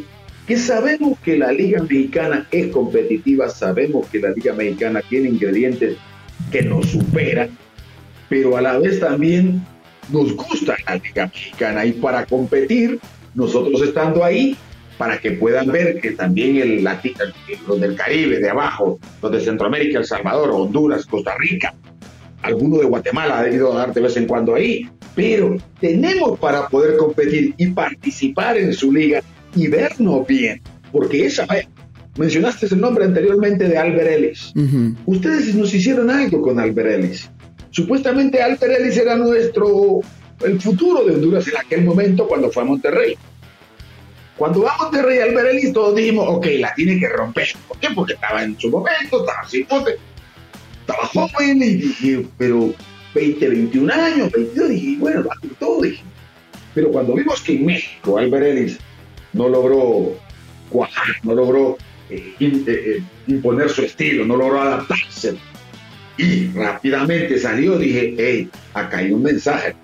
que 0.48 0.58
sabemos 0.58 1.18
que 1.20 1.38
la 1.38 1.52
Liga 1.52 1.82
Mexicana 1.82 2.48
es 2.52 2.68
competitiva, 2.68 3.50
sabemos 3.50 4.08
que 4.08 4.20
la 4.20 4.32
Liga 4.32 4.54
Mexicana 4.54 5.02
tiene 5.10 5.30
ingredientes 5.30 5.98
que 6.52 6.62
nos 6.62 6.88
superan, 6.88 7.50
pero 8.30 8.58
a 8.58 8.62
la 8.62 8.78
vez 8.78 9.00
también 9.00 9.66
nos 10.12 10.36
gusta 10.36 10.76
la 10.88 10.96
Liga 10.96 11.28
Mexicana 11.28 11.86
y 11.86 11.94
para 11.94 12.26
competir, 12.26 13.00
nosotros 13.34 13.82
estando 13.82 14.24
ahí, 14.24 14.56
para 15.02 15.20
que 15.20 15.32
puedan 15.32 15.66
ver 15.66 16.00
que 16.00 16.12
también 16.12 16.58
el, 16.58 16.88
los 17.68 17.82
del 17.82 17.96
Caribe, 17.96 18.38
de 18.38 18.50
abajo, 18.52 19.00
los 19.20 19.32
de 19.32 19.42
Centroamérica, 19.42 19.98
El 19.98 20.06
Salvador, 20.06 20.52
Honduras, 20.52 21.08
Costa 21.08 21.34
Rica, 21.40 21.74
alguno 22.44 22.78
de 22.78 22.86
Guatemala 22.86 23.40
ha 23.40 23.44
debido 23.44 23.74
dar 23.74 23.92
de 23.96 24.00
vez 24.00 24.16
en 24.18 24.28
cuando 24.28 24.54
ahí, 24.54 24.88
pero 25.16 25.58
tenemos 25.80 26.38
para 26.38 26.68
poder 26.68 26.98
competir 26.98 27.56
y 27.58 27.72
participar 27.72 28.60
en 28.60 28.76
su 28.76 28.92
liga 28.92 29.24
y 29.56 29.70
vernos 29.70 30.28
bien, 30.28 30.62
porque 30.92 31.26
esa, 31.26 31.48
mencionaste 32.16 32.68
el 32.68 32.80
nombre 32.80 33.04
anteriormente 33.04 33.68
de 33.68 33.80
Albert 33.80 34.08
Ellis. 34.08 34.54
Ustedes 35.08 35.56
nos 35.56 35.74
hicieron 35.74 36.12
algo 36.12 36.44
con 36.44 36.60
Albert 36.60 36.92
Ellis. 36.92 37.28
Supuestamente 37.72 38.40
Albert 38.40 38.72
Ellis 38.80 38.98
era 38.98 39.16
nuestro, 39.16 40.02
el 40.46 40.62
futuro 40.62 41.04
de 41.04 41.16
Honduras 41.16 41.48
en 41.48 41.58
aquel 41.58 41.84
momento 41.84 42.28
cuando 42.28 42.52
fue 42.52 42.62
a 42.62 42.66
Monterrey. 42.68 43.18
Cuando 44.42 44.62
vamos 44.62 44.92
de 44.92 45.04
Rey 45.04 45.20
Ellis, 45.20 45.72
todos 45.72 45.96
dijimos, 45.96 46.26
ok, 46.28 46.48
la 46.58 46.74
tiene 46.74 47.00
que 47.00 47.08
romper. 47.10 47.48
¿Por 47.68 47.78
qué? 47.78 47.90
Porque 47.94 48.14
estaba 48.14 48.42
en 48.42 48.60
su 48.60 48.72
momento, 48.72 49.20
estaba 49.20 49.48
sin 49.48 49.68
pote, 49.68 49.98
estaba 50.80 51.06
joven, 51.06 51.62
y 51.62 51.76
dije, 51.76 52.26
pero 52.40 52.74
20, 53.14 53.50
21 53.50 53.94
años, 53.94 54.32
22, 54.32 54.70
dije, 54.70 54.98
bueno, 54.98 55.26
va 55.30 55.36
con 55.40 55.50
todo. 55.60 55.82
Pero 56.74 56.92
cuando 56.92 57.14
vimos 57.14 57.40
que 57.42 57.54
en 57.54 57.68
México 57.68 58.18
Albert 58.18 58.46
Ellis 58.48 58.80
no 59.34 59.48
logró 59.48 60.18
cuajar, 60.72 61.18
no 61.22 61.36
logró 61.36 61.78
eh, 62.10 62.34
eh, 62.40 62.64
eh, 62.68 63.04
imponer 63.28 63.70
su 63.70 63.84
estilo, 63.84 64.26
no 64.26 64.38
logró 64.38 64.60
adaptarse, 64.60 65.36
y 66.18 66.48
rápidamente 66.48 67.38
salió, 67.38 67.78
dije, 67.78 68.16
hey, 68.18 68.50
acá 68.74 68.98
hay 68.98 69.12
un 69.12 69.22
mensaje. 69.22 69.76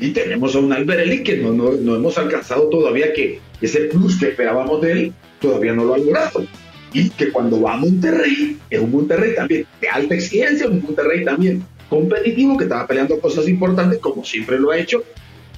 Y 0.00 0.10
tenemos 0.10 0.54
a 0.54 0.60
un 0.60 0.72
Alberelli 0.72 1.22
que 1.22 1.38
no, 1.38 1.52
no, 1.52 1.72
no 1.72 1.96
hemos 1.96 2.18
alcanzado 2.18 2.68
todavía 2.68 3.12
que 3.12 3.40
ese 3.60 3.80
plus 3.86 4.18
que 4.18 4.28
esperábamos 4.28 4.80
de 4.82 4.92
él, 4.92 5.12
todavía 5.40 5.72
no 5.72 5.84
lo 5.84 5.94
ha 5.94 5.98
logrado. 5.98 6.44
Y 6.92 7.10
que 7.10 7.30
cuando 7.30 7.60
va 7.60 7.74
a 7.74 7.76
Monterrey, 7.76 8.56
es 8.70 8.80
un 8.80 8.90
Monterrey 8.90 9.34
también 9.34 9.66
de 9.80 9.88
alta 9.88 10.14
exigencia, 10.14 10.68
un 10.68 10.82
Monterrey 10.82 11.24
también 11.24 11.64
competitivo 11.88 12.56
que 12.56 12.64
estaba 12.64 12.86
peleando 12.86 13.18
cosas 13.20 13.48
importantes 13.48 13.98
como 13.98 14.24
siempre 14.24 14.58
lo 14.58 14.70
ha 14.70 14.78
hecho 14.78 15.02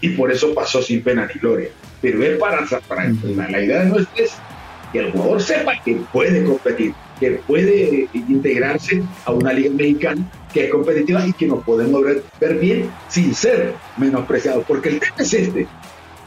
y 0.01 0.11
por 0.11 0.31
eso 0.31 0.55
pasó 0.55 0.83
sin 0.83 1.03
pena 1.03 1.29
ni 1.33 1.41
gloria. 1.41 1.69
Pero 2.01 2.23
es 2.23 2.39
para, 2.39 2.65
para 2.89 3.13
la, 3.23 3.63
idea 3.63 3.85
de 3.85 3.91
nuestro 3.91 4.25
es 4.25 4.33
que 4.93 5.01
el 5.01 5.13
jugador 5.13 5.43
sepa 5.43 5.73
que 5.85 5.97
puede 6.13 6.45
competir, 6.45 6.95
que 7.21 7.33
puede 7.47 8.09
integrarse 8.15 9.03
a 9.27 9.33
una 9.33 9.53
liga 9.53 9.71
mexicana 9.71 10.29
que 10.53 10.65
es 10.65 10.71
competitiva 10.71 11.25
y 11.27 11.33
que 11.33 11.47
nos 11.47 11.63
podemos 11.63 12.03
ver, 12.03 12.59
bien 12.59 12.91
sin 13.09 13.35
ser 13.35 13.75
menospreciados. 13.99 14.65
Porque 14.67 14.89
el 14.89 15.01
tema 15.01 15.15
es 15.19 15.35
este. 15.35 15.69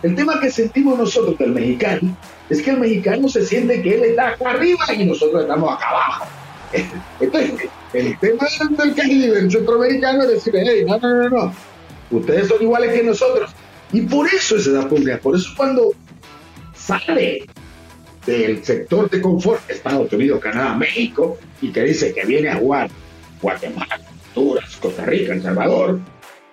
El 0.03 0.15
tema 0.15 0.39
que 0.39 0.51
sentimos 0.51 0.97
nosotros 0.97 1.37
del 1.37 1.51
mexicano 1.51 2.15
es 2.49 2.61
que 2.61 2.71
el 2.71 2.79
mexicano 2.79 3.27
se 3.27 3.45
siente 3.45 3.81
que 3.81 3.95
él 3.95 4.03
está 4.03 4.29
acá 4.29 4.51
arriba 4.51 4.85
y 4.95 5.05
nosotros 5.05 5.41
estamos 5.41 5.73
acá 5.73 5.89
abajo. 5.89 6.25
Entonces, 7.19 7.69
el 7.93 8.17
tema 8.19 8.47
del 8.77 8.95
Caribe, 8.95 9.39
el 9.39 9.51
centroamericano, 9.51 10.23
es 10.23 10.29
decir, 10.29 10.53
hey, 10.55 10.83
no, 10.85 10.97
no, 10.97 11.15
no, 11.15 11.29
no, 11.29 11.53
ustedes 12.11 12.47
son 12.47 12.61
iguales 12.61 12.93
que 12.93 13.03
nosotros. 13.03 13.51
Y 13.91 14.01
por 14.01 14.27
eso 14.27 14.55
es 14.57 14.67
esa 14.67 14.87
pugna, 14.87 15.17
por 15.17 15.35
eso 15.35 15.53
cuando 15.55 15.91
sale 16.73 17.45
del 18.25 18.63
sector 18.63 19.09
de 19.09 19.21
confort, 19.21 19.69
Estados 19.69 20.11
Unidos, 20.13 20.39
Canadá, 20.39 20.75
México, 20.75 21.37
y 21.61 21.71
que 21.71 21.83
dice 21.83 22.13
que 22.13 22.25
viene 22.25 22.49
a 22.49 22.55
jugar 22.55 22.89
Guatemala, 23.41 23.99
Honduras, 24.33 24.77
Costa 24.77 25.05
Rica, 25.05 25.33
El 25.33 25.41
Salvador, 25.41 25.99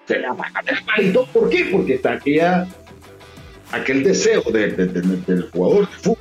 se 0.07 0.19
le 0.19 0.27
apaga 0.27 0.63
el 0.67 0.85
palito. 0.85 1.27
¿Por 1.33 1.49
qué? 1.49 1.69
Porque 1.71 1.95
está 1.95 2.13
aquella, 2.15 2.67
aquel 3.71 4.03
deseo 4.03 4.43
del 4.43 5.49
jugador 5.53 5.89
de 5.89 5.97
fútbol, 5.97 6.19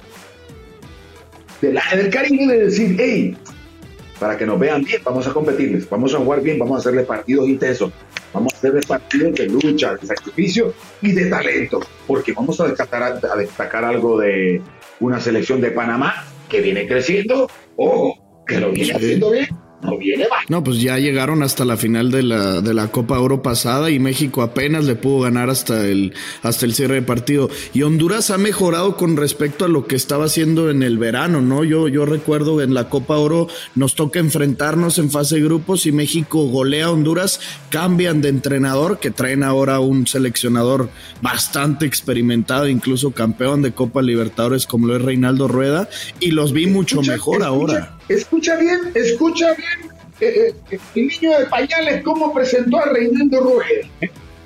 del 1.61 1.79
del 1.95 2.09
Caribe, 2.09 2.47
de 2.47 2.65
decir, 2.65 2.95
hey, 2.99 3.37
para 4.19 4.37
que 4.37 4.45
nos 4.45 4.59
vean 4.59 4.83
bien, 4.83 5.01
vamos 5.03 5.27
a 5.27 5.33
competirles, 5.33 5.89
vamos 5.89 6.13
a 6.13 6.17
jugar 6.17 6.41
bien, 6.41 6.59
vamos 6.59 6.77
a 6.77 6.79
hacerle 6.79 7.03
partidos 7.03 7.47
intensos, 7.47 7.91
vamos 8.33 8.53
a 8.53 8.57
hacerle 8.57 8.81
partidos 8.81 9.33
de 9.33 9.47
lucha, 9.47 9.95
de 9.95 10.05
sacrificio 10.05 10.73
y 11.01 11.13
de 11.13 11.29
talento, 11.29 11.79
porque 12.05 12.33
vamos 12.33 12.59
a 12.59 12.67
destacar, 12.67 13.03
a 13.03 13.35
destacar 13.35 13.85
algo 13.85 14.19
de 14.19 14.61
una 14.99 15.19
selección 15.19 15.61
de 15.61 15.71
Panamá 15.71 16.25
que 16.49 16.61
viene 16.61 16.87
creciendo, 16.87 17.49
ojo, 17.75 18.43
que 18.45 18.59
lo 18.59 18.71
viene 18.71 18.93
haciendo 18.93 19.31
bien 19.31 19.47
no 19.81 19.97
viene 19.97 20.25
No, 20.49 20.63
pues 20.63 20.81
ya 20.81 20.97
llegaron 20.97 21.41
hasta 21.41 21.63
la 21.63 21.77
final 21.77 22.11
de 22.11 22.23
la, 22.23 22.61
de 22.61 22.73
la 22.73 22.89
Copa 22.89 23.19
Oro 23.19 23.41
pasada 23.41 23.89
y 23.89 23.99
México 23.99 24.41
apenas 24.41 24.85
le 24.85 24.95
pudo 24.95 25.21
ganar 25.21 25.49
hasta 25.49 25.87
el, 25.87 26.13
hasta 26.43 26.65
el 26.65 26.73
cierre 26.73 26.95
de 26.95 27.01
partido. 27.01 27.49
Y 27.73 27.83
Honduras 27.83 28.29
ha 28.29 28.37
mejorado 28.37 28.97
con 28.97 29.15
respecto 29.15 29.65
a 29.65 29.69
lo 29.69 29.87
que 29.87 29.95
estaba 29.95 30.25
haciendo 30.25 30.69
en 30.69 30.83
el 30.83 30.97
verano, 30.97 31.41
¿no? 31.41 31.63
Yo, 31.63 31.87
yo 31.87 32.05
recuerdo 32.05 32.61
en 32.61 32.73
la 32.73 32.89
Copa 32.89 33.17
Oro 33.17 33.47
nos 33.75 33.95
toca 33.95 34.19
enfrentarnos 34.19 34.97
en 34.97 35.11
fase 35.11 35.35
de 35.35 35.43
grupos 35.43 35.85
y 35.85 35.91
México 35.91 36.45
golea 36.47 36.87
a 36.87 36.91
Honduras, 36.91 37.39
cambian 37.69 38.21
de 38.21 38.29
entrenador, 38.29 38.99
que 38.99 39.11
traen 39.11 39.43
ahora 39.43 39.79
un 39.79 40.07
seleccionador 40.07 40.89
bastante 41.21 41.85
experimentado, 41.85 42.67
incluso 42.67 43.11
campeón 43.11 43.61
de 43.61 43.71
Copa 43.71 44.01
Libertadores 44.01 44.65
como 44.65 44.87
lo 44.87 44.95
es 44.95 45.01
Reinaldo 45.01 45.47
Rueda, 45.47 45.89
y 46.19 46.31
los 46.31 46.51
vi 46.51 46.67
mucho 46.67 47.01
mejor 47.01 47.43
ahora 47.43 47.98
Escucha 48.09 48.55
bien, 48.57 48.91
escucha 48.95 49.53
bien, 49.53 49.91
eh, 50.19 50.53
eh, 50.71 50.79
el 50.95 51.07
niño 51.07 51.39
de 51.39 51.45
pañales 51.45 52.03
cómo 52.03 52.33
presentó 52.33 52.77
a 52.77 52.85
Reinaldo 52.85 53.39
Rueda. 53.39 53.87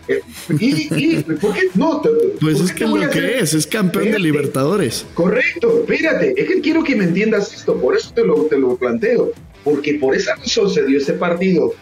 Eh, 0.09 0.19
y, 0.59 1.23
¿por 1.23 1.53
qué 1.53 1.61
no? 1.75 2.01
Pues 2.41 2.59
es 2.59 2.73
que 2.73 2.85
lo 2.85 3.09
que 3.09 3.39
es, 3.39 3.53
es 3.53 3.65
campeón 3.65 4.11
de 4.11 4.19
Libertadores. 4.19 5.05
Correcto, 5.13 5.79
espérate, 5.79 6.33
es 6.35 6.47
que 6.47 6.61
quiero 6.61 6.83
que 6.83 6.95
me 6.95 7.05
entiendas 7.05 7.53
esto, 7.53 7.79
por 7.79 7.95
eso 7.95 8.11
te 8.13 8.25
lo, 8.25 8.43
te 8.43 8.57
lo 8.57 8.75
planteo, 8.75 9.31
porque 9.63 9.95
por 9.95 10.13
esa 10.13 10.35
razón 10.35 10.69
se 10.69 10.85
dio 10.85 10.97
ese 10.97 11.13
partido 11.13 11.73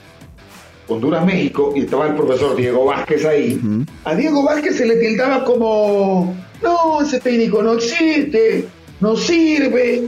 Honduras-México 0.88 1.74
y 1.76 1.82
estaba 1.82 2.08
el 2.08 2.16
profesor 2.16 2.56
Diego 2.56 2.86
Vázquez 2.86 3.26
ahí. 3.26 3.60
A 4.04 4.16
Diego 4.16 4.44
Vázquez 4.44 4.76
se 4.78 4.86
le 4.86 4.98
tildaba 4.98 5.44
como, 5.46 6.36
no, 6.62 7.02
ese 7.02 7.20
técnico 7.20 7.64
no 7.64 7.74
existe, 7.74 8.66
no 9.00 9.16
sirve, 9.16 10.04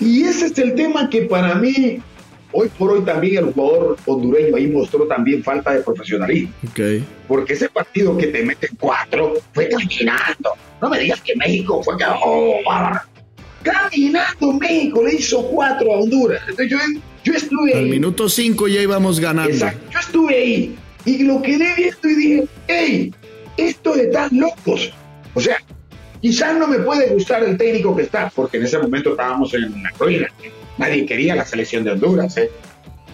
y 0.00 0.22
ese 0.24 0.46
es 0.46 0.58
el 0.58 0.74
tema 0.74 1.08
que 1.10 1.22
para 1.22 1.54
mí, 1.56 2.00
hoy 2.52 2.68
por 2.78 2.92
hoy 2.92 3.02
también 3.02 3.46
el 3.46 3.52
jugador 3.52 3.96
hondureño 4.06 4.56
ahí 4.56 4.66
mostró 4.68 5.06
también 5.06 5.42
falta 5.42 5.72
de 5.72 5.80
profesionalismo. 5.80 6.52
Okay. 6.70 7.04
Porque 7.26 7.54
ese 7.54 7.68
partido 7.68 8.16
que 8.16 8.28
te 8.28 8.44
mete 8.44 8.68
cuatro 8.78 9.34
fue 9.52 9.68
caminando. 9.68 10.52
No 10.80 10.88
me 10.88 10.98
digas 11.00 11.20
que 11.22 11.34
México 11.36 11.82
fue 11.82 11.96
oh, 12.22 12.60
caminando 13.62 14.52
México 14.52 15.02
le 15.02 15.14
hizo 15.16 15.42
cuatro 15.48 15.92
a 15.92 15.98
Honduras. 15.98 16.40
Entonces 16.48 16.70
yo, 16.70 16.78
yo 17.24 17.34
estuve 17.34 17.74
ahí. 17.74 17.84
Al 17.84 17.90
minuto 17.90 18.28
cinco 18.28 18.68
ya 18.68 18.80
íbamos 18.80 19.18
ganando. 19.20 19.50
Exacto, 19.50 19.90
yo 19.92 19.98
estuve 19.98 20.36
ahí 20.36 20.78
y 21.04 21.24
lo 21.24 21.42
quedé 21.42 21.74
viendo 21.74 22.08
y 22.08 22.14
dije, 22.14 22.48
hey, 22.68 23.14
esto 23.56 23.94
de 23.94 24.06
tan 24.08 24.38
locos. 24.38 24.92
O 25.34 25.40
sea, 25.40 25.58
Quizás 26.20 26.56
no 26.56 26.66
me 26.66 26.78
puede 26.80 27.08
gustar 27.08 27.44
el 27.44 27.56
técnico 27.56 27.94
que 27.94 28.02
está, 28.02 28.30
porque 28.34 28.56
en 28.56 28.64
ese 28.64 28.78
momento 28.78 29.10
estábamos 29.10 29.54
en 29.54 29.72
una 29.72 29.90
ruina. 29.98 30.28
Nadie 30.76 31.06
quería 31.06 31.34
la 31.34 31.44
selección 31.44 31.84
de 31.84 31.92
Honduras. 31.92 32.36
¿eh? 32.36 32.50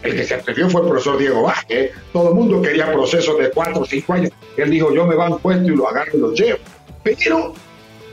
El 0.03 0.17
que 0.17 0.25
se 0.25 0.35
atrevió 0.35 0.69
fue 0.69 0.83
el 0.83 0.89
profesor 0.89 1.19
Diego 1.19 1.43
Vázquez. 1.43 1.93
Todo 2.13 2.31
el 2.31 2.35
mundo 2.35 2.63
quería 2.63 2.93
procesos 2.93 3.39
de 3.39 3.51
cuatro 3.51 3.83
o 3.83 3.85
cinco 3.85 4.15
años. 4.15 4.31
Él 4.57 4.71
dijo, 4.71 4.95
yo 4.95 5.07
me 5.07 5.17
van 5.17 5.39
puesto 5.39 5.65
y 5.65 5.77
lo 5.77 5.89
agarro 5.89 6.13
y 6.15 6.21
lo 6.21 6.33
llevo. 6.33 6.59
Pero 7.03 7.55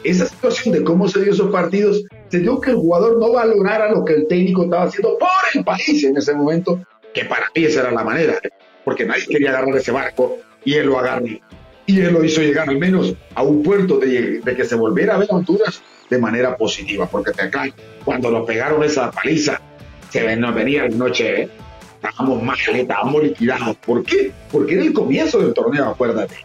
esa 0.04 0.26
situación 0.26 0.74
de 0.74 0.84
cómo 0.84 1.08
se 1.08 1.22
dio 1.22 1.34
esos 1.34 1.52
partidos, 1.52 2.04
se 2.30 2.40
dio 2.40 2.60
que 2.60 2.72
el 2.72 2.78
jugador 2.78 3.20
no 3.20 3.32
valorara 3.32 3.92
lo 3.92 4.04
que 4.04 4.14
el 4.14 4.28
técnico 4.28 4.64
estaba 4.64 4.84
haciendo 4.84 5.18
por 5.18 5.30
el 5.54 5.64
país 5.64 6.04
en 6.04 6.18
ese 6.18 6.34
momento, 6.34 6.82
que 7.14 7.26
para 7.26 7.48
mí 7.56 7.66
esa 7.66 7.82
era 7.82 7.92
la 7.92 8.04
manera, 8.04 8.34
¿eh? 8.44 8.50
porque 8.84 9.06
nadie 9.06 9.26
quería 9.28 9.50
agarrar 9.50 9.76
ese 9.76 9.92
barco 9.92 10.38
y 10.66 10.74
él 10.74 10.88
lo 10.88 11.00
agarró 11.00 11.26
y 11.86 12.00
él 12.00 12.14
lo 12.14 12.24
hizo 12.24 12.42
llegar 12.42 12.70
al 12.70 12.78
menos 12.78 13.14
a 13.36 13.44
un 13.44 13.64
puerto 13.64 13.98
de, 13.98 14.42
que 14.44 14.66
se 14.66 14.76
volviera 14.76 15.16
a 15.16 15.18
ver 15.18 15.28
Honduras 15.32 15.82
de 16.10 16.18
manera 16.18 16.58
positiva, 16.58 17.10
porque 17.10 17.32
te 17.32 17.44
acá, 17.44 17.70
cuando 18.04 18.30
nos 18.32 18.46
pegaron 18.46 18.84
esa 18.84 19.12
paliza, 19.12 19.62
se 20.10 20.36
nos 20.36 20.54
venía 20.54 20.84
la 20.84 20.90
noche, 20.90 21.44
¿eh? 21.44 21.50
estábamos 21.96 22.44
mal, 22.44 22.58
estábamos 22.74 23.24
liquidados. 23.24 23.78
¿Por 23.78 24.04
qué? 24.04 24.32
Porque 24.52 24.74
era 24.74 24.84
el 24.84 24.94
comienzo 24.94 25.40
del 25.40 25.54
torneo, 25.54 25.86
acuérdate. 25.90 26.36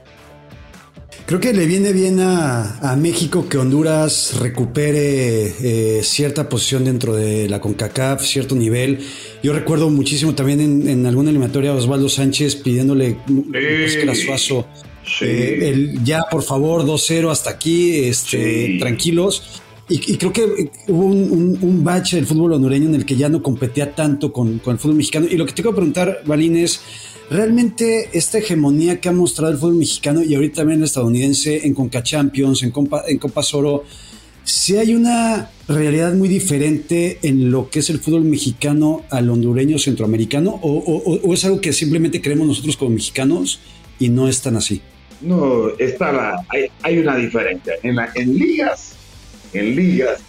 Creo 1.27 1.41
que 1.41 1.53
le 1.53 1.67
viene 1.67 1.93
bien 1.93 2.21
a, 2.21 2.95
México 2.97 3.49
que 3.49 3.59
Honduras 3.59 4.39
recupere 4.41 5.47
eh, 5.61 6.03
cierta 6.05 6.49
posición 6.49 6.85
dentro 6.85 7.17
de 7.17 7.49
la 7.49 7.61
CONCACAF, 7.61 8.23
cierto 8.23 8.55
nivel. 8.55 9.01
Yo 9.43 9.53
recuerdo 9.53 9.91
muchísimo 9.91 10.37
también 10.37 10.89
en, 10.89 11.05
alguna 11.05 11.31
eliminatoria 11.31 11.73
a 11.73 11.75
Osvaldo 11.75 12.09
Sánchez 12.09 12.55
pidiéndole 12.55 13.17
pues, 13.27 13.97
que 13.97 14.03
era 14.03 14.15
Suazo 14.15 14.69
eh, 15.21 15.69
el, 15.69 16.05
ya, 16.05 16.25
por 16.31 16.43
favor, 16.43 16.85
2-0 16.85 17.31
hasta 17.31 17.51
aquí, 17.51 18.05
este, 18.05 18.77
tranquilos. 18.79 19.63
Y, 19.89 20.17
creo 20.17 20.33
que 20.33 20.71
hubo 20.89 21.05
un, 21.05 21.59
un, 21.63 21.85
bache 21.85 22.17
del 22.17 22.27
fútbol 22.27 22.55
hondureño 22.55 22.89
en 22.89 22.97
el 22.97 23.07
que 23.07 23.15
ya 23.15 23.29
no 23.29 23.41
competía 23.41 23.95
tanto 23.95 24.33
con, 24.33 24.61
el 24.67 24.79
fútbol 24.79 24.97
mexicano. 24.97 25.27
Y 25.31 25.37
lo 25.37 25.47
que 25.47 25.53
te 25.53 25.63
quiero 25.63 25.77
preguntar, 25.77 26.23
Balín, 26.27 26.57
es 26.57 26.81
realmente 27.31 28.11
esta 28.13 28.39
hegemonía 28.39 29.01
que 29.01 29.09
ha 29.09 29.13
mostrado 29.13 29.53
el 29.53 29.59
fútbol 29.59 29.77
mexicano 29.77 30.25
y 30.25 30.35
ahorita 30.35 30.57
también 30.57 30.81
el 30.81 30.87
estadounidense 30.87 31.65
en 31.65 31.75
Conca 31.75 32.03
Champions, 32.03 32.65
en 32.65 32.73
Copa, 32.73 33.05
en 33.07 33.19
Copa 33.19 33.43
Oro, 33.53 33.85
si 34.43 34.77
hay 34.77 34.93
una 34.95 35.51
realidad 35.69 36.15
muy 36.15 36.29
diferente 36.29 37.21
en 37.23 37.53
lo 37.53 37.71
que 37.71 37.79
es 37.79 37.91
el 37.91 38.01
fútbol 38.01 38.25
mexicano 38.25 39.05
al 39.11 39.31
hondureño 39.31 39.79
centroamericano 39.79 40.51
o, 40.63 40.79
o 41.23 41.35
es 41.35 41.45
algo 41.45 41.61
que 41.61 41.73
simplemente 41.73 42.21
creemos 42.21 42.47
nosotros 42.47 42.77
como 42.77 42.91
mexicanos 42.91 43.61
y 44.01 44.09
no 44.09 44.29
es 44.29 44.43
tan 44.43 44.57
así. 44.57 44.83
No, 45.21 45.71
está 45.79 46.13
la, 46.13 46.47
hay, 46.83 46.99
una 46.99 47.17
diferencia. 47.17 47.75
En, 47.83 47.97
la, 47.97 48.11
en 48.15 48.35
ligas, 48.35 48.97
en 49.53 49.75
ligas 49.75 50.21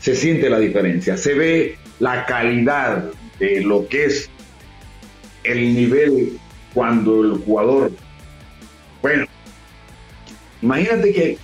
se 0.00 0.14
siente 0.14 0.48
la 0.48 0.58
diferencia, 0.58 1.16
se 1.16 1.34
ve 1.34 1.78
la 1.98 2.24
calidad 2.26 3.10
de 3.38 3.60
lo 3.60 3.86
que 3.88 4.04
es 4.04 4.30
el 5.44 5.74
nivel 5.74 6.38
cuando 6.72 7.22
el 7.22 7.38
jugador, 7.38 7.90
bueno, 9.02 9.26
imagínate 10.62 11.12
que 11.12 11.38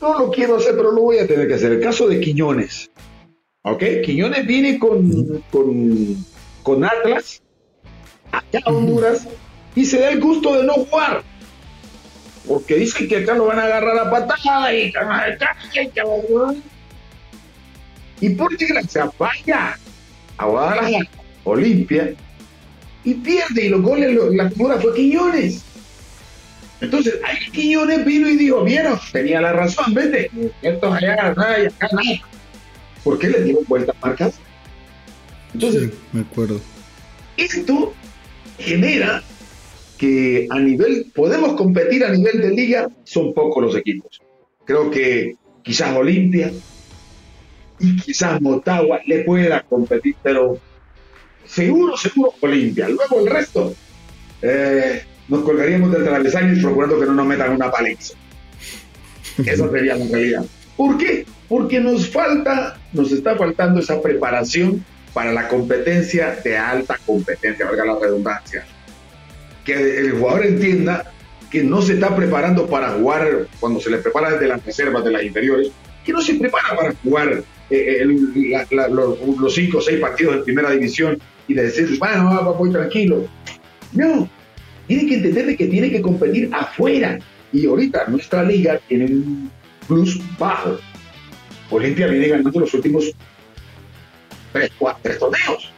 no 0.00 0.18
lo 0.18 0.30
quiero 0.30 0.56
hacer, 0.56 0.74
pero 0.76 0.90
lo 0.90 1.02
voy 1.02 1.18
a 1.18 1.26
tener 1.26 1.46
que 1.48 1.54
hacer. 1.54 1.72
El 1.72 1.80
caso 1.80 2.08
de 2.08 2.20
Quiñones, 2.20 2.90
¿ok? 3.62 3.82
Quiñones 4.04 4.46
viene 4.46 4.78
con, 4.78 5.42
con, 5.50 6.24
con 6.62 6.84
Atlas, 6.84 7.42
a 8.32 8.42
Honduras 8.70 9.28
y 9.74 9.84
se 9.84 10.00
da 10.00 10.10
el 10.10 10.20
gusto 10.20 10.56
de 10.56 10.64
no 10.64 10.74
jugar. 10.74 11.22
Porque 12.46 12.76
dicen 12.76 13.08
que 13.08 13.18
acá 13.18 13.34
lo 13.34 13.46
van 13.46 13.58
a 13.58 13.64
agarrar 13.64 13.98
a 13.98 14.10
patada 14.10 14.74
y 14.74 14.92
y 18.20 18.30
por 18.30 18.56
desgracia 18.56 19.10
vaya 19.18 19.78
a 20.36 20.46
Guadalajara, 20.46 21.08
Olimpia, 21.44 22.14
y 23.04 23.14
pierde 23.14 23.66
y 23.66 23.68
los 23.68 23.82
goles, 23.82 24.18
la 24.32 24.48
figura 24.50 24.78
fue 24.78 24.94
Quiñones. 24.94 25.62
Entonces, 26.80 27.18
ahí 27.24 27.50
Quiñones 27.50 28.04
vino 28.04 28.28
y 28.28 28.36
dijo, 28.36 28.62
vieron, 28.64 28.98
tenía 29.12 29.40
la 29.40 29.52
razón, 29.52 29.92
vete, 29.94 30.30
esto 30.62 30.92
allá, 30.92 31.28
acá, 31.28 31.56
acá, 31.80 31.88
¿Por 33.02 33.18
qué 33.18 33.28
le 33.28 33.42
dieron 33.42 33.64
vueltas 33.66 33.94
marcas? 34.00 34.34
Entonces, 35.52 35.90
me 36.12 36.22
acuerdo. 36.22 36.60
Esto 37.36 37.92
genera 38.58 39.22
que 39.98 40.46
a 40.50 40.58
nivel, 40.58 41.06
podemos 41.14 41.54
competir 41.54 42.04
a 42.04 42.10
nivel 42.10 42.40
de 42.40 42.50
liga, 42.50 42.88
son 43.04 43.32
pocos 43.32 43.62
los 43.62 43.76
equipos. 43.76 44.20
Creo 44.64 44.90
que 44.90 45.36
quizás 45.62 45.96
Olimpia 45.96 46.50
y 47.78 47.96
quizás 47.96 48.40
Motagua 48.40 49.00
le 49.06 49.24
pueda 49.24 49.62
competir, 49.62 50.16
pero 50.22 50.58
seguro, 51.46 51.96
seguro 51.96 52.34
Olimpia. 52.40 52.88
Luego 52.88 53.20
el 53.20 53.26
resto, 53.26 53.74
eh, 54.42 55.02
nos 55.28 55.42
colgaríamos 55.42 55.92
del 55.92 56.04
travesaño 56.04 56.54
y 56.54 56.60
procurando 56.60 57.00
que 57.00 57.06
no 57.06 57.14
nos 57.14 57.26
metan 57.26 57.52
una 57.52 57.70
paliza. 57.70 58.14
Esa 59.38 59.70
sería 59.70 59.96
la 59.96 60.06
realidad. 60.06 60.44
¿Por 60.76 60.98
qué? 60.98 61.26
Porque 61.48 61.80
nos 61.80 62.08
falta, 62.08 62.78
nos 62.92 63.12
está 63.12 63.36
faltando 63.36 63.80
esa 63.80 64.00
preparación 64.00 64.84
para 65.12 65.32
la 65.32 65.48
competencia 65.48 66.36
de 66.42 66.56
alta 66.56 66.98
competencia, 67.06 67.66
valga 67.66 67.84
la 67.84 67.98
redundancia. 67.98 68.66
Que 69.64 69.98
el 69.98 70.12
jugador 70.12 70.46
entienda 70.46 71.12
que 71.50 71.62
no 71.62 71.80
se 71.80 71.94
está 71.94 72.14
preparando 72.16 72.66
para 72.66 72.90
jugar 72.90 73.46
cuando 73.60 73.80
se 73.80 73.90
le 73.90 73.98
prepara 73.98 74.32
desde 74.32 74.48
las 74.48 74.64
reservas 74.64 75.04
de 75.04 75.12
las 75.12 75.22
inferiores, 75.22 75.70
que 76.04 76.12
no 76.12 76.20
se 76.20 76.34
prepara 76.34 76.74
para 76.76 76.94
jugar 77.02 77.44
eh, 77.70 77.98
eh, 78.00 78.04
los, 78.90 79.54
cinco 79.54 79.78
o 79.78 79.80
seis 79.80 80.00
partidos 80.00 80.36
de 80.36 80.42
primera 80.42 80.70
división 80.72 81.18
y 81.46 81.54
de 81.54 81.62
decir, 81.62 81.98
bueno, 81.98 82.54
voy 82.58 82.70
tranquilo. 82.70 83.26
No, 83.92 84.28
tiene 84.86 85.06
que 85.06 85.14
entender 85.14 85.56
que 85.56 85.66
tiene 85.66 85.90
que 85.90 86.02
competir 86.02 86.50
afuera. 86.52 87.18
Y 87.52 87.66
ahorita 87.66 88.06
nuestra 88.08 88.42
liga 88.42 88.80
tiene 88.88 89.06
un 89.06 89.50
plus 89.86 90.20
bajo. 90.38 90.78
Olimpia 91.70 92.08
viene 92.08 92.28
ganando 92.28 92.60
los 92.60 92.74
últimos 92.74 93.12
tres, 94.52 94.70
cuatro, 94.76 95.00
tres 95.02 95.18
torneos. 95.18 95.72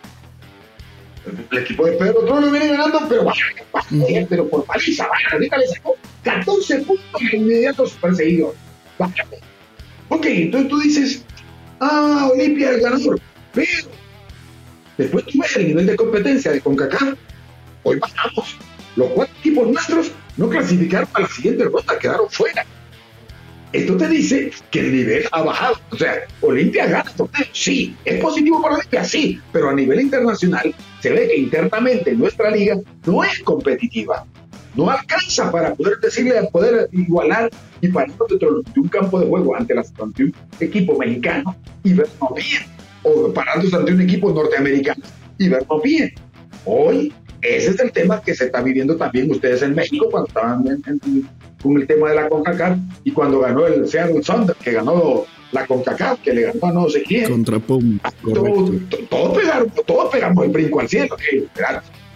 El 1.50 1.58
equipo 1.58 1.86
de 1.86 1.92
Pedro 1.92 2.24
Trono 2.24 2.50
viene 2.50 2.68
ganando, 2.68 3.00
pero 3.08 3.24
vaya, 3.24 4.26
pero 4.28 4.48
por 4.48 4.64
paliza, 4.64 5.08
vaya, 5.08 5.28
ahorita 5.32 5.58
le 5.58 5.66
sacó 5.68 5.96
14 6.22 6.80
puntos 6.80 7.22
inmediatos 7.32 7.92
perseguidos. 7.92 8.54
Ok, 10.08 10.26
entonces 10.26 10.68
tú 10.68 10.78
dices, 10.80 11.24
ah, 11.80 12.30
Olimpia 12.32 12.70
es 12.70 12.76
el 12.76 12.82
ganador, 12.82 13.20
pero 13.52 13.88
después 14.96 15.24
tú 15.26 15.38
ves 15.40 15.56
el 15.56 15.66
nivel 15.68 15.86
de 15.86 15.96
competencia 15.96 16.52
de 16.52 16.60
CONCACAF, 16.60 17.14
hoy 17.82 17.98
bajamos. 17.98 18.56
Los 18.94 19.08
cuatro 19.10 19.34
equipos 19.40 19.68
nuestros 19.68 20.12
no 20.36 20.48
clasificaron 20.48 21.08
a 21.14 21.20
la 21.20 21.28
siguiente 21.28 21.64
ronda, 21.64 21.98
quedaron 21.98 22.30
fuera. 22.30 22.64
Esto 23.76 23.96
te 23.96 24.08
dice 24.08 24.50
que 24.70 24.80
el 24.80 24.92
nivel 24.92 25.24
ha 25.32 25.42
bajado. 25.42 25.76
O 25.90 25.96
sea, 25.96 26.14
Olimpia 26.40 26.86
gana 26.86 27.12
sí. 27.52 27.94
¿Es 28.04 28.20
positivo 28.20 28.62
para 28.62 28.76
Olimpia? 28.76 29.04
Sí. 29.04 29.38
Pero 29.52 29.68
a 29.68 29.74
nivel 29.74 30.00
internacional 30.00 30.74
se 31.00 31.10
ve 31.10 31.28
que 31.28 31.36
internamente 31.36 32.14
nuestra 32.14 32.50
liga 32.50 32.78
no 33.04 33.22
es 33.22 33.38
competitiva. 33.40 34.24
No 34.74 34.90
alcanza 34.90 35.50
para 35.50 35.74
poder 35.74 35.98
decirle, 35.98 36.34
poder 36.52 36.88
igualar 36.92 37.50
y 37.80 37.88
pararnos 37.88 38.28
dentro 38.28 38.62
de 38.62 38.80
un 38.80 38.88
campo 38.88 39.20
de 39.20 39.26
juego 39.26 39.56
ante, 39.56 39.74
las, 39.74 39.92
ante 40.00 40.24
un 40.24 40.34
equipo 40.60 40.98
mexicano 40.98 41.54
y 41.84 41.92
vernos 41.92 42.34
bien. 42.34 42.62
O 43.02 43.32
parándose 43.32 43.76
ante 43.76 43.92
un 43.92 44.00
equipo 44.00 44.32
norteamericano 44.32 45.02
y 45.38 45.48
vernos 45.48 45.82
bien. 45.82 46.12
Hoy 46.64 47.12
ese 47.42 47.70
es 47.70 47.80
el 47.80 47.92
tema 47.92 48.20
que 48.22 48.34
se 48.34 48.46
está 48.46 48.62
viviendo 48.62 48.96
también 48.96 49.30
ustedes 49.30 49.62
en 49.62 49.74
México 49.74 50.08
cuando 50.10 50.28
estaban 50.28 50.64
con 51.66 51.80
el 51.80 51.86
tema 51.86 52.10
de 52.10 52.16
la 52.16 52.28
CONCACAF 52.28 52.78
y 53.04 53.10
cuando 53.10 53.40
ganó 53.40 53.66
el 53.66 53.88
Seattle 53.88 54.20
Thunder, 54.20 54.56
que 54.56 54.72
ganó 54.72 55.24
la 55.52 55.66
CONCACAF, 55.66 56.20
que 56.20 56.32
le 56.32 56.42
ganó 56.42 56.66
a 56.66 56.72
no 56.72 56.88
sé 56.88 57.02
quién. 57.02 57.28
Contra 57.28 57.58
Pum. 57.58 57.98
Ah, 58.02 58.12
todos, 58.22 59.36
pegaron, 59.36 59.72
todos 59.86 60.12
pegamos 60.12 60.44
el 60.44 60.50
brinco 60.50 60.80
al 60.80 60.88
cielo. 60.88 61.16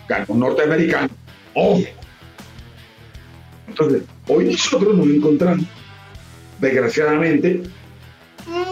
ganó 0.09 0.25
un 0.29 0.41
norteamericano. 0.41 1.09
Entonces, 3.69 4.03
hoy 4.29 4.45
nosotros 4.47 4.97
nos 4.97 5.07
encontramos, 5.07 5.67
desgraciadamente, 6.61 7.63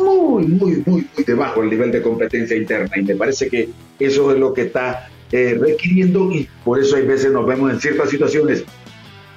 muy, 0.00 0.46
muy, 0.46 0.82
muy, 0.86 1.06
muy 1.14 1.24
debajo 1.24 1.62
el 1.62 1.70
nivel 1.70 1.90
de 1.90 2.02
competencia 2.02 2.56
interna. 2.56 2.90
Y 2.96 3.02
me 3.02 3.16
parece 3.16 3.48
que 3.48 3.68
eso 3.98 4.32
es 4.32 4.38
lo 4.38 4.52
que 4.52 4.62
está 4.62 5.08
eh, 5.30 5.56
requiriendo 5.60 6.30
y 6.32 6.48
por 6.64 6.80
eso 6.80 6.96
hay 6.96 7.02
veces 7.02 7.32
nos 7.32 7.46
vemos 7.46 7.70
en 7.72 7.80
ciertas 7.80 8.10
situaciones 8.10 8.64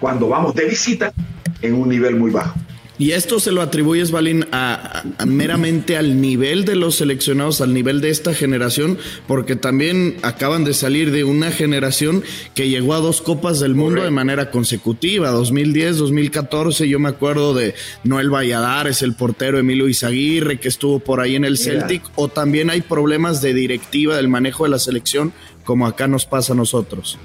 cuando 0.01 0.27
vamos 0.27 0.53
de 0.53 0.65
visita 0.65 1.13
en 1.61 1.75
un 1.75 1.87
nivel 1.87 2.17
muy 2.17 2.31
bajo. 2.31 2.59
Y 3.01 3.13
esto 3.13 3.39
se 3.39 3.51
lo 3.51 3.63
atribuyes, 3.63 4.11
Balín, 4.11 4.45
a, 4.51 5.01
meramente 5.25 5.97
al 5.97 6.21
nivel 6.21 6.65
de 6.65 6.75
los 6.75 6.97
seleccionados, 6.97 7.59
al 7.59 7.73
nivel 7.73 7.99
de 7.99 8.11
esta 8.11 8.35
generación, 8.35 8.99
porque 9.27 9.55
también 9.55 10.17
acaban 10.21 10.65
de 10.65 10.75
salir 10.75 11.09
de 11.09 11.23
una 11.23 11.49
generación 11.49 12.23
que 12.53 12.69
llegó 12.69 12.93
a 12.93 12.99
dos 12.99 13.23
Copas 13.23 13.59
del 13.59 13.73
Mundo 13.73 14.03
de 14.03 14.11
manera 14.11 14.51
consecutiva, 14.51 15.31
2010, 15.31 15.97
2014, 15.97 16.87
yo 16.87 16.99
me 16.99 17.09
acuerdo 17.09 17.55
de 17.55 17.73
Noel 18.03 18.29
Valladares, 18.29 19.01
el 19.01 19.15
portero 19.15 19.57
Emilio 19.57 19.87
Izaguirre, 19.87 20.59
que 20.59 20.67
estuvo 20.67 20.99
por 20.99 21.21
ahí 21.21 21.35
en 21.35 21.45
el 21.45 21.57
Celtic, 21.57 22.03
o 22.13 22.27
también 22.27 22.69
hay 22.69 22.81
problemas 22.81 23.41
de 23.41 23.55
directiva 23.55 24.15
del 24.15 24.27
manejo 24.27 24.65
de 24.65 24.69
la 24.69 24.79
selección, 24.79 25.33
como 25.63 25.87
acá 25.87 26.07
nos 26.07 26.27
pasa 26.27 26.53
a 26.53 26.55
nosotros. 26.55 27.17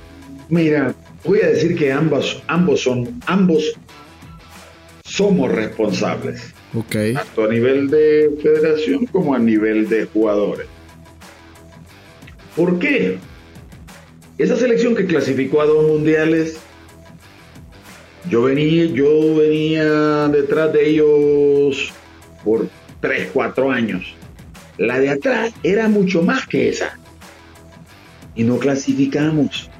Mira, 0.48 0.94
voy 1.26 1.40
a 1.40 1.48
decir 1.48 1.76
que 1.76 1.92
ambos, 1.92 2.42
ambos 2.46 2.80
son, 2.80 3.20
ambos 3.26 3.74
somos 5.04 5.50
responsables. 5.50 6.54
Tanto 7.14 7.44
a 7.44 7.48
nivel 7.48 7.88
de 7.88 8.30
federación 8.42 9.06
como 9.06 9.34
a 9.34 9.38
nivel 9.38 9.88
de 9.88 10.04
jugadores. 10.04 10.66
¿Por 12.54 12.78
qué? 12.78 13.18
Esa 14.38 14.56
selección 14.56 14.94
que 14.94 15.06
clasificó 15.06 15.62
a 15.62 15.66
dos 15.66 15.86
mundiales, 15.86 16.58
yo 18.28 18.42
venía, 18.42 18.84
yo 18.86 19.36
venía 19.36 20.28
detrás 20.28 20.72
de 20.72 20.88
ellos 20.90 21.92
por 22.44 22.68
3, 23.00 23.30
4 23.32 23.70
años. 23.70 24.14
La 24.76 24.98
de 25.00 25.10
atrás 25.10 25.54
era 25.62 25.88
mucho 25.88 26.22
más 26.22 26.46
que 26.46 26.68
esa. 26.68 26.98
Y 28.34 28.44
no 28.44 28.58
clasificamos. 28.58 29.70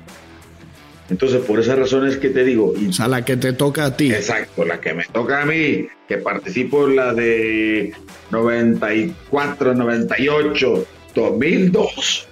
Entonces, 1.09 1.41
por 1.43 1.61
esas 1.61 1.79
razones 1.79 2.17
que 2.17 2.31
te 2.31 2.45
digo. 2.45 2.75
o 2.89 2.93
sea, 2.93 3.07
la 3.07 3.25
que 3.25 3.37
te 3.37 3.53
toca 3.53 3.87
a 3.87 3.97
ti. 3.97 4.13
Exacto, 4.13 4.65
la 4.65 4.81
que 4.81 4.93
me 4.93 5.05
toca 5.05 5.43
a 5.43 5.47
mí, 5.47 5.87
que 6.09 6.19
participo 6.19 6.89
en 6.89 6.97
la 6.97 7.15
de 7.15 7.93
94, 8.31 9.75
98, 9.75 10.87
2002, 11.15 12.29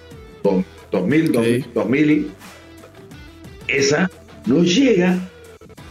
2000, 0.91 1.65
2000, 1.73 2.31
esa 3.67 4.11
no 4.45 4.63
llega 4.63 5.17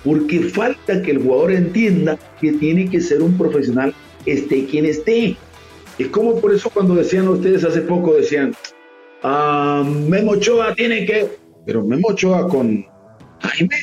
porque 0.04 0.40
falta 0.40 1.02
que 1.02 1.12
el 1.12 1.18
jugador 1.22 1.52
entienda 1.52 2.18
que 2.40 2.52
tiene 2.52 2.90
que 2.90 3.00
ser 3.00 3.22
un 3.22 3.36
profesional, 3.38 3.94
esté 4.26 4.66
quien 4.66 4.84
esté. 4.84 5.36
Es 5.98 6.08
como 6.08 6.40
por 6.40 6.54
eso 6.54 6.68
cuando 6.68 6.94
decían 6.94 7.28
ustedes 7.28 7.64
hace 7.64 7.80
poco, 7.80 8.14
decían, 8.14 8.54
ah, 9.22 9.82
Memo 9.84 10.32
Ochoa 10.32 10.74
tiene 10.74 11.06
que 11.06 11.43
pero 11.64 11.84
Memo 11.84 12.08
Ochoa 12.08 12.48
con 12.48 12.86
Jaime, 13.40 13.76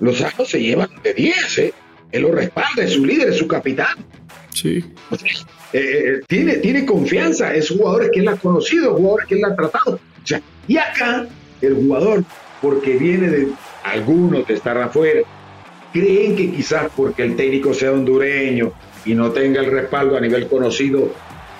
los 0.00 0.20
años 0.20 0.48
se 0.48 0.60
llevan 0.60 0.90
de 1.02 1.14
10, 1.14 1.58
¿eh? 1.58 1.74
Él 2.12 2.22
lo 2.22 2.32
respalda, 2.32 2.84
es 2.84 2.92
su 2.92 3.04
líder, 3.04 3.30
es 3.30 3.38
su 3.38 3.48
capitán. 3.48 3.96
Sí. 4.52 4.84
Eh, 5.10 5.22
eh, 5.72 6.20
tiene, 6.28 6.54
tiene 6.58 6.86
confianza, 6.86 7.52
es 7.54 7.70
jugador 7.70 8.10
que 8.10 8.20
él 8.20 8.28
ha 8.28 8.36
conocido, 8.36 8.94
jugador 8.94 9.26
que 9.26 9.34
él 9.34 9.44
ha 9.44 9.54
tratado. 9.56 9.94
O 9.96 10.26
sea, 10.26 10.40
y 10.68 10.76
acá, 10.76 11.26
el 11.60 11.74
jugador, 11.74 12.24
porque 12.62 12.96
viene 12.96 13.28
de 13.28 13.48
algunos 13.82 14.46
que 14.46 14.54
están 14.54 14.78
afuera, 14.78 15.22
creen 15.92 16.36
que 16.36 16.52
quizás 16.52 16.90
porque 16.96 17.22
el 17.22 17.36
técnico 17.36 17.74
sea 17.74 17.92
hondureño 17.92 18.72
y 19.04 19.14
no 19.14 19.30
tenga 19.32 19.60
el 19.60 19.70
respaldo 19.70 20.16
a 20.16 20.20
nivel 20.20 20.46
conocido 20.48 21.12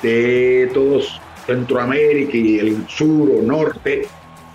de 0.02 0.70
todos 0.72 1.20
Centroamérica 1.46 2.36
y 2.36 2.58
el 2.58 2.88
sur 2.88 3.30
o 3.30 3.42
norte, 3.42 4.06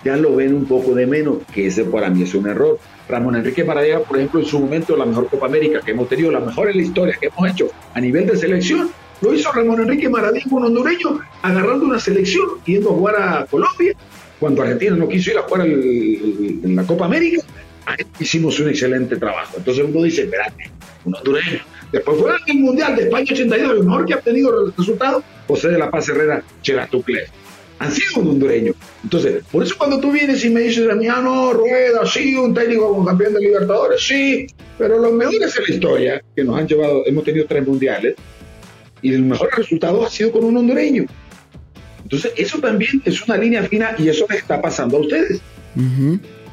ya 0.03 0.15
lo 0.15 0.35
ven 0.35 0.53
un 0.53 0.65
poco 0.65 0.93
de 0.93 1.05
menos, 1.05 1.37
que 1.53 1.67
ese 1.67 1.83
para 1.85 2.09
mí 2.09 2.23
es 2.23 2.33
un 2.33 2.47
error. 2.47 2.79
Ramón 3.07 3.35
Enrique 3.35 3.63
Maradona, 3.63 3.99
por 3.99 4.17
ejemplo, 4.17 4.39
en 4.39 4.45
su 4.45 4.59
momento 4.59 4.95
la 4.95 5.05
mejor 5.05 5.27
Copa 5.27 5.47
América 5.47 5.81
que 5.83 5.91
hemos 5.91 6.07
tenido, 6.07 6.31
la 6.31 6.39
mejor 6.39 6.69
en 6.69 6.77
la 6.77 6.83
historia 6.83 7.17
que 7.19 7.27
hemos 7.27 7.51
hecho 7.51 7.69
a 7.93 7.99
nivel 7.99 8.27
de 8.27 8.37
selección, 8.37 8.89
lo 9.21 9.33
hizo 9.33 9.51
Ramón 9.51 9.81
Enrique 9.81 10.07
Maradona, 10.07 10.41
un 10.49 10.65
hondureño, 10.65 11.19
agarrando 11.41 11.85
una 11.85 11.99
selección, 11.99 12.45
yendo 12.65 12.91
a 12.91 12.93
jugar 12.93 13.15
a 13.21 13.45
Colombia, 13.45 13.93
cuando 14.39 14.61
Argentina 14.61 14.95
no 14.95 15.07
quiso 15.07 15.31
ir 15.31 15.37
a 15.37 15.41
jugar 15.41 15.67
en 15.67 16.75
la 16.75 16.83
Copa 16.83 17.05
América, 17.05 17.41
hicimos 18.19 18.59
un 18.59 18.69
excelente 18.69 19.17
trabajo. 19.17 19.55
Entonces 19.57 19.83
uno 19.83 20.03
dice, 20.03 20.23
espérate, 20.23 20.69
un 21.03 21.15
hondureño. 21.15 21.59
Después 21.91 22.17
fue 22.19 22.31
el 22.47 22.59
Mundial 22.59 22.95
de 22.95 23.03
España 23.03 23.25
82, 23.31 23.71
el 23.71 23.83
mejor 23.83 24.05
que 24.05 24.13
ha 24.13 24.17
obtenido 24.17 24.71
resultados, 24.77 25.23
José 25.47 25.69
de 25.69 25.79
la 25.79 25.89
Paz 25.89 26.07
Herrera 26.07 26.43
Chelatuclés 26.61 27.29
han 27.79 27.91
sido 27.91 28.21
un 28.21 28.29
hondureño. 28.29 28.73
Entonces, 29.03 29.43
por 29.51 29.63
eso 29.63 29.75
cuando 29.77 29.99
tú 29.99 30.11
vienes 30.11 30.43
y 30.43 30.49
me 30.49 30.61
dices 30.61 30.87
a 30.89 30.95
mí, 30.95 31.07
ah, 31.07 31.21
no, 31.23 31.53
Rueda, 31.53 32.05
sí, 32.05 32.35
un 32.35 32.53
técnico 32.53 32.89
como 32.89 33.05
campeón 33.05 33.33
de 33.33 33.39
Libertadores, 33.39 34.01
sí, 34.01 34.47
pero 34.77 34.99
los 34.99 35.13
mejores 35.13 35.55
en 35.57 35.63
la 35.63 35.73
historia 35.73 36.23
que 36.35 36.43
nos 36.43 36.59
han 36.59 36.67
llevado, 36.67 37.03
hemos 37.05 37.23
tenido 37.23 37.45
tres 37.45 37.65
mundiales, 37.65 38.15
y 39.01 39.13
el 39.13 39.23
mejor 39.23 39.49
resultado 39.55 40.05
ha 40.05 40.09
sido 40.09 40.31
con 40.31 40.43
un 40.43 40.57
hondureño. 40.57 41.05
Entonces, 42.03 42.33
eso 42.37 42.59
también 42.59 43.01
es 43.05 43.25
una 43.27 43.37
línea 43.37 43.63
fina 43.63 43.95
y 43.97 44.09
eso 44.09 44.25
les 44.29 44.39
está 44.39 44.61
pasando 44.61 44.97
a 44.97 44.99
ustedes. 45.01 45.41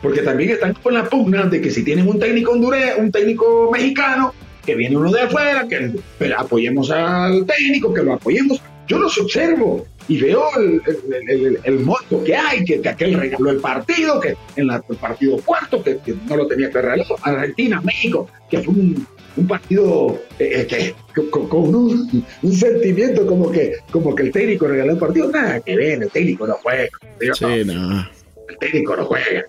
Porque 0.03 0.23
también 0.23 0.51
están 0.51 0.75
con 0.75 0.95
la 0.95 1.09
pugna 1.09 1.47
de 1.47 1.61
que 1.61 1.71
si 1.71 1.83
tienen 1.83 2.07
un 2.07 2.21
técnico 2.21 2.53
hondureño, 2.53 2.99
un 2.99 3.11
técnico 3.11 3.71
mexicano, 3.73 4.33
que 4.65 4.75
viene 4.75 4.97
uno 4.97 5.11
de 5.11 5.23
afuera, 5.23 5.67
que 5.67 5.95
apoyemos 6.37 6.91
al 6.91 7.47
técnico, 7.47 7.93
que 7.95 8.03
lo 8.03 8.13
apoyemos. 8.15 8.61
Yo 8.87 8.99
los 8.99 9.19
observo 9.19 9.87
y 10.09 10.21
veo 10.21 10.45
el, 10.57 10.81
el, 11.29 11.59
el, 11.65 11.87
que 12.25 12.37
hay, 12.37 12.65
que, 12.65 12.89
aquel 12.89 13.15
regaló 13.15 13.51
el 13.51 13.59
partido, 13.59 14.21
que 14.21 14.37
en 14.57 14.71
el 14.71 14.97
partido 14.97 15.39
cuarto, 15.45 15.83
que, 15.83 15.99
no 16.29 16.37
lo 16.37 16.47
tenía 16.47 16.71
que 16.71 16.81
regalar, 16.81 17.07
Argentina, 17.23 17.81
México, 17.81 18.29
que 18.49 18.61
fue 18.61 18.75
un, 18.75 19.07
un 19.37 19.47
partido 19.47 20.21
eh, 20.39 20.67
eh, 20.71 20.95
que, 21.15 21.31
con, 21.31 21.75
un, 21.75 22.25
un, 22.43 22.53
sentimiento 22.53 23.27
como 23.27 23.51
que, 23.51 23.75
como 23.91 24.15
que 24.15 24.25
el 24.25 24.33
técnico 24.33 24.69
regaló 24.69 24.93
el 24.93 24.99
partido, 24.99 25.31
nada 25.31 25.61
que 25.61 25.77
ver, 25.77 26.03
el 26.03 26.11
técnico 26.11 26.47
no 26.47 26.55
juega. 26.55 26.89
Sí, 27.21 27.65
no. 27.65 28.09
El 28.49 28.59
técnico 28.61 28.97
no 28.97 29.05
juega. 29.05 29.45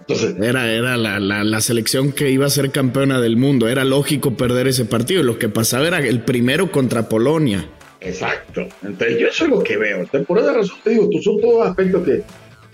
Entonces, 0.00 0.34
era 0.42 0.72
era 0.72 0.96
la, 0.96 1.20
la, 1.20 1.44
la, 1.44 1.60
selección 1.60 2.10
que 2.12 2.30
iba 2.30 2.46
a 2.46 2.50
ser 2.50 2.72
campeona 2.72 3.20
del 3.20 3.36
mundo. 3.36 3.68
Era 3.68 3.84
lógico 3.84 4.34
perder 4.36 4.66
ese 4.66 4.84
partido. 4.84 5.22
Lo 5.22 5.38
que 5.38 5.48
pasaba 5.48 5.86
era 5.86 5.98
el 5.98 6.22
primero 6.22 6.72
contra 6.72 7.08
Polonia. 7.08 7.68
Exacto. 8.00 8.66
Entonces, 8.82 9.18
yo 9.18 9.28
eso 9.28 9.44
es 9.44 9.50
lo 9.50 9.62
que 9.62 9.76
veo. 9.76 10.06
por 10.26 10.38
esa 10.38 10.52
razón 10.52 10.78
te 10.82 10.90
digo, 10.90 11.08
son 11.22 11.40
todos 11.40 11.66
aspectos 11.68 12.04
que 12.04 12.22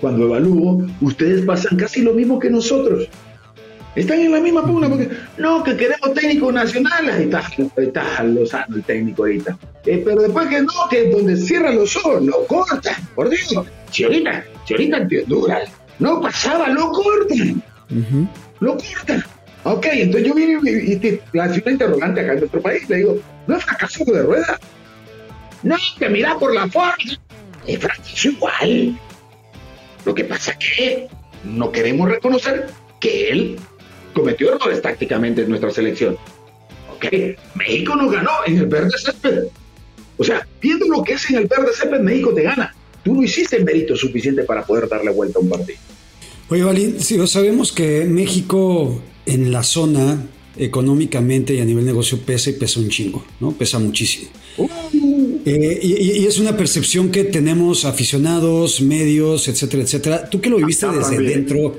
cuando 0.00 0.26
evalúo, 0.26 0.86
ustedes 1.00 1.44
pasan 1.44 1.76
casi 1.76 2.02
lo 2.02 2.12
mismo 2.12 2.38
que 2.38 2.50
nosotros. 2.50 3.08
Están 3.94 4.20
en 4.20 4.30
la 4.30 4.40
misma 4.40 4.62
pugna 4.62 4.90
porque 4.90 5.08
no, 5.38 5.64
que 5.64 5.74
queremos 5.74 6.12
técnicos 6.12 6.52
nacionales. 6.52 7.14
Ahí 7.14 7.24
está, 7.24 7.38
ahí 7.38 7.86
está 7.86 8.22
Lozano, 8.24 8.76
el 8.76 8.82
técnico 8.82 9.22
ahorita. 9.22 9.58
Eh, 9.86 10.02
pero 10.04 10.20
después 10.20 10.48
que 10.48 10.60
no, 10.60 10.72
que 10.90 11.08
donde 11.08 11.34
cierra 11.36 11.72
los 11.72 11.96
ojos, 11.96 12.22
lo 12.22 12.46
cortan. 12.46 12.94
Por 13.14 13.30
Dios, 13.30 13.54
si 13.90 14.04
ahorita, 14.04 14.44
si 14.66 14.74
ahorita 14.74 14.98
en 14.98 15.22
Honduras 15.22 15.70
no 15.98 16.20
pasaba, 16.20 16.68
lo 16.68 16.90
cortan. 16.92 17.62
Lo 18.60 18.76
cortan. 18.76 19.24
Ok, 19.64 19.86
entonces 19.90 20.28
yo 20.28 20.34
vine 20.34 20.60
y, 20.62 20.96
te 20.96 21.20
la 21.32 21.46
una 21.46 21.70
interrogante 21.72 22.20
acá 22.20 22.34
en 22.34 22.40
nuestro 22.40 22.60
país. 22.60 22.88
Le 22.90 22.96
digo, 22.98 23.18
¿no 23.46 23.56
es 23.56 23.64
fracaso 23.64 24.04
de 24.04 24.22
rueda? 24.22 24.60
No, 25.66 25.76
que 25.98 26.09
mira 26.09 26.38
por 26.38 26.55
la 26.55 26.68
forma. 26.68 26.94
Es 27.66 27.79
fracaso 27.81 28.29
igual. 28.29 28.98
Lo 30.05 30.14
que 30.14 30.22
pasa 30.24 30.52
es 30.52 30.59
que 30.59 31.09
no 31.42 31.72
queremos 31.72 32.09
reconocer 32.09 32.68
que 33.00 33.31
él 33.31 33.57
cometió 34.14 34.55
errores 34.55 34.81
tácticamente 34.81 35.42
en 35.42 35.48
nuestra 35.48 35.70
selección. 35.70 36.16
Ok, 36.94 37.07
México 37.57 37.96
nos 37.96 38.12
ganó 38.12 38.31
en 38.46 38.59
el 38.59 38.66
verde 38.66 38.92
césped. 38.96 39.48
O 40.16 40.22
sea, 40.22 40.46
viendo 40.62 40.87
lo 40.87 41.02
que 41.02 41.14
es 41.14 41.29
en 41.31 41.38
el 41.38 41.46
verde 41.46 41.72
césped, 41.74 41.98
México 41.98 42.33
te 42.33 42.42
gana. 42.42 42.72
Tú 43.02 43.14
no 43.14 43.22
hiciste 43.24 43.59
mérito 43.64 43.96
suficiente 43.96 44.44
para 44.44 44.64
poder 44.64 44.88
darle 44.88 45.11
vuelta 45.11 45.40
a 45.40 45.42
un 45.42 45.48
partido. 45.48 45.79
Oye, 46.48 46.62
Valín, 46.62 47.00
si 47.00 47.26
sabemos 47.26 47.72
que 47.72 48.05
México 48.05 49.02
en 49.26 49.50
la 49.50 49.64
zona 49.64 50.26
económicamente 50.58 51.54
y 51.54 51.60
a 51.60 51.64
nivel 51.64 51.84
negocio 51.84 52.18
pesa 52.18 52.50
y 52.50 52.54
pesa 52.54 52.80
un 52.80 52.88
chingo, 52.88 53.24
¿no? 53.40 53.52
Pesa 53.52 53.78
muchísimo. 53.78 54.30
Uh. 54.56 54.68
Eh, 55.44 55.78
y, 55.80 56.22
y, 56.22 56.26
es 56.26 56.40
una 56.40 56.56
percepción 56.56 57.10
que 57.10 57.22
tenemos 57.22 57.84
aficionados, 57.84 58.80
medios, 58.80 59.46
etcétera, 59.46 59.84
etcétera. 59.84 60.28
Tú 60.28 60.40
que 60.40 60.50
lo 60.50 60.56
viviste 60.56 60.88
desde 60.88 61.22
dentro, 61.22 61.78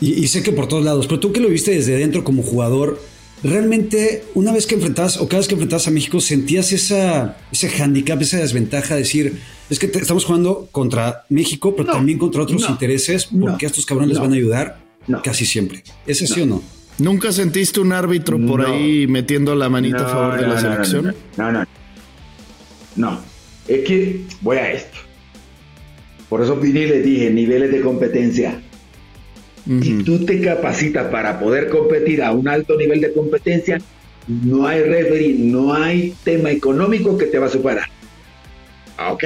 y, 0.00 0.26
sé 0.28 0.42
que 0.42 0.52
por 0.52 0.68
todos 0.68 0.84
lados, 0.84 1.06
pero 1.06 1.20
tú 1.20 1.32
que 1.32 1.40
lo 1.40 1.48
viste 1.48 1.70
desde 1.70 1.96
dentro 1.96 2.22
como 2.22 2.42
jugador, 2.42 3.00
realmente 3.42 4.24
una 4.34 4.52
vez 4.52 4.66
que 4.66 4.74
enfrentabas 4.74 5.16
o 5.18 5.28
cada 5.28 5.38
vez 5.38 5.48
que 5.48 5.54
enfrentabas 5.54 5.86
a 5.88 5.90
México, 5.90 6.20
sentías 6.20 6.72
esa, 6.72 7.38
ese 7.50 7.68
handicap, 7.68 8.20
esa 8.20 8.38
desventaja 8.38 8.94
de 8.94 9.00
decir, 9.00 9.40
es 9.70 9.78
que 9.78 9.86
estamos 9.86 10.24
jugando 10.24 10.68
contra 10.70 11.24
México, 11.30 11.74
pero 11.74 11.90
también 11.90 12.18
contra 12.18 12.42
otros 12.42 12.68
intereses, 12.68 13.26
porque 13.26 13.66
a 13.66 13.68
estos 13.68 13.86
cabrones 13.86 14.14
les 14.14 14.20
van 14.20 14.32
a 14.32 14.36
ayudar 14.36 14.84
casi 15.22 15.46
siempre. 15.46 15.82
¿Es 16.06 16.20
así 16.22 16.40
o 16.42 16.46
no? 16.46 16.62
¿Nunca 16.98 17.30
sentiste 17.30 17.80
un 17.80 17.92
árbitro 17.92 18.38
por 18.38 18.64
ahí 18.64 19.06
metiendo 19.06 19.54
la 19.54 19.68
manita 19.68 20.06
a 20.06 20.08
favor 20.08 20.40
de 20.40 20.46
la 20.46 20.60
selección? 20.60 21.14
No, 21.36 21.52
no, 21.52 21.64
no. 22.96 23.20
Es 23.68 23.86
que 23.86 24.20
voy 24.40 24.56
a 24.56 24.72
esto. 24.72 24.98
Por 26.28 26.42
eso 26.42 26.56
vine 26.56 26.80
y 26.80 26.86
le 26.86 27.02
dije, 27.02 27.30
niveles 27.30 27.70
de 27.70 27.80
competencia. 27.80 28.60
Si 29.82 30.04
tú 30.04 30.24
te 30.24 30.40
capacitas 30.40 31.10
para 31.10 31.40
poder 31.40 31.68
competir 31.68 32.22
a 32.22 32.30
un 32.32 32.48
alto 32.48 32.76
nivel 32.76 33.00
de 33.00 33.12
competencia, 33.12 33.78
no 34.28 34.66
hay 34.66 34.82
referee, 34.82 35.34
no 35.38 35.74
hay 35.74 36.14
tema 36.24 36.50
económico 36.50 37.18
que 37.18 37.26
te 37.26 37.38
va 37.38 37.46
a 37.46 37.50
superar. 37.50 37.88
¿Ok? 39.10 39.24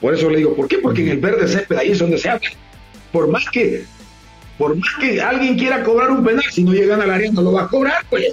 Por 0.00 0.14
eso 0.14 0.28
le 0.28 0.38
digo, 0.38 0.54
¿por 0.54 0.68
qué? 0.68 0.78
Porque 0.78 1.02
en 1.02 1.08
el 1.08 1.18
verde 1.18 1.48
césped 1.48 1.76
ahí 1.76 1.92
es 1.92 1.98
donde 1.98 2.18
se 2.18 2.28
habla. 2.28 2.48
Por 3.12 3.28
más 3.28 3.48
que, 3.50 3.84
por 4.62 4.76
más 4.76 4.94
que 5.00 5.20
alguien 5.20 5.58
quiera 5.58 5.82
cobrar 5.82 6.12
un 6.12 6.24
penal, 6.24 6.44
si 6.48 6.62
no 6.62 6.72
llegan 6.72 7.00
al 7.00 7.10
área 7.10 7.32
no 7.32 7.42
lo 7.42 7.50
va 7.50 7.62
a 7.64 7.68
cobrar, 7.68 8.06
pues. 8.08 8.32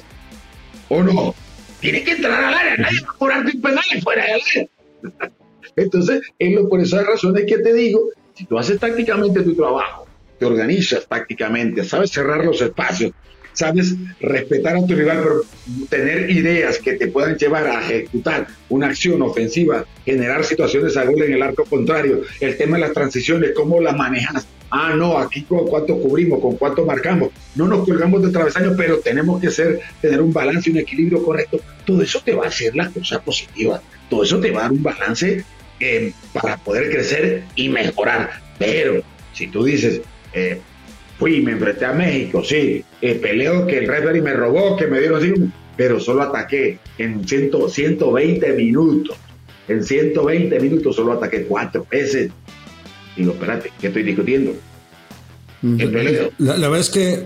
¿O 0.88 1.02
no? 1.02 1.34
Tiene 1.80 2.04
que 2.04 2.12
entrar 2.12 2.44
al 2.44 2.54
área, 2.54 2.78
nadie 2.78 3.02
va 3.02 3.10
a 3.10 3.18
cobrar 3.18 3.46
un 3.48 3.60
penal 3.60 3.84
fuera 4.04 4.26
del 4.26 4.42
área. 4.48 4.68
Entonces, 5.76 6.22
es 6.38 6.54
lo, 6.54 6.70
por 6.70 6.82
esas 6.82 7.04
razones 7.08 7.46
que 7.48 7.58
te 7.58 7.74
digo, 7.74 8.12
si 8.36 8.46
tú 8.46 8.60
haces 8.60 8.80
tácticamente 8.80 9.42
tu 9.42 9.56
trabajo, 9.56 10.06
te 10.38 10.46
organizas 10.46 11.08
tácticamente, 11.08 11.84
sabes 11.84 12.12
cerrar 12.12 12.46
los 12.46 12.62
espacios, 12.62 13.12
sabes 13.60 13.94
respetar 14.22 14.78
a 14.78 14.86
tu 14.86 14.96
rival, 14.96 15.20
pero 15.22 15.42
tener 15.90 16.30
ideas 16.30 16.78
que 16.78 16.94
te 16.94 17.08
puedan 17.08 17.36
llevar 17.36 17.68
a 17.68 17.82
ejecutar 17.82 18.48
una 18.70 18.88
acción 18.88 19.22
ofensiva, 19.22 19.86
generar 20.06 20.46
situaciones 20.46 20.96
a 20.96 21.04
gol 21.04 21.22
en 21.24 21.34
el 21.34 21.44
arco 21.44 21.66
contrario, 21.66 22.22
el 22.40 22.58
tema 22.58 22.78
de 22.78 22.84
las 22.84 22.94
transiciones, 22.94 23.52
cómo 23.54 23.82
las 23.82 23.98
manejas. 23.98 24.48
Ah, 24.72 24.94
no, 24.96 25.18
aquí 25.18 25.42
con 25.42 25.68
cuánto 25.68 26.00
cubrimos, 26.00 26.40
con 26.40 26.56
cuánto 26.56 26.86
marcamos. 26.86 27.32
No 27.56 27.68
nos 27.68 27.84
colgamos 27.86 28.22
de 28.22 28.32
travesaño, 28.32 28.76
pero 28.78 29.00
tenemos 29.00 29.42
que 29.42 29.50
ser, 29.50 29.82
tener 30.00 30.22
un 30.22 30.32
balance, 30.32 30.70
un 30.70 30.78
equilibrio 30.78 31.22
correcto. 31.22 31.60
Todo 31.86 32.02
eso 32.02 32.22
te 32.24 32.34
va 32.34 32.46
a 32.46 32.50
hacer 32.50 32.76
la 32.76 32.90
cosa 32.90 33.20
positiva. 33.20 33.82
Todo 34.10 34.24
eso 34.24 34.40
te 34.40 34.52
va 34.52 34.60
a 34.60 34.64
dar 34.64 34.72
un 34.72 34.84
balance 34.84 35.44
eh, 35.80 36.14
para 36.34 36.56
poder 36.58 36.92
crecer 36.92 37.44
y 37.56 37.68
mejorar. 37.68 38.40
Pero 38.60 39.02
si 39.34 39.48
tú 39.48 39.64
dices, 39.64 40.02
eh, 40.34 40.62
fui, 41.20 41.42
me 41.42 41.52
enfrenté 41.52 41.86
a 41.86 41.92
México, 41.92 42.44
sí, 42.44 42.84
eh, 43.02 43.16
peleo 43.16 43.68
que 43.68 43.80
el 43.80 43.88
referee 43.88 44.22
me 44.22 44.34
robó, 44.34 44.78
que 44.78 44.88
me 44.88 45.00
dieron 45.00 45.20
así, 45.22 45.34
pero 45.76 46.00
solo 46.00 46.24
ataqué 46.24 46.80
en 46.98 47.28
100, 47.28 47.52
120 47.70 48.54
minutos. 48.54 49.18
En 49.68 49.84
120 49.84 50.60
minutos 50.60 50.96
solo 50.96 51.14
ataqué 51.14 51.44
cuatro 51.44 51.86
veces. 51.92 52.32
Digo, 53.16 53.34
espérate, 53.34 53.72
¿qué 53.80 53.88
estoy 53.88 54.04
discutiendo? 54.04 54.56
El 55.62 56.32
La, 56.38 56.56
verdad 56.56 56.80
es 56.80 56.90
que, 56.90 57.26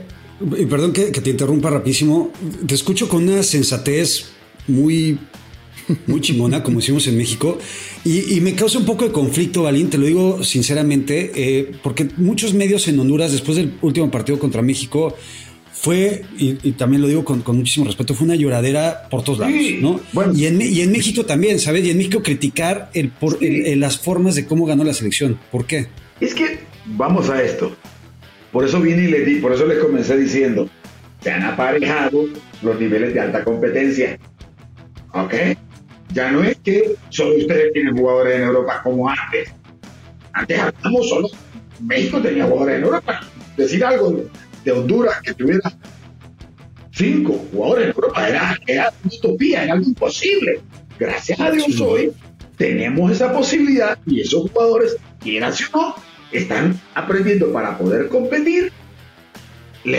y 0.57 0.65
perdón 0.65 0.91
que, 0.91 1.11
que 1.11 1.21
te 1.21 1.29
interrumpa 1.29 1.69
rapidísimo, 1.69 2.31
te 2.67 2.73
escucho 2.73 3.07
con 3.07 3.29
una 3.29 3.43
sensatez 3.43 4.31
muy 4.67 5.19
muy 6.07 6.21
chimona, 6.21 6.63
como 6.63 6.79
decimos 6.79 7.07
en 7.07 7.17
México. 7.17 7.57
Y, 8.05 8.39
me 8.41 8.53
causa 8.55 8.79
un 8.79 8.85
poco 8.85 9.05
de 9.05 9.11
conflicto, 9.11 9.63
Valín, 9.63 9.89
te 9.89 9.97
lo 9.97 10.05
digo 10.05 10.43
sinceramente, 10.43 11.31
eh, 11.35 11.71
porque 11.81 12.07
muchos 12.17 12.53
medios 12.53 12.87
en 12.87 12.99
Honduras, 12.99 13.31
después 13.31 13.57
del 13.57 13.73
último 13.81 14.09
partido 14.11 14.39
contra 14.39 14.61
México, 14.61 15.15
fue, 15.71 16.23
y, 16.37 16.53
también 16.73 17.01
lo 17.01 17.07
digo 17.07 17.25
con, 17.25 17.43
muchísimo 17.57 17.85
respeto, 17.85 18.13
fue 18.13 18.25
una 18.25 18.35
lloradera 18.35 19.07
por 19.09 19.23
todos 19.23 19.39
lados, 19.39 19.55
¿no? 19.81 19.99
y, 20.33 20.45
en, 20.45 20.61
y 20.61 20.81
en 20.81 20.91
México 20.91 21.25
también, 21.25 21.59
¿sabes? 21.59 21.83
Y 21.85 21.89
en 21.89 21.97
México 21.97 22.21
criticar 22.23 22.89
el, 22.93 23.09
por, 23.09 23.39
las 23.41 23.99
formas 23.99 24.35
de 24.35 24.45
cómo 24.45 24.65
ganó 24.65 24.83
la 24.83 24.93
selección. 24.93 25.37
¿Por 25.51 25.65
qué? 25.65 25.87
Es 26.21 26.33
que, 26.33 26.59
vamos 26.85 27.29
a 27.29 27.43
esto. 27.43 27.75
Por 28.51 28.63
eso 28.63 28.79
vine 28.79 29.03
y 29.03 29.07
les 29.07 29.25
di, 29.25 29.35
por 29.35 29.51
eso 29.51 29.65
les 29.65 29.79
comencé 29.79 30.15
diciendo, 30.15 30.69
se 31.21 31.31
han 31.31 31.43
aparejado 31.43 32.27
los 32.61 32.79
niveles 32.79 33.13
de 33.13 33.19
alta 33.19 33.43
competencia. 33.43 34.17
¿Ok? 35.13 35.33
Ya 36.13 36.31
no 36.31 36.43
es 36.43 36.57
que 36.57 36.95
solo 37.09 37.35
ustedes 37.37 37.73
tienen 37.73 37.97
jugadores 37.97 38.35
en 38.35 38.43
Europa 38.43 38.81
como 38.83 39.09
antes. 39.09 39.51
Antes 40.33 40.59
hablamos 40.59 41.09
solo. 41.09 41.29
México 41.79 42.21
tenía 42.21 42.45
jugadores 42.45 42.77
en 42.77 42.83
Europa. 42.83 43.21
Decir 43.57 43.83
algo 43.83 44.23
de 44.63 44.71
Honduras 44.71 45.21
que 45.21 45.33
tuviera 45.33 45.73
cinco 46.91 47.33
jugadores 47.51 47.85
en 47.85 47.95
Europa 47.95 48.29
era, 48.29 48.57
una 49.03 49.13
utopía, 49.15 49.63
era 49.63 49.73
algo 49.73 49.85
imposible. 49.85 50.61
Gracias 50.99 51.39
a 51.39 51.51
Dios 51.51 51.79
hoy 51.81 52.11
tenemos 52.57 53.11
esa 53.11 53.33
posibilidad 53.33 53.97
y 54.05 54.21
esos 54.21 54.49
jugadores, 54.51 54.97
quieran 55.19 55.53
o 55.73 55.77
no, 55.77 55.95
están 56.31 56.79
aprendiendo 56.93 57.51
para 57.51 57.77
poder 57.77 58.07
competir 58.09 58.71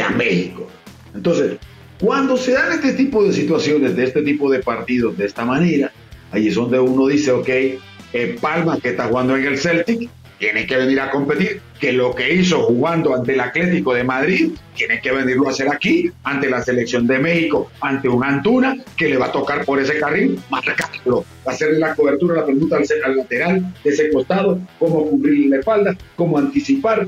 a 0.02 0.10
México. 0.10 0.68
Entonces, 1.14 1.58
cuando 2.00 2.36
se 2.36 2.52
dan 2.52 2.72
este 2.72 2.92
tipo 2.92 3.24
de 3.24 3.32
situaciones, 3.32 3.96
de 3.96 4.04
este 4.04 4.22
tipo 4.22 4.50
de 4.50 4.60
partidos, 4.60 5.16
de 5.16 5.26
esta 5.26 5.44
manera, 5.44 5.92
Ahí 6.34 6.48
es 6.48 6.56
donde 6.56 6.80
uno 6.80 7.06
dice, 7.06 7.30
ok, 7.30 7.48
eh, 7.48 8.36
Palma, 8.40 8.80
que 8.80 8.88
está 8.88 9.04
jugando 9.04 9.36
en 9.36 9.44
el 9.44 9.56
Celtic, 9.56 10.10
tiene 10.36 10.66
que 10.66 10.76
venir 10.76 10.98
a 10.98 11.12
competir, 11.12 11.60
que 11.78 11.92
lo 11.92 12.12
que 12.12 12.34
hizo 12.34 12.64
jugando 12.64 13.14
ante 13.14 13.34
el 13.34 13.40
Atlético 13.40 13.94
de 13.94 14.02
Madrid, 14.02 14.50
tiene 14.74 15.00
que 15.00 15.12
venirlo 15.12 15.46
a 15.46 15.52
hacer 15.52 15.68
aquí, 15.72 16.10
ante 16.24 16.50
la 16.50 16.60
selección 16.60 17.06
de 17.06 17.20
México, 17.20 17.70
ante 17.80 18.08
un 18.08 18.24
Antuna, 18.24 18.76
que 18.96 19.08
le 19.08 19.16
va 19.16 19.26
a 19.26 19.32
tocar 19.32 19.64
por 19.64 19.78
ese 19.78 20.00
carril, 20.00 20.40
marcarlo, 20.50 21.24
hacerle 21.46 21.78
la 21.78 21.94
cobertura, 21.94 22.40
la 22.40 22.46
pregunta 22.46 22.78
al, 22.78 23.16
lateral 23.16 23.74
de 23.84 23.90
ese 23.90 24.10
costado, 24.10 24.58
cómo 24.80 25.08
cubrir 25.08 25.50
la 25.50 25.58
espalda, 25.58 25.96
cómo 26.16 26.36
anticipar. 26.36 27.06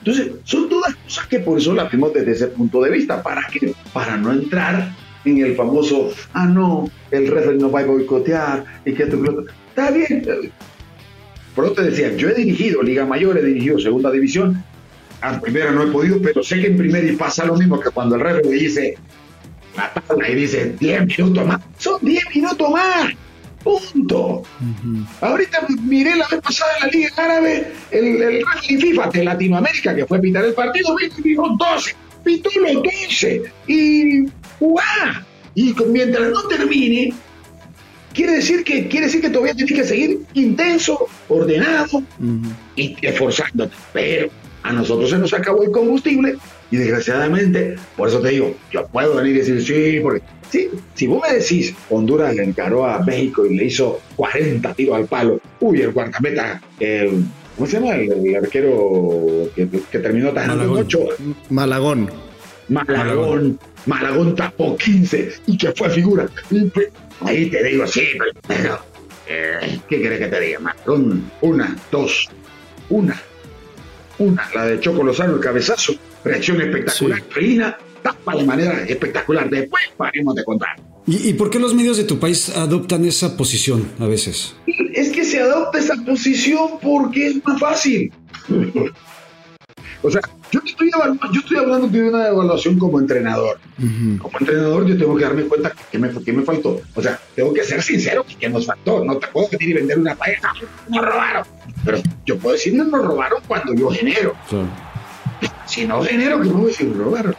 Entonces, 0.00 0.32
son 0.42 0.68
todas 0.68 0.96
cosas 0.96 1.28
que 1.28 1.38
por 1.38 1.58
eso 1.58 1.74
las 1.74 1.92
vemos 1.92 2.12
desde 2.12 2.32
ese 2.32 2.48
punto 2.48 2.82
de 2.82 2.90
vista. 2.90 3.22
¿Para 3.22 3.46
qué? 3.52 3.72
Para 3.92 4.16
no 4.16 4.32
entrar 4.32 4.90
en 5.24 5.38
el 5.38 5.54
famoso, 5.56 6.10
ah, 6.32 6.46
no, 6.46 6.90
el 7.10 7.28
referee 7.28 7.58
no 7.58 7.70
va 7.70 7.80
a 7.80 7.86
boicotear 7.86 8.64
y 8.84 8.92
que 8.92 9.04
esto, 9.04 9.18
Está 9.70 9.90
bien, 9.90 10.24
por 11.54 11.64
eso 11.64 11.74
te 11.74 11.82
decía, 11.82 12.14
yo 12.16 12.28
he 12.28 12.34
dirigido 12.34 12.82
Liga 12.82 13.04
Mayor, 13.04 13.36
he 13.36 13.42
dirigido 13.42 13.80
Segunda 13.80 14.12
División. 14.12 14.62
A 15.20 15.40
primera 15.40 15.72
no 15.72 15.82
he 15.82 15.86
podido, 15.88 16.22
pero 16.22 16.44
sé 16.44 16.60
que 16.60 16.68
en 16.68 16.76
primera 16.76 17.04
y 17.04 17.16
pasa 17.16 17.44
lo 17.44 17.56
mismo 17.56 17.80
que 17.80 17.90
cuando 17.90 18.14
el 18.14 18.22
le 18.22 18.48
dice 18.48 18.96
la 19.76 19.92
tabla 19.92 20.28
y 20.28 20.34
dice 20.36 20.76
10 20.78 21.18
minutos 21.18 21.46
más. 21.46 21.60
Son 21.78 21.98
10 22.00 22.24
minutos 22.34 22.70
más. 22.70 23.12
Punto. 23.64 24.42
Ahorita 25.20 25.66
miré 25.82 26.14
la 26.14 26.28
vez 26.28 26.40
pasada 26.40 26.70
en 26.76 26.86
la 26.86 26.92
Liga 26.92 27.10
Árabe, 27.16 27.72
el, 27.90 28.22
el 28.22 28.44
FIFA 28.78 29.10
de 29.10 29.24
Latinoamérica 29.24 29.96
que 29.96 30.06
fue 30.06 30.18
a 30.18 30.20
pitar 30.20 30.44
el 30.44 30.54
partido, 30.54 30.94
vino 31.24 31.56
12, 31.58 31.96
pitó 32.24 32.50
los 32.60 32.82
12 32.82 33.42
y 33.66 34.24
¡guau! 34.60 34.82
Y 35.54 35.74
mientras 35.88 36.30
no 36.30 36.42
termine, 36.42 37.12
quiere 38.14 38.32
decir 38.34 38.64
que 38.64 38.86
quiere 38.88 39.06
decir 39.06 39.20
que 39.20 39.30
todavía 39.30 39.54
tienes 39.54 39.74
que 39.74 39.84
seguir 39.84 40.20
intenso, 40.34 41.06
ordenado 41.28 42.02
y 42.76 42.96
esforzándote. 43.02 43.74
Pero 43.92 44.28
a 44.62 44.72
nosotros 44.72 45.10
se 45.10 45.18
nos 45.18 45.32
acabó 45.32 45.62
el 45.62 45.70
combustible 45.70 46.36
y 46.70 46.76
desgraciadamente, 46.76 47.76
por 47.96 48.08
eso 48.08 48.20
te 48.20 48.30
digo, 48.30 48.54
yo 48.72 48.86
puedo 48.88 49.16
venir 49.16 49.36
y 49.36 49.38
decir 49.38 49.64
sí, 49.64 50.00
porque 50.00 50.22
sí, 50.50 50.68
si 50.94 51.06
vos 51.06 51.22
me 51.26 51.38
decís 51.38 51.74
Honduras 51.90 52.34
le 52.34 52.44
encaró 52.44 52.86
a 52.86 53.02
México 53.02 53.46
y 53.46 53.56
le 53.56 53.64
hizo 53.64 54.00
40 54.16 54.74
tiros 54.74 54.96
al 54.96 55.06
palo, 55.06 55.40
uy, 55.60 55.80
el 55.80 55.92
guardameta, 55.92 56.60
¿cómo 57.58 57.68
se 57.68 57.80
llama? 57.80 57.96
El, 57.96 58.36
arquero 58.36 59.50
que, 59.54 59.66
terminó 59.98 60.32
tajando 60.32 60.72
8. 60.72 60.98
Malagón. 61.50 62.08
Malagón. 62.68 63.58
Malagón 63.86 64.34
tapó 64.36 64.76
15 64.76 65.32
y 65.46 65.58
que 65.58 65.72
fue 65.72 65.90
figura. 65.90 66.28
Ahí 67.20 67.50
te 67.50 67.64
digo, 67.64 67.86
sí, 67.86 68.06
pero, 68.46 68.78
eh, 69.26 69.80
¿qué 69.88 70.00
quieres 70.00 70.20
que 70.20 70.26
te 70.28 70.40
diga? 70.40 70.60
una, 71.40 71.76
dos, 71.90 72.28
una, 72.90 73.20
una, 74.18 74.48
la 74.54 74.66
de 74.66 74.80
Choco 74.80 75.02
Lozano, 75.02 75.34
el 75.34 75.40
cabezazo, 75.40 75.94
reacción 76.24 76.60
espectacular, 76.60 77.22
sí. 77.34 77.58
tapa 78.02 78.36
de 78.36 78.44
manera 78.44 78.84
espectacular. 78.86 79.50
Después 79.50 79.82
paremos 79.96 80.36
de 80.36 80.44
contar. 80.44 80.76
¿Y, 81.06 81.30
¿Y, 81.30 81.32
por 81.32 81.50
qué 81.50 81.58
los 81.58 81.74
medios 81.74 81.96
de 81.96 82.04
tu 82.04 82.20
país 82.20 82.50
adoptan 82.50 83.04
esa 83.06 83.36
posición 83.36 83.90
a 83.98 84.06
veces? 84.06 84.54
Es 84.92 85.07
que 85.18 85.24
se 85.24 85.40
adopta 85.40 85.78
esa 85.78 85.96
posición 85.96 86.78
porque 86.80 87.26
es 87.26 87.44
más 87.44 87.58
fácil. 87.58 88.12
o 90.00 90.10
sea, 90.10 90.20
yo 90.52 90.60
estoy, 90.64 90.90
yo 91.32 91.40
estoy 91.40 91.58
hablando 91.58 91.88
de 91.88 92.08
una 92.08 92.28
evaluación 92.28 92.78
como 92.78 93.00
entrenador. 93.00 93.58
Como 94.18 94.38
entrenador 94.38 94.86
yo 94.86 94.96
tengo 94.96 95.16
que 95.16 95.24
darme 95.24 95.42
cuenta 95.42 95.72
que 95.90 95.98
me, 95.98 96.08
que 96.10 96.32
me 96.32 96.44
faltó. 96.44 96.80
O 96.94 97.02
sea, 97.02 97.18
tengo 97.34 97.52
que 97.52 97.64
ser 97.64 97.82
sincero 97.82 98.24
que 98.38 98.48
nos 98.48 98.66
faltó. 98.66 99.04
No 99.04 99.16
te 99.16 99.26
puedo 99.26 99.48
pedir 99.48 99.70
y 99.70 99.72
vender 99.72 99.98
una 99.98 100.14
pareja. 100.14 100.52
Nos 100.88 101.04
robaron. 101.04 101.44
Pero 101.84 101.98
yo 102.24 102.38
puedo 102.38 102.52
decir, 102.52 102.74
no 102.74 102.84
nos 102.84 103.04
robaron 103.04 103.42
cuando 103.48 103.74
yo 103.74 103.90
genero. 103.90 104.36
Si 105.66 105.84
no 105.84 106.00
genero, 106.02 106.40
¿qué 106.40 106.48
puedo 106.48 106.66
decir? 106.66 106.96
Robaron. 106.96 107.34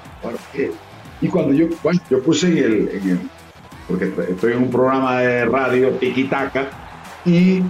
Y 1.21 1.27
cuando 1.29 1.53
yo, 1.53 1.67
bueno, 1.81 2.01
yo 2.09 2.21
puse 2.21 2.47
en 2.47 2.57
el, 2.57 3.19
porque 3.87 4.11
estoy 4.29 4.51
en 4.51 4.63
un 4.63 4.69
programa 4.69 5.21
de 5.21 5.45
radio, 5.45 5.91
Tiquitaca, 5.91 6.88
y 7.25 7.61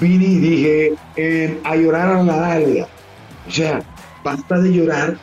vine 0.00 0.24
y 0.24 0.38
dije, 0.38 0.94
eh, 1.16 1.58
a 1.64 1.76
llorar 1.76 2.16
a 2.16 2.22
la 2.22 2.36
Dalia. 2.36 2.88
O 3.46 3.50
sea, 3.50 3.82
basta 4.22 4.58
de 4.58 4.72
llorar 4.72 5.16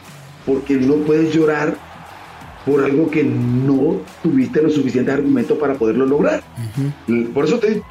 porque 0.46 0.76
no 0.76 0.96
puedes 0.96 1.34
llorar 1.34 1.76
por 2.66 2.84
algo 2.84 3.10
que 3.12 3.24
no 3.24 4.02
tuviste 4.24 4.62
los 4.62 4.74
suficientes 4.74 5.14
argumentos 5.14 5.58
para 5.58 5.76
poderlo 5.76 6.06
lograr. 6.06 6.42
Por, 7.34 7.46
eso 7.46 7.60
te, 7.60 7.82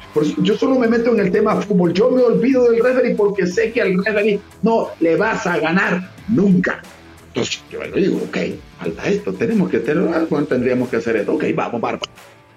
yo 0.41 0.55
solo 0.55 0.77
me 0.77 0.87
meto 0.87 1.13
en 1.13 1.21
el 1.21 1.31
tema 1.31 1.55
fútbol. 1.61 1.93
Yo 1.93 2.11
me 2.11 2.21
olvido 2.21 2.69
del 2.69 2.83
referee 2.83 3.15
porque 3.15 3.47
sé 3.47 3.71
que 3.71 3.81
al 3.81 4.03
referee 4.03 4.39
no 4.61 4.89
le 4.99 5.15
vas 5.15 5.47
a 5.47 5.57
ganar 5.59 6.11
nunca. 6.27 6.81
Entonces 7.27 7.63
yo 7.71 7.81
le 7.83 8.01
digo, 8.01 8.17
ok, 8.17 8.37
falta 8.79 9.07
esto, 9.07 9.33
tenemos 9.33 9.69
que 9.69 9.79
tener 9.79 10.07
algo, 10.13 10.43
tendríamos 10.43 10.89
que 10.89 10.97
hacer 10.97 11.17
esto, 11.17 11.33
ok, 11.33 11.43
vamos, 11.53 11.81
bárbaro. 11.81 12.11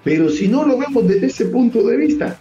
Pero 0.05 0.29
si 0.29 0.49
no 0.49 0.65
lo 0.65 0.79
vemos 0.79 1.07
desde 1.07 1.27
ese 1.27 1.47
punto 1.47 1.85
de 1.87 1.97
vista, 1.97 2.39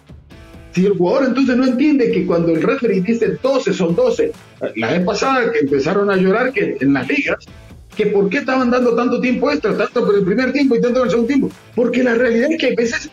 si 0.78 0.86
el 0.86 0.96
jugador 0.96 1.30
entonces 1.30 1.58
no 1.58 1.66
entiende 1.66 2.12
que 2.12 2.24
cuando 2.28 2.52
el 2.54 2.62
referee 2.62 3.02
dice 3.02 3.40
12 3.42 3.74
son 3.74 3.96
12, 3.96 4.32
la 4.76 4.92
vez 4.92 5.04
pasada 5.04 5.52
que 5.52 5.60
empezaron 5.60 6.12
a 6.12 6.16
llorar 6.16 6.54
que 6.54 6.78
en 6.80 6.94
las 6.94 7.08
ligas, 7.08 7.46
que 7.96 8.06
por 8.06 8.30
qué 8.30 8.38
estaban 8.38 8.70
dando 8.70 8.96
tanto 8.96 9.20
tiempo 9.20 9.50
extra, 9.50 9.76
tanto 9.76 10.06
por 10.06 10.16
el 10.16 10.24
primer 10.24 10.54
tiempo 10.54 10.76
y 10.76 10.82
tanto 10.82 11.00
por 11.00 11.08
el 11.08 11.10
segundo 11.10 11.28
tiempo, 11.28 11.50
porque 11.74 12.04
la 12.04 12.14
realidad 12.14 12.52
es 12.52 12.60
que 12.60 12.68
a 12.68 12.76
veces 12.76 13.10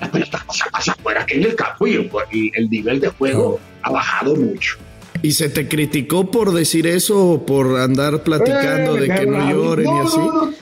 la 0.00 0.10
pelota 0.10 0.42
pasa 0.46 0.64
más 0.72 0.88
afuera 0.88 1.26
que 1.26 1.36
en 1.36 1.44
el 1.44 1.54
campo 1.54 1.86
y 1.86 2.50
el, 2.54 2.70
nivel 2.70 2.98
de 2.98 3.08
juego 3.08 3.60
ha 3.82 3.90
bajado 3.90 4.34
mucho. 4.34 4.78
¿Y 5.20 5.32
se 5.32 5.50
te 5.50 5.68
criticó 5.68 6.30
por 6.30 6.52
decir 6.54 6.86
eso 6.86 7.28
o 7.28 7.44
por 7.44 7.78
andar 7.78 8.22
platicando 8.22 8.94
de 8.94 9.06
que 9.06 9.26
no 9.26 9.50
lloren 9.50 9.86
y 9.86 9.98
así? 9.98 10.16
No, 10.16 10.46
no, 10.46 10.52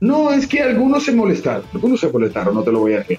no, 0.00 0.32
es 0.32 0.46
que 0.46 0.62
algunos 0.62 1.02
se 1.02 1.10
molestaron, 1.10 1.64
algunos 1.74 1.98
se 1.98 2.08
molestaron, 2.08 2.54
no 2.54 2.62
te 2.62 2.70
lo 2.70 2.78
voy 2.78 2.92
a 2.92 2.98
decir. 2.98 3.18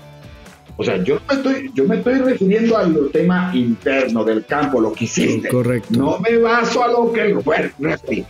O 0.81 0.83
sea, 0.83 0.97
yo 1.03 1.19
me 1.29 1.35
estoy, 1.35 1.71
yo 1.75 1.85
me 1.85 1.97
estoy 1.97 2.15
refiriendo 2.15 2.75
al 2.75 3.11
tema 3.11 3.51
interno 3.53 4.23
del 4.23 4.43
campo, 4.45 4.81
lo 4.81 4.91
que 4.91 5.03
hiciste. 5.03 5.47
Correcto. 5.47 5.89
No 5.91 6.17
me 6.17 6.39
baso 6.39 6.83
a 6.83 6.87
lo 6.87 7.13
que 7.13 7.21
el 7.21 7.43
referee. 7.77 8.25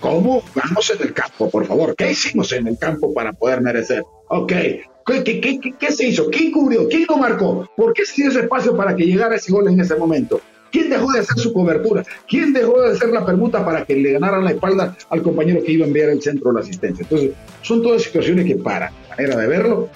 ¿Cómo 0.00 0.40
jugamos 0.40 0.90
en 0.90 1.06
el 1.06 1.12
campo, 1.12 1.48
por 1.48 1.64
favor? 1.64 1.94
¿Qué 1.94 2.10
hicimos 2.10 2.52
en 2.52 2.66
el 2.66 2.76
campo 2.76 3.14
para 3.14 3.32
poder 3.32 3.60
merecer? 3.60 4.02
Ok, 4.28 4.52
¿Qué, 5.06 5.22
qué, 5.22 5.40
qué, 5.40 5.74
qué 5.78 5.92
se 5.92 6.08
hizo? 6.08 6.28
¿Quién 6.28 6.50
cubrió? 6.50 6.88
¿Quién 6.88 7.06
no 7.08 7.18
marcó? 7.18 7.70
¿Por 7.76 7.92
qué 7.92 8.04
se 8.04 8.22
dio 8.22 8.30
ese 8.32 8.40
espacio 8.40 8.76
para 8.76 8.96
que 8.96 9.04
llegara 9.04 9.36
ese 9.36 9.52
gol 9.52 9.68
en 9.68 9.78
ese 9.78 9.94
momento? 9.94 10.40
¿Quién 10.72 10.90
dejó 10.90 11.12
de 11.12 11.20
hacer 11.20 11.38
su 11.38 11.52
cobertura? 11.52 12.02
¿Quién 12.26 12.52
dejó 12.52 12.80
de 12.80 12.94
hacer 12.94 13.10
la 13.10 13.24
permuta 13.24 13.64
para 13.64 13.84
que 13.84 13.94
le 13.94 14.10
ganaran 14.14 14.42
la 14.42 14.50
espalda 14.50 14.96
al 15.08 15.22
compañero 15.22 15.62
que 15.62 15.70
iba 15.70 15.84
a 15.84 15.86
enviar 15.86 16.08
el 16.08 16.20
centro 16.20 16.50
de 16.50 16.54
la 16.54 16.60
asistencia? 16.62 17.04
Entonces, 17.04 17.30
son 17.62 17.80
todas 17.80 18.02
situaciones 18.02 18.44
que 18.44 18.56
para 18.56 18.92
manera 19.08 19.36
de 19.36 19.46
verlo, 19.46 19.88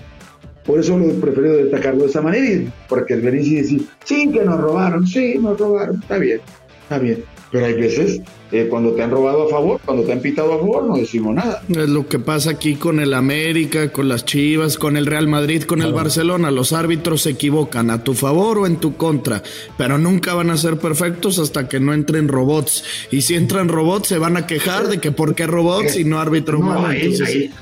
por 0.71 0.79
eso 0.79 0.97
lo 0.97 1.11
he 1.11 1.15
preferido 1.15 1.57
destacarlo 1.57 2.05
de 2.05 2.11
esa 2.11 2.23
manera, 2.23 2.71
porque 2.89 3.15
el 3.15 3.23
venir 3.23 3.43
y 3.43 3.65
sí, 4.05 4.31
que 4.31 4.45
nos 4.45 4.61
robaron, 4.61 5.05
sí, 5.05 5.37
nos 5.37 5.59
robaron, 5.59 5.99
está 6.01 6.17
bien, 6.17 6.41
está 6.83 7.01
bien. 7.01 7.25
Pero 7.51 7.67
hay 7.67 7.75
veces 7.75 8.23
eh, 8.53 8.67
cuando 8.69 8.93
te 8.93 9.03
han 9.03 9.11
robado 9.11 9.47
a 9.47 9.49
favor, 9.49 9.81
cuando 9.85 10.05
te 10.05 10.13
han 10.13 10.21
pitado 10.21 10.55
a 10.55 10.59
favor, 10.59 10.85
no 10.85 10.97
decimos 10.97 11.35
nada. 11.35 11.63
Es 11.69 11.89
lo 11.89 12.09
que 12.09 12.19
pasa 12.19 12.51
aquí 12.51 12.75
con 12.75 12.99
el 13.01 13.15
América, 13.15 13.93
con 13.93 14.09
las 14.09 14.25
Chivas, 14.25 14.77
con 14.77 14.97
el 14.97 15.07
Real 15.07 15.29
Madrid, 15.29 15.63
con 15.63 15.83
el 15.83 15.93
Barcelona. 15.93 16.51
Los 16.51 16.73
árbitros 16.73 17.23
se 17.23 17.31
equivocan 17.31 17.91
a 17.91 18.03
tu 18.03 18.15
favor 18.15 18.59
o 18.59 18.67
en 18.67 18.77
tu 18.77 18.97
contra, 18.97 19.43
pero 19.77 19.99
nunca 19.99 20.35
van 20.35 20.51
a 20.51 20.57
ser 20.57 20.79
perfectos 20.79 21.39
hasta 21.39 21.69
que 21.69 21.81
no 21.81 21.95
entren 21.95 22.29
robots. 22.29 22.85
Y 23.11 23.23
si 23.23 23.35
entran 23.35 23.69
robots, 23.69 24.09
se 24.09 24.19
van 24.19 24.37
a 24.37 24.47
quejar 24.47 24.89
de 24.89 24.99
que 24.99 25.13
por 25.13 25.35
qué 25.35 25.47
robots 25.47 25.97
y 25.97 26.05
no 26.05 26.19
árbitro 26.19 26.59
humano. 26.59 26.89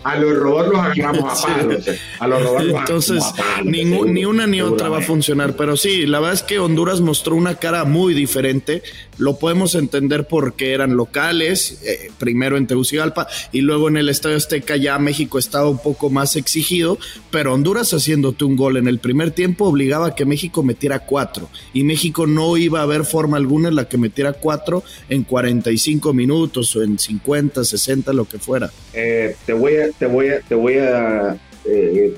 a 0.05 0.17
los 0.17 0.37
robots 0.39 0.69
los 0.69 0.81
agarramos 0.81 1.45
a 1.45 1.47
palos. 1.59 1.85
A 2.19 2.29
los 2.29 2.43
robots 2.43 2.65
Entonces, 2.81 3.25
ni 3.65 4.25
una 4.25 4.47
ni 4.47 4.63
otra 4.63 4.89
va 4.89 4.99
a 4.99 5.03
funcionar. 5.03 5.55
Pero 5.57 5.77
sí, 5.77 6.07
la 6.07 6.21
verdad 6.21 6.35
es 6.35 6.43
que 6.43 6.59
Honduras 6.59 7.01
mostró 7.01 7.35
una 7.35 7.57
cara 7.57 7.85
muy 7.85 8.15
diferente. 8.15 8.83
Lo 9.19 9.39
podemos 9.39 9.75
entender 9.75 10.27
porque 10.27 10.73
eran 10.73 10.97
locales, 10.97 11.83
eh, 11.85 12.11
primero 12.19 12.57
en 12.57 12.67
Tegucigalpa 12.67 13.27
y 13.53 13.61
luego 13.61 13.89
en 13.89 13.97
el 13.97 14.09
Estadio 14.09 14.37
Azteca 14.37 14.77
ya 14.77 14.99
México 14.99 15.39
estaba 15.39 15.69
un 15.69 15.79
poco 15.79 16.11
más 16.11 16.37
exigido, 16.37 16.99
pero 17.31 17.53
Honduras 17.53 17.93
haciéndote 17.93 18.45
un 18.45 18.57
gol 18.57 18.77
en 18.77 18.89
el 18.89 18.99
primer 18.99 19.31
tiempo 19.33 19.67
obligaba 19.67 20.09
a 20.09 20.15
que 20.15 20.25
México 20.25 20.63
metiera 20.63 21.01
cuatro 21.01 21.49
y 21.73 21.85
México 21.85 22.27
no 22.27 22.57
iba 22.57 22.81
a 22.81 22.85
haber 22.85 23.05
forma 23.05 23.37
alguna 23.37 23.69
en 23.69 23.75
la 23.75 23.89
que 23.89 23.99
metiera 23.99 24.33
cuatro 24.33 24.83
en 25.09 25.25
45 25.25 26.13
minutos 26.13 26.75
o 26.77 26.83
en 26.83 26.99
50, 26.99 27.65
60, 27.65 28.13
lo 28.13 28.25
que 28.25 28.39
fuera. 28.39 28.71
Eh, 28.93 29.37
te 29.45 29.53
voy 29.53 29.77
a, 29.77 29.91
te 29.91 30.07
voy 30.07 30.29
a, 30.29 30.41
te 30.41 30.55
voy 30.55 30.75
a, 30.75 31.37
eh, 31.65 32.15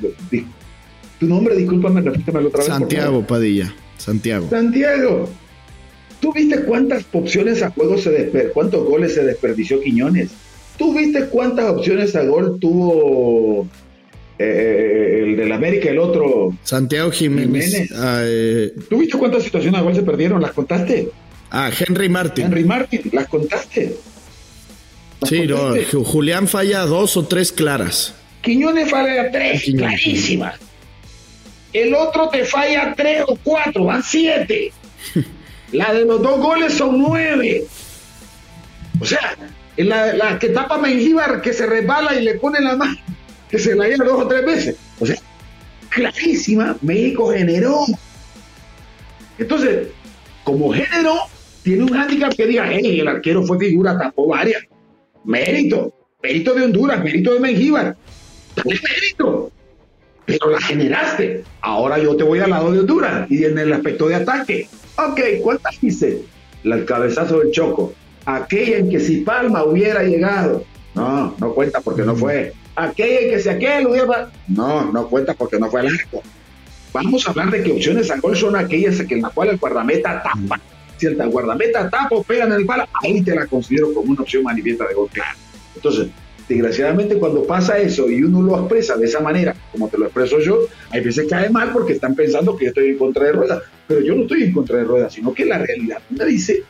tu 1.19 1.27
nombre, 1.27 1.57
discúlpame, 1.57 2.01
repíteme 2.01 2.39
otra 2.41 2.59
vez. 2.59 2.67
Santiago 2.67 3.27
Padilla. 3.27 3.75
Santiago. 3.99 4.49
Santiago, 4.49 5.29
¿Tú 6.21 6.33
viste 6.33 6.63
cuántas 6.63 7.05
opciones 7.13 7.63
a 7.63 7.71
juego 7.71 7.97
se 7.99 8.11
desperdició, 8.11 8.53
cuántos 8.53 8.85
goles 8.85 9.15
se 9.15 9.25
desperdició 9.25 9.81
Quiñones? 9.81 10.31
¿Tú 10.77 10.95
viste 10.95 11.27
cuántas 11.27 11.71
opciones 11.71 12.15
a 12.17 12.25
gol 12.25 12.59
tuvo 12.61 13.67
eh, 14.43 15.23
el 15.23 15.37
del 15.37 15.53
América, 15.53 15.91
el 15.91 15.99
otro. 15.99 16.57
Santiago 16.63 17.11
Jiménez. 17.11 17.93
Ah, 17.95 18.25
¿Tú 18.89 18.99
viste 18.99 19.19
cuántas 19.19 19.43
situaciones 19.43 19.79
igual 19.79 19.95
se 19.95 20.03
perdieron? 20.03 20.41
¿Las 20.41 20.53
contaste? 20.53 21.11
Ah, 21.51 21.71
Henry 21.79 22.09
Martin. 22.09 22.47
Henry 22.47 22.65
Martin, 22.65 23.03
¿las 23.13 23.29
contaste? 23.29 23.97
sí, 25.25 25.47
no, 25.47 25.75
Julián 26.05 26.49
falla 26.49 26.87
dos 26.87 27.19
o 27.19 27.27
tres 27.27 27.53
claras. 27.53 28.15
Quiñones 28.41 28.91
falla 28.91 29.31
tres, 29.31 29.65
clarísimas. 29.77 30.55
El 31.75 31.95
otro 31.95 32.31
te 32.31 32.47
falla 32.47 32.95
tres 32.97 33.23
o 33.27 33.37
cuatro, 33.37 33.85
van 33.85 34.03
siete. 34.03 34.73
la 35.73 35.93
de 35.93 36.05
los 36.05 36.23
dos 36.23 36.41
goles 36.41 36.75
son 36.75 36.99
nueve. 36.99 37.65
O 39.01 39.05
sea, 39.05 39.37
la, 39.77 40.39
que 40.39 40.49
tapa 40.49 40.79
Mengíbar, 40.79 41.41
que 41.41 41.53
se 41.53 41.67
resbala 41.67 42.15
y 42.15 42.25
le 42.25 42.35
pone 42.35 42.61
la 42.61 42.77
mano, 42.77 42.97
que 43.49 43.59
se 43.59 43.75
la 43.75 43.89
lleva 43.89 44.05
dos 44.05 44.25
o 44.25 44.29
tres 44.29 44.45
veces. 44.45 44.77
O 44.99 45.07
sea, 45.07 45.17
clarísima, 45.89 46.77
México 46.83 47.33
generó. 47.33 47.85
Entonces, 49.39 49.89
como 50.45 50.73
generó, 50.73 51.15
tiene 51.63 51.85
un 51.85 51.95
handicap 51.95 52.35
que 52.35 52.47
diga, 52.47 52.69
hey, 52.71 53.01
el 53.01 53.09
arquero 53.09 53.45
fue 53.45 53.59
figura, 53.59 53.99
tapó 53.99 54.29
varias. 54.29 54.63
Mérito, 55.25 55.95
mérito 56.23 56.55
de 56.55 56.63
Honduras, 56.63 57.03
mérito 57.03 57.35
de 57.35 57.41
Mengíbar. 57.41 57.97
mérito. 58.65 59.51
Pero 60.27 60.51
la 60.51 60.61
generaste. 60.61 61.45
Ahora 61.61 61.99
yo 61.99 62.17
te 62.17 62.25
voy 62.25 62.39
al 62.39 62.51
lado 62.51 62.71
de 62.71 62.81
Honduras 62.81 63.31
y 63.31 63.45
en 63.45 63.59
el 63.59 63.73
aspecto 63.73 64.09
de 64.09 64.15
ataque. 64.17 64.69
Ok, 65.09 65.21
¿cuántas 65.43 65.83
hice? 65.83 66.23
El 66.65 66.85
cabezazo 66.85 67.39
del 67.41 67.51
Choco. 67.53 67.93
Aquella 68.27 68.79
en 68.79 68.91
que 68.91 69.01
si 69.01 69.19
Palma 69.19 69.65
hubiera 69.65 70.03
llegado. 70.03 70.65
No, 70.95 71.35
no 71.39 71.55
cuenta 71.55 71.81
porque 71.81 72.03
no 72.03 72.15
fue. 72.15 72.53
Aquella 72.77 73.21
en 73.21 73.31
que 73.31 73.41
si 73.41 73.49
aquel 73.49 73.87
hubiera. 73.87 74.31
No, 74.49 74.91
no 74.93 75.09
cuenta 75.09 75.35
porque 75.35 75.59
no 75.59 75.71
fue 75.71 75.81
el 75.83 75.89
arco. 75.89 76.23
Vamos 76.93 77.27
a 77.27 77.31
hablar 77.31 77.51
de 77.51 77.63
que 77.63 77.73
opciones 77.73 78.11
a 78.11 78.19
gol 78.19 78.37
son 78.37 78.57
aquellas 78.57 79.01
en 79.01 79.23
las 79.23 79.33
cuales 79.33 79.55
el 79.55 79.61
guardameta 79.61 80.23
tapa 80.23 80.61
si 81.01 81.07
el 81.07 81.17
guardameta 81.31 81.89
tapa 81.89 82.15
o 82.15 82.23
pega 82.23 82.45
en 82.45 82.53
el 82.53 82.67
palo, 82.67 82.87
ahí 83.03 83.23
te 83.23 83.35
la 83.35 83.47
considero 83.47 83.93
como 83.95 84.13
una 84.13 84.21
opción 84.21 84.43
manifiesta 84.43 84.87
de 84.87 84.95
gol 84.95 85.09
claro. 85.11 85.39
Entonces, 85.75 86.09
desgraciadamente 86.55 87.17
cuando 87.17 87.45
pasa 87.45 87.79
eso 87.79 88.11
y 88.11 88.23
uno 88.25 88.43
lo 88.43 88.59
expresa 88.59 88.97
de 88.97 89.07
esa 89.07 89.21
manera, 89.21 89.55
como 89.71 89.89
te 89.89 89.97
lo 89.97 90.07
expreso 90.07 90.41
yo, 90.41 90.67
hay 90.91 91.01
veces 91.01 91.27
cae 91.31 91.49
mal 91.49 91.71
porque 91.73 91.93
están 91.93 92.15
pensando 92.15 92.57
que 92.57 92.65
yo 92.65 92.69
estoy 92.71 92.89
en 92.91 92.99
contra 92.99 93.27
de 93.27 93.33
ruedas, 93.33 93.63
pero 93.87 94.01
yo 94.01 94.15
no 94.17 94.23
estoy 94.23 94.45
en 94.45 94.53
contra 94.53 94.79
de 94.79 94.85
ruedas, 94.85 95.13
sino 95.13 95.33
que 95.33 95.45
la 95.45 95.59
realidad 95.59 95.99
me 96.11 96.25
dice 96.25 96.65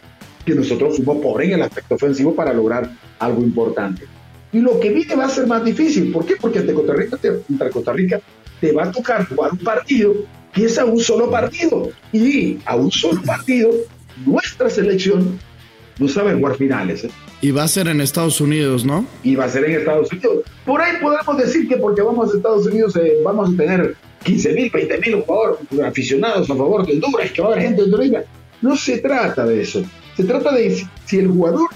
que 0.45 0.55
nosotros 0.55 0.97
fuimos 0.97 1.19
pobres 1.19 1.49
en 1.49 1.55
el 1.55 1.63
aspecto 1.63 1.95
ofensivo 1.95 2.35
para 2.35 2.53
lograr 2.53 2.91
algo 3.19 3.43
importante. 3.43 4.05
Y 4.53 4.61
lo 4.61 4.81
que 4.81 4.91
viene 4.91 5.15
va 5.15 5.27
a 5.27 5.31
ser 5.31 5.47
más 5.47 5.65
difícil. 5.65 6.11
¿Por 6.13 6.27
qué? 6.27 6.35
Porque 6.41 6.59
ante 6.59 6.75
Costa 6.75 6.93
Rica 6.93 7.17
te, 7.17 7.71
Costa 7.71 7.93
Rica 7.93 8.21
te 8.61 8.73
va 8.73 8.85
a 8.85 8.91
tocar 8.91 9.27
jugar 9.27 9.53
un 9.53 9.59
partido 9.59 10.15
que 10.53 10.65
es 10.65 10.79
a 10.79 10.85
un 10.85 10.99
solo 10.99 11.31
partido. 11.31 11.91
Y 12.13 12.59
a 12.65 12.77
un 12.77 12.91
solo 12.91 13.23
partido 13.23 13.71
nuestra 14.27 14.69
selección 14.69 15.39
no 16.01 16.09
sabe 16.09 16.35
jugar 16.35 16.57
finales. 16.57 17.05
¿eh? 17.05 17.11
Y 17.43 17.53
va 17.53 17.63
a 17.63 17.69
ser 17.69 17.87
en 17.87 18.01
Estados 18.01 18.41
Unidos, 18.41 18.85
¿no? 18.85 19.07
Y 19.23 19.37
va 19.37 19.45
a 19.45 19.49
ser 19.49 19.65
en 19.67 19.77
Estados 19.77 20.11
Unidos. 20.11 20.45
Por 20.65 20.81
ahí 20.81 20.95
podemos 21.01 21.37
decir 21.37 21.69
que 21.69 21.77
porque 21.77 22.03
vamos 22.03 22.33
a 22.33 22.37
Estados 22.37 22.67
Unidos 22.67 22.97
eh, 22.97 23.19
vamos 23.23 23.51
a 23.55 23.57
tener 23.57 23.95
15 24.25 24.53
mil, 24.55 24.71
20 24.71 24.99
mil 24.99 25.23
jugadores 25.23 25.61
aficionados 25.87 26.51
a 26.51 26.57
favor 26.57 26.87
de 26.87 26.95
Honduras, 26.95 27.31
que 27.31 27.43
va 27.43 27.49
a 27.49 27.53
haber 27.53 27.65
gente 27.65 27.83
de 27.83 27.95
Honduras. 27.95 28.25
No 28.63 28.77
se 28.77 28.99
trata 28.99 29.45
de 29.45 29.63
eso. 29.63 29.85
Se 30.17 30.25
trata 30.25 30.53
de 30.53 30.85
si 31.05 31.19
el 31.19 31.29
jugador 31.29 31.69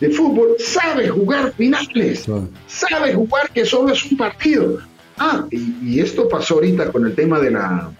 de 0.00 0.10
fútbol 0.10 0.56
sabe 0.58 1.08
jugar 1.08 1.52
finales, 1.56 2.26
sabe 2.66 3.14
jugar 3.14 3.50
que 3.50 3.64
solo 3.64 3.92
es 3.92 4.04
un 4.04 4.16
partido. 4.16 4.78
Ah, 5.18 5.46
y, 5.50 5.98
esto 5.98 6.28
pasó 6.28 6.54
ahorita 6.54 6.92
con 6.92 7.06
el 7.06 7.14
tema 7.14 7.40
de 7.40 7.50
la, 7.52 7.90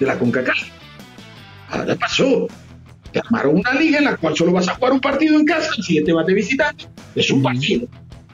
de 0.00 0.06
la 0.06 0.18
CONCACAF. 0.18 0.58
Ah, 1.70 1.84
ya 1.86 1.94
pasó 1.96 2.48
te 3.20 3.26
armaron 3.26 3.56
una 3.56 3.74
liga 3.74 3.98
en 3.98 4.04
la 4.04 4.16
cual 4.16 4.36
solo 4.36 4.52
vas 4.52 4.68
a 4.68 4.74
jugar 4.74 4.92
un 4.92 5.00
partido 5.00 5.38
en 5.38 5.44
casa, 5.44 5.68
el 5.76 5.84
siguiente 5.84 6.12
vas 6.12 6.26
de 6.26 6.34
visitante. 6.34 6.86
Es 7.14 7.30
un 7.30 7.42
partido. 7.42 7.86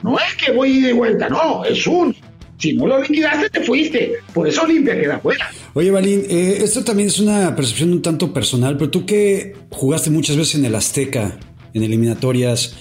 No 0.03 0.17
es 0.17 0.35
que 0.35 0.51
voy 0.51 0.81
de 0.81 0.93
vuelta, 0.93 1.29
no, 1.29 1.65
es 1.65 1.85
un. 1.87 2.15
Si 2.57 2.73
no 2.73 2.87
lo 2.87 3.01
liquidaste, 3.01 3.49
te 3.49 3.61
fuiste. 3.61 4.13
Por 4.33 4.47
eso 4.47 4.63
Olimpia 4.63 4.99
queda 4.99 5.19
fuera. 5.19 5.49
Oye, 5.73 5.91
Balín, 5.91 6.23
eh, 6.29 6.59
esto 6.61 6.83
también 6.83 7.09
es 7.09 7.19
una 7.19 7.55
percepción 7.55 7.91
un 7.91 8.01
tanto 8.01 8.31
personal, 8.31 8.77
pero 8.77 8.89
tú 8.89 9.05
que 9.05 9.55
jugaste 9.71 10.09
muchas 10.09 10.37
veces 10.37 10.55
en 10.55 10.65
el 10.65 10.75
Azteca, 10.75 11.37
en 11.73 11.83
eliminatorias, 11.83 12.75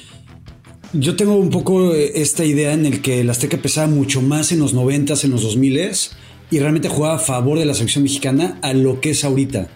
yo 0.93 1.17
tengo 1.17 1.35
un 1.35 1.51
poco 1.51 1.95
eh, 1.95 2.13
esta 2.15 2.45
idea 2.45 2.73
en 2.73 2.87
el 2.87 3.03
que 3.03 3.21
el 3.21 3.31
Azteca 3.31 3.57
pesaba 3.57 3.89
mucho 3.89 4.23
más 4.23 4.53
en 4.53 4.61
los 4.61 4.75
90 4.75 5.15
en 5.25 5.31
los 5.33 5.43
2000 5.43 5.91
y 6.51 6.59
realmente 6.61 6.89
jugaba 6.89 7.17
a 7.17 7.19
favor 7.19 7.59
de 7.59 7.65
la 7.65 7.75
selección 7.75 8.05
mexicana 8.05 8.59
a 8.63 8.73
lo 8.75 9.01
que 9.01 9.11
es 9.11 9.25
ahorita. 9.25 9.69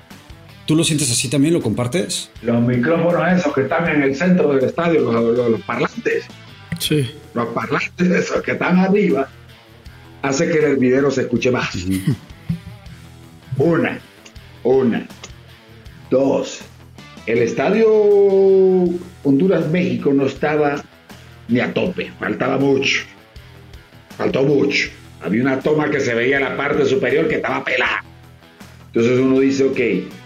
¿Tú 0.69 0.77
lo 0.77 0.85
sientes 0.85 1.11
así 1.11 1.31
también? 1.31 1.55
¿Lo 1.55 1.63
compartes? 1.63 2.31
Los 2.43 2.61
micrófonos 2.61 3.23
esos 3.33 3.55
que 3.55 3.63
están 3.63 3.89
en 3.89 4.03
el 4.03 4.15
centro 4.15 4.53
del 4.53 4.63
estadio, 4.67 5.01
los, 5.01 5.63
parlantes. 5.63 6.27
Sí. 6.79 7.11
Los 7.33 7.47
parlantes 7.55 8.11
esos 8.11 8.43
que 8.43 8.51
están 8.51 8.79
arriba, 8.79 9.31
hace 10.21 10.47
que 10.47 10.59
el 10.59 10.65
hervidero 10.65 11.11
se 11.11 11.23
escuche 11.23 11.51
más. 11.51 11.75
Una, 13.57 13.99
una, 14.63 15.09
dos. 16.11 16.61
El 17.25 17.39
estadio 17.39 17.89
Honduras-México 19.25 20.13
no 20.13 20.27
estaba 20.27 20.85
ni 21.49 21.61
a 21.61 21.73
tope, 21.73 22.13
faltaba 22.21 22.59
mucho. 22.59 23.07
Faltó 24.19 24.43
mucho. 24.43 24.91
Había 25.23 25.41
una 25.41 25.61
toma 25.61 25.91
que 25.91 26.01
se 26.01 26.15
veía 26.15 26.37
en 26.37 26.45
la 26.45 26.59
parte 26.59 26.85
superior 26.85 27.27
que 27.27 27.37
estaba 27.37 27.65
pelada. 27.65 28.05
Entonces 28.89 29.19
uno 29.19 29.41
dice, 29.41 29.65
ok, 29.65 30.18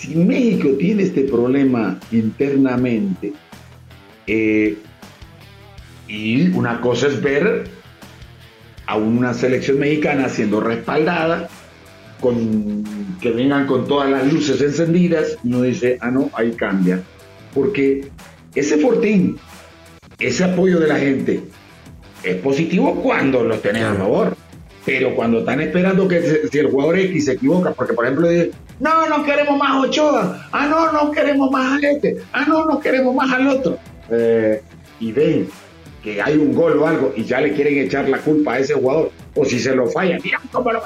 si 0.00 0.16
México 0.16 0.70
tiene 0.78 1.02
este 1.02 1.24
problema 1.24 2.00
internamente, 2.10 3.34
eh, 4.26 4.78
y 6.08 6.48
una 6.52 6.80
cosa 6.80 7.08
es 7.08 7.20
ver 7.20 7.64
a 8.86 8.96
una 8.96 9.34
selección 9.34 9.78
mexicana 9.78 10.30
siendo 10.30 10.60
respaldada, 10.60 11.50
con, 12.18 12.82
que 13.20 13.30
vengan 13.30 13.66
con 13.66 13.86
todas 13.86 14.10
las 14.10 14.32
luces 14.32 14.62
encendidas, 14.62 15.36
uno 15.44 15.62
dice, 15.62 15.98
ah, 16.00 16.10
no, 16.10 16.30
ahí 16.32 16.52
cambia. 16.52 17.02
Porque 17.54 18.08
ese 18.54 18.78
fortín, 18.78 19.36
ese 20.18 20.44
apoyo 20.44 20.80
de 20.80 20.88
la 20.88 20.98
gente, 20.98 21.42
es 22.22 22.36
positivo 22.36 23.02
cuando 23.02 23.44
lo 23.44 23.58
tenés 23.58 23.84
a 23.84 23.94
favor. 23.94 24.34
Pero 24.86 25.14
cuando 25.14 25.40
están 25.40 25.60
esperando 25.60 26.08
que 26.08 26.48
si 26.50 26.58
el 26.58 26.68
jugador 26.68 26.98
X 26.98 27.26
se 27.26 27.32
equivoca, 27.32 27.72
porque 27.72 27.92
por 27.92 28.06
ejemplo 28.06 28.28
no, 28.80 29.06
no 29.06 29.24
queremos 29.24 29.58
más 29.58 29.84
Ochoa, 29.84 30.48
ah, 30.50 30.66
no, 30.66 30.90
no 30.90 31.10
queremos 31.10 31.50
más 31.50 31.82
a 31.82 31.86
este, 31.86 32.22
ah, 32.32 32.44
no, 32.48 32.64
no 32.64 32.80
queremos 32.80 33.14
más 33.14 33.30
al 33.32 33.46
otro. 33.46 33.78
Eh, 34.10 34.62
y 34.98 35.12
ven 35.12 35.48
que 36.02 36.20
hay 36.20 36.36
un 36.36 36.54
gol 36.54 36.78
o 36.78 36.86
algo 36.86 37.12
y 37.14 37.24
ya 37.24 37.40
le 37.40 37.52
quieren 37.52 37.78
echar 37.78 38.08
la 38.08 38.18
culpa 38.18 38.54
a 38.54 38.58
ese 38.58 38.74
jugador, 38.74 39.12
o 39.34 39.44
si 39.44 39.60
se 39.60 39.74
lo 39.74 39.86
falla, 39.86 40.18
mira 40.24 40.40
cómo 40.50 40.72
lo 40.72 40.82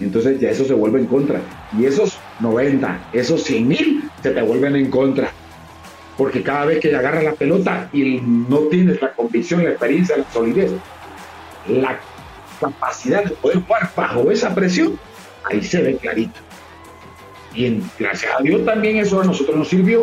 Entonces 0.00 0.40
ya 0.40 0.50
eso 0.50 0.64
se 0.64 0.72
vuelve 0.72 1.00
en 1.00 1.06
contra. 1.06 1.40
Y 1.78 1.84
esos 1.84 2.18
90, 2.40 3.10
esos 3.12 3.42
100 3.44 3.68
mil 3.68 4.10
se 4.22 4.30
te 4.30 4.42
vuelven 4.42 4.76
en 4.76 4.90
contra. 4.90 5.30
Porque 6.16 6.42
cada 6.42 6.66
vez 6.66 6.80
que 6.80 6.94
agarras 6.94 7.24
la 7.24 7.32
pelota 7.32 7.88
y 7.92 8.20
no 8.20 8.58
tienes 8.70 9.00
la 9.00 9.12
convicción, 9.12 9.64
la 9.64 9.70
experiencia, 9.70 10.16
la 10.16 10.30
solidez, 10.32 10.72
la 11.68 11.98
capacidad 12.60 13.24
de 13.24 13.30
poder 13.30 13.62
jugar 13.62 13.90
bajo 13.94 14.30
esa 14.30 14.54
presión, 14.54 14.98
ahí 15.44 15.62
se 15.62 15.82
ve 15.82 15.96
clarito. 15.96 16.40
Y 17.54 17.80
gracias 17.98 18.32
a 18.38 18.42
Dios 18.42 18.64
también 18.64 18.96
eso 18.96 19.20
a 19.20 19.24
nosotros 19.24 19.56
nos 19.56 19.68
sirvió 19.68 20.02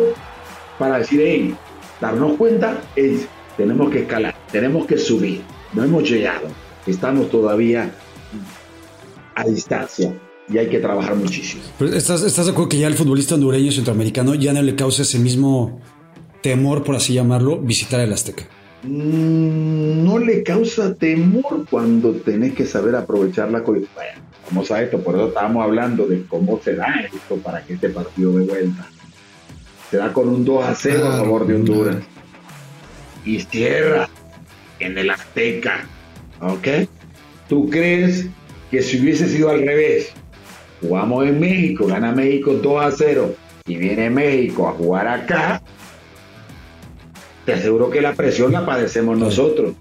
para 0.78 0.98
decir, 0.98 1.20
hey, 1.22 1.54
darnos 2.00 2.36
cuenta, 2.36 2.80
es, 2.96 3.26
tenemos 3.56 3.90
que 3.90 4.00
escalar, 4.00 4.34
tenemos 4.50 4.86
que 4.86 4.98
subir, 4.98 5.42
no 5.72 5.84
hemos 5.84 6.08
llegado, 6.08 6.48
estamos 6.86 7.30
todavía 7.30 7.90
a 9.34 9.44
distancia 9.44 10.14
y 10.48 10.58
hay 10.58 10.68
que 10.68 10.78
trabajar 10.78 11.14
muchísimo. 11.16 11.62
¿Estás, 11.92 12.22
¿Estás 12.22 12.46
de 12.46 12.52
acuerdo 12.52 12.70
que 12.70 12.78
ya 12.78 12.86
el 12.86 12.94
futbolista 12.94 13.34
hondureño 13.34 13.70
centroamericano 13.72 14.34
ya 14.34 14.52
no 14.52 14.62
le 14.62 14.74
causa 14.74 15.02
ese 15.02 15.18
mismo 15.18 15.80
temor, 16.42 16.82
por 16.82 16.96
así 16.96 17.14
llamarlo, 17.14 17.58
visitar 17.58 18.00
el 18.00 18.12
Azteca? 18.12 18.44
Mm, 18.82 20.04
no 20.04 20.18
le 20.18 20.42
causa 20.42 20.94
temor 20.94 21.66
cuando 21.70 22.12
tenés 22.12 22.54
que 22.54 22.66
saber 22.66 22.96
aprovechar 22.96 23.50
la 23.50 23.60
Bueno, 23.60 23.86
vamos 24.50 24.70
a 24.70 24.82
esto, 24.82 25.00
por 25.00 25.14
eso 25.14 25.28
estábamos 25.28 25.64
hablando 25.64 26.06
de 26.06 26.24
cómo 26.26 26.60
se 26.62 26.74
da 26.74 26.86
esto 27.12 27.36
para 27.36 27.62
que 27.64 27.74
este 27.74 27.88
partido 27.88 28.32
de 28.38 28.44
vuelta. 28.44 28.86
Se 29.90 29.96
da 29.96 30.12
con 30.12 30.28
un 30.28 30.44
2 30.44 30.64
a 30.64 30.74
0 30.74 31.06
a 31.06 31.16
favor 31.18 31.46
de 31.46 31.54
Honduras. 31.54 31.96
Y 33.24 33.42
tierra 33.44 34.08
en 34.78 34.96
el 34.98 35.10
Azteca. 35.10 35.86
¿Ok? 36.40 36.88
¿Tú 37.48 37.68
crees 37.68 38.26
que 38.70 38.82
si 38.82 39.00
hubiese 39.00 39.28
sido 39.28 39.50
al 39.50 39.60
revés? 39.60 40.12
Jugamos 40.80 41.26
en 41.26 41.38
México, 41.38 41.86
gana 41.86 42.12
México 42.12 42.54
2 42.54 42.84
a 42.84 42.90
0 42.90 43.34
y 43.66 43.76
viene 43.76 44.08
México 44.10 44.68
a 44.68 44.72
jugar 44.72 45.06
acá, 45.06 45.62
te 47.44 47.52
aseguro 47.52 47.90
que 47.90 48.00
la 48.00 48.14
presión 48.14 48.52
la 48.52 48.64
padecemos 48.64 49.18
nosotros. 49.18 49.74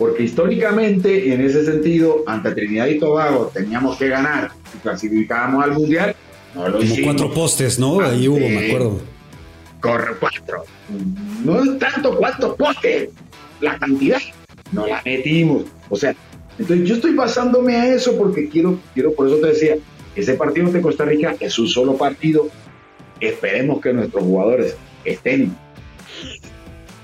Porque 0.00 0.22
históricamente, 0.22 1.30
en 1.30 1.42
ese 1.42 1.62
sentido, 1.62 2.24
ante 2.26 2.52
Trinidad 2.52 2.86
y 2.86 2.98
Tobago 2.98 3.50
teníamos 3.52 3.98
que 3.98 4.08
ganar 4.08 4.50
y 4.74 4.78
clasificábamos 4.78 5.62
al 5.62 5.74
Mundial. 5.74 6.16
No 6.54 6.66
lo 6.70 6.78
Como 6.78 6.94
cuatro 7.04 7.34
postes, 7.34 7.78
¿no? 7.78 8.00
Ahí 8.00 8.26
hubo, 8.26 8.38
me 8.38 8.68
acuerdo. 8.68 8.98
Corre 9.78 10.14
cuatro. 10.18 10.64
No 11.44 11.62
es 11.62 11.78
tanto 11.78 12.16
cuántos 12.16 12.56
postes, 12.56 13.10
la 13.60 13.78
cantidad. 13.78 14.20
No 14.72 14.86
la 14.86 15.02
metimos. 15.04 15.64
O 15.90 15.96
sea, 15.96 16.16
entonces 16.58 16.88
yo 16.88 16.94
estoy 16.94 17.14
basándome 17.14 17.76
a 17.76 17.94
eso 17.94 18.16
porque 18.16 18.48
quiero, 18.48 18.80
quiero, 18.94 19.12
por 19.12 19.26
eso 19.26 19.36
te 19.36 19.48
decía, 19.48 19.76
ese 20.16 20.32
partido 20.32 20.72
de 20.72 20.80
Costa 20.80 21.04
Rica 21.04 21.36
es 21.38 21.58
un 21.58 21.68
solo 21.68 21.98
partido. 21.98 22.48
Esperemos 23.20 23.82
que 23.82 23.92
nuestros 23.92 24.24
jugadores 24.24 24.78
estén 25.04 25.54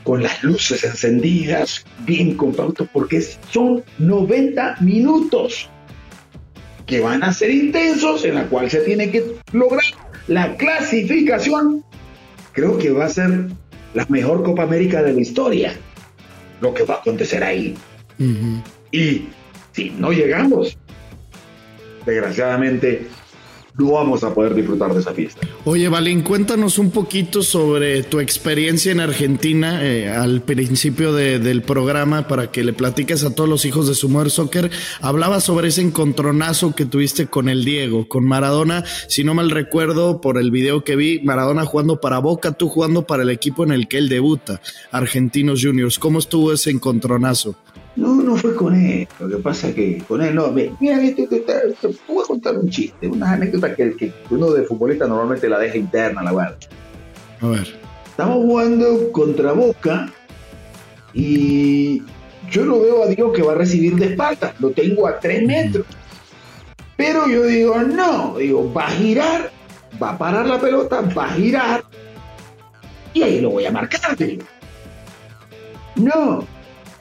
con 0.07 0.22
las 0.22 0.44
luces 0.44 0.84
encendidas, 0.84 1.84
bien 2.07 2.36
compactos, 2.36 2.88
porque 2.92 3.20
son 3.20 3.82
90 3.98 4.76
minutos 4.80 5.68
que 6.86 7.00
van 7.00 7.24
a 7.24 7.32
ser 7.32 7.50
intensos, 7.50 8.24
en 8.24 8.36
la 8.36 8.44
cual 8.44 8.70
se 8.70 8.82
tiene 8.82 9.11
que 9.11 9.34
lograr 9.52 9.82
la 10.28 10.57
clasificación. 10.57 11.84
Creo 12.52 12.78
que 12.78 12.92
va 12.92 13.07
a 13.07 13.09
ser 13.09 13.48
la 13.94 14.07
mejor 14.09 14.44
Copa 14.44 14.62
América 14.62 15.02
de 15.02 15.12
la 15.12 15.20
historia, 15.20 15.76
lo 16.61 16.72
que 16.72 16.84
va 16.84 16.94
a 16.94 16.98
acontecer 16.98 17.42
ahí. 17.42 17.74
Y 18.92 19.24
si 19.72 19.90
no 19.90 20.12
llegamos, 20.12 20.78
desgraciadamente 22.07 23.09
no 23.78 23.92
vamos 23.92 24.24
a 24.24 24.32
poder 24.32 24.54
disfrutar 24.54 24.92
de 24.92 25.00
esa 25.00 25.12
fiesta. 25.12 25.46
Oye, 25.64 25.88
Valín, 25.88 26.22
cuéntanos 26.22 26.78
un 26.78 26.90
poquito 26.90 27.42
sobre 27.42 28.02
tu 28.02 28.20
experiencia 28.20 28.92
en 28.92 29.00
Argentina 29.00 29.84
eh, 29.84 30.08
al 30.08 30.42
principio 30.42 31.12
del 31.12 31.62
programa 31.62 32.26
para 32.26 32.50
que 32.50 32.64
le 32.64 32.72
platiques 32.72 33.24
a 33.24 33.34
todos 33.34 33.48
los 33.48 33.64
hijos 33.64 33.88
de 33.88 33.94
Summer 33.94 34.30
Soccer. 34.30 34.70
Hablaba 35.00 35.40
sobre 35.40 35.68
ese 35.68 35.82
encontronazo 35.82 36.74
que 36.74 36.86
tuviste 36.86 37.26
con 37.26 37.48
el 37.48 37.64
Diego, 37.64 38.08
con 38.08 38.24
Maradona, 38.24 38.84
si 39.08 39.24
no 39.24 39.34
mal 39.34 39.50
recuerdo 39.50 40.20
por 40.20 40.38
el 40.38 40.50
video 40.50 40.84
que 40.84 40.96
vi, 40.96 41.20
Maradona 41.20 41.64
jugando 41.64 42.00
para 42.00 42.18
Boca, 42.18 42.52
tú 42.52 42.68
jugando 42.68 43.06
para 43.06 43.22
el 43.22 43.30
equipo 43.30 43.64
en 43.64 43.72
el 43.72 43.88
que 43.88 43.98
él 43.98 44.08
debuta, 44.08 44.60
Argentinos 44.90 45.62
Juniors. 45.62 45.98
¿Cómo 45.98 46.18
estuvo 46.18 46.52
ese 46.52 46.70
encontronazo? 46.70 47.56
No, 47.97 48.14
no 48.16 48.36
fue 48.36 48.55
con 48.55 48.74
él. 48.74 49.09
Lo 49.18 49.28
que 49.28 49.36
pasa 49.36 49.68
es 49.68 49.74
que 49.74 50.03
con 50.07 50.22
él 50.22 50.34
no. 50.34 50.53
Mira, 50.53 50.99
te, 51.01 51.26
te, 51.26 51.40
te, 51.40 51.88
voy 52.07 52.22
a 52.22 52.26
contar 52.26 52.57
un 52.59 52.68
chiste, 52.68 53.09
una 53.09 53.32
anécdota 53.32 53.74
que, 53.74 53.97
que, 53.97 54.12
uno 54.30 54.51
de 54.51 54.64
futbolista 54.64 55.07
normalmente 55.07 55.49
la 55.49 55.59
deja 55.59 55.76
interna, 55.76 56.22
la 56.22 56.32
verdad. 56.32 56.57
A 57.40 57.49
ver. 57.49 57.74
Estamos 58.07 58.36
jugando 58.36 59.12
contra 59.12 59.53
Boca 59.53 60.12
y 61.12 62.03
yo 62.51 62.64
lo 62.64 62.80
veo 62.80 63.05
a 63.05 63.07
Diego 63.07 63.32
que 63.32 63.42
va 63.42 63.53
a 63.53 63.57
recibir 63.57 63.97
de 63.97 64.07
espalda. 64.07 64.55
Lo 64.59 64.70
tengo 64.70 65.07
a 65.07 65.18
tres 65.18 65.47
metros. 65.47 65.86
Pero 66.97 67.28
yo 67.28 67.44
digo, 67.44 67.78
no, 67.82 68.36
digo, 68.38 68.72
va 68.72 68.86
a 68.86 68.90
girar, 68.90 69.51
va 70.03 70.11
a 70.11 70.18
parar 70.18 70.47
la 70.47 70.59
pelota, 70.59 71.03
va 71.03 71.26
a 71.26 71.32
girar 71.32 71.84
y 73.16 73.22
ahí 73.22 73.40
lo 73.40 73.49
voy 73.49 73.64
a 73.64 73.72
marcar, 73.72 74.14
digo. 74.14 74.44
No, 75.94 76.47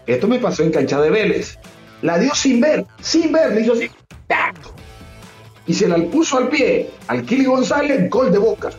esto 0.07 0.27
me 0.27 0.39
pasó 0.39 0.63
en 0.63 0.71
cancha 0.71 0.99
de 1.01 1.09
Vélez. 1.09 1.57
La 2.01 2.17
dio 2.19 2.33
sin 2.35 2.61
ver, 2.61 2.85
sin 3.01 3.31
ver, 3.31 3.53
le 3.53 3.61
hizo 3.61 3.73
así. 3.73 3.89
Y 5.67 5.73
se 5.73 5.87
la 5.87 5.97
puso 5.97 6.37
al 6.37 6.49
pie 6.49 6.89
al 7.07 7.25
Kili 7.25 7.45
González, 7.45 8.09
gol 8.09 8.31
de 8.31 8.37
boca. 8.37 8.69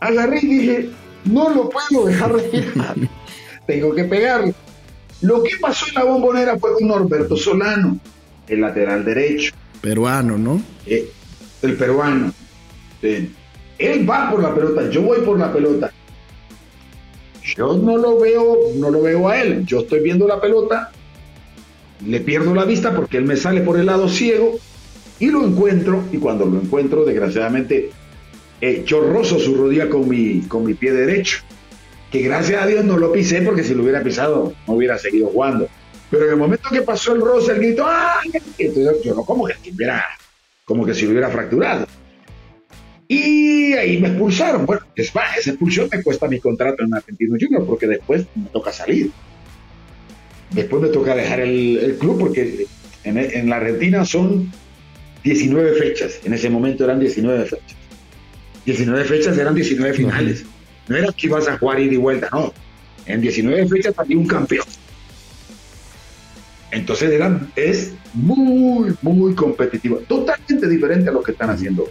Agarré 0.00 0.40
y 0.42 0.46
dije, 0.46 0.90
no 1.24 1.48
lo 1.48 1.70
puedo 1.70 2.06
dejar 2.06 2.32
respirar. 2.32 2.94
Tengo 3.66 3.94
que 3.94 4.04
pegarlo. 4.04 4.52
Lo 5.22 5.42
que 5.42 5.56
pasó 5.58 5.86
en 5.88 5.94
la 5.94 6.04
bombonera 6.04 6.58
fue 6.58 6.74
con 6.74 6.86
Norberto 6.86 7.36
Solano, 7.36 7.98
el 8.46 8.60
lateral 8.60 9.04
derecho. 9.04 9.54
Peruano, 9.80 10.36
¿no? 10.36 10.60
Eh, 10.84 11.10
el 11.62 11.76
peruano. 11.76 12.32
Eh, 13.00 13.30
él 13.78 14.08
va 14.08 14.30
por 14.30 14.42
la 14.42 14.54
pelota, 14.54 14.90
yo 14.90 15.02
voy 15.02 15.20
por 15.20 15.38
la 15.38 15.50
pelota. 15.50 15.90
Yo 17.44 17.76
no 17.76 17.98
lo 17.98 18.18
veo, 18.18 18.58
no 18.76 18.90
lo 18.90 19.02
veo 19.02 19.28
a 19.28 19.40
él. 19.40 19.64
Yo 19.66 19.80
estoy 19.80 20.00
viendo 20.00 20.26
la 20.26 20.40
pelota, 20.40 20.90
le 22.04 22.20
pierdo 22.20 22.54
la 22.54 22.64
vista 22.64 22.94
porque 22.94 23.18
él 23.18 23.24
me 23.24 23.36
sale 23.36 23.60
por 23.60 23.78
el 23.78 23.86
lado 23.86 24.08
ciego 24.08 24.58
y 25.18 25.26
lo 25.26 25.44
encuentro. 25.44 26.02
Y 26.10 26.18
cuando 26.18 26.46
lo 26.46 26.60
encuentro, 26.60 27.04
desgraciadamente, 27.04 27.90
eh, 28.60 28.82
yo 28.86 29.00
rozo 29.00 29.38
su 29.38 29.54
rodilla 29.56 29.90
con 29.90 30.08
mi, 30.08 30.40
con 30.42 30.64
mi 30.64 30.74
pie 30.74 30.92
derecho. 30.92 31.38
Que 32.10 32.22
gracias 32.22 32.62
a 32.62 32.66
Dios 32.66 32.84
no 32.84 32.96
lo 32.96 33.12
pisé 33.12 33.42
porque 33.42 33.64
si 33.64 33.74
lo 33.74 33.82
hubiera 33.82 34.02
pisado 34.02 34.54
no 34.66 34.74
hubiera 34.74 34.96
seguido 34.98 35.28
jugando. 35.28 35.68
Pero 36.10 36.26
en 36.26 36.30
el 36.30 36.36
momento 36.36 36.68
que 36.70 36.82
pasó 36.82 37.12
el 37.12 37.20
roce, 37.20 37.52
el 37.52 37.58
grito, 37.58 37.84
¡ay! 37.86 38.30
Entonces 38.58 39.02
yo 39.02 39.14
no 39.14 39.24
como 39.24 39.46
que, 39.46 39.54
como 40.64 40.86
que 40.86 40.94
si 40.94 41.04
lo 41.04 41.10
hubiera 41.10 41.28
fracturado. 41.28 41.86
Y 43.08 43.72
ahí 43.74 44.00
me 44.00 44.08
expulsaron. 44.08 44.66
Bueno, 44.66 44.82
es 44.94 45.14
más, 45.14 45.36
esa 45.38 45.50
expulsión 45.50 45.88
me 45.92 46.02
cuesta 46.02 46.26
mi 46.28 46.40
contrato 46.40 46.84
en 46.84 46.94
Argentino 46.94 47.36
Junior 47.38 47.66
porque 47.66 47.86
después 47.86 48.26
me 48.34 48.46
toca 48.46 48.72
salir. 48.72 49.10
Después 50.50 50.82
me 50.82 50.88
toca 50.88 51.14
dejar 51.14 51.40
el, 51.40 51.96
club 51.98 52.18
porque 52.18 52.66
en, 53.02 53.50
la 53.50 53.56
Argentina 53.56 54.04
son 54.04 54.50
19 55.22 55.72
fechas. 55.74 56.20
En 56.24 56.32
ese 56.32 56.48
momento 56.48 56.84
eran 56.84 57.00
19 57.00 57.44
fechas. 57.44 57.76
19 58.64 59.04
fechas 59.04 59.36
eran 59.36 59.54
19 59.54 59.94
finales. 59.94 60.44
No 60.88 60.96
era 60.96 61.12
que 61.12 61.26
ibas 61.26 61.48
a 61.48 61.58
jugar 61.58 61.80
ida 61.80 61.94
y 61.94 61.96
vuelta, 61.96 62.28
no. 62.32 62.52
En 63.06 63.20
19 63.20 63.68
fechas 63.68 63.94
había 63.98 64.16
un 64.16 64.26
campeón. 64.26 64.66
Entonces 66.70 67.12
eran, 67.12 67.52
es 67.54 67.92
muy, 68.14 68.94
muy 69.02 69.34
competitivo. 69.34 69.98
Totalmente 70.08 70.68
diferente 70.68 71.10
a 71.10 71.12
lo 71.12 71.22
que 71.22 71.32
están 71.32 71.50
haciendo 71.50 71.88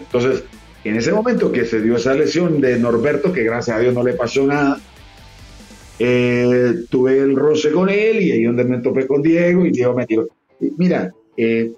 entonces, 0.00 0.44
en 0.84 0.96
ese 0.96 1.12
momento 1.12 1.52
que 1.52 1.64
se 1.64 1.80
dio 1.80 1.96
esa 1.96 2.14
lesión 2.14 2.60
de 2.60 2.78
Norberto, 2.78 3.32
que 3.32 3.44
gracias 3.44 3.76
a 3.76 3.80
Dios 3.80 3.94
no 3.94 4.02
le 4.02 4.14
pasó 4.14 4.46
nada, 4.46 4.80
eh, 5.98 6.84
tuve 6.88 7.18
el 7.18 7.36
roce 7.36 7.70
con 7.70 7.90
él 7.90 8.20
y 8.22 8.32
ahí 8.32 8.44
donde 8.44 8.64
me 8.64 8.78
topé 8.78 9.06
con 9.06 9.22
Diego 9.22 9.66
y 9.66 9.70
Diego 9.70 9.94
me 9.94 10.06
tiró. 10.06 10.26
Mira, 10.78 11.12
eh, 11.36 11.72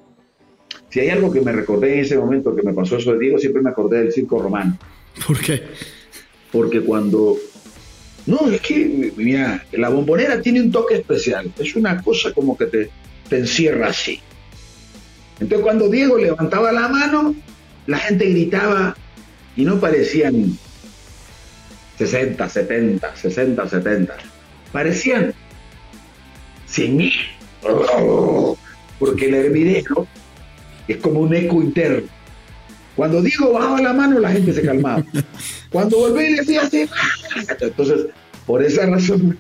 si 0.89 1.01
hay 1.01 1.09
algo 1.09 1.33
que 1.33 1.41
me 1.41 1.53
recordé 1.53 1.95
en 1.95 2.01
ese 2.01 2.17
momento 2.17 2.55
que 2.55 2.63
me 2.63 2.73
pasó 2.73 2.97
eso 2.97 3.13
de 3.13 3.19
Diego, 3.19 3.39
siempre 3.39 3.63
me 3.63 3.71
acordé 3.71 3.99
del 3.99 4.13
circo 4.13 4.41
romano. 4.41 4.79
¿Por 5.27 5.41
qué? 5.41 5.63
Porque 6.53 6.81
cuando... 6.81 7.37
No, 8.27 8.49
es 8.49 8.61
que, 8.61 9.13
mira, 9.17 9.65
la 9.73 9.89
bombonera 9.89 10.41
tiene 10.41 10.61
un 10.61 10.71
toque 10.71 10.95
especial. 10.95 11.53
Es 11.59 11.75
una 11.75 12.01
cosa 12.01 12.33
como 12.33 12.57
que 12.57 12.67
te, 12.67 12.91
te 13.29 13.39
encierra 13.39 13.89
así. 13.89 14.21
Entonces 15.41 15.65
cuando 15.65 15.89
Diego 15.89 16.17
levantaba 16.19 16.71
la 16.71 16.87
mano, 16.87 17.35
la 17.87 17.99
gente 17.99 18.29
gritaba 18.31 18.97
y 19.57 19.65
no 19.65 19.81
parecían 19.81 20.57
60, 21.99 22.49
70, 22.49 23.17
60, 23.17 23.69
70. 23.69 24.17
Parecían 24.73 25.35
100 26.67 26.97
mil. 26.97 27.13
Porque 28.99 29.27
el 29.27 29.35
hervidero 29.35 30.07
es 30.89 30.97
como 30.99 31.21
un 31.21 31.35
eco 31.35 31.63
interno. 31.63 32.09
Cuando 32.97 33.23
digo 33.23 33.53
bajaba 33.53 33.81
la 33.81 33.93
mano, 33.93 34.19
la 34.19 34.31
gente 34.31 34.53
se 34.53 34.63
calmaba. 34.63 35.05
Cuando 35.71 35.99
volví 35.99 36.25
y 36.25 36.35
decía 36.35 36.63
así, 36.63 36.89
entonces, 37.61 38.07
por 38.47 38.63
esa 38.63 38.87
razón, 38.87 39.39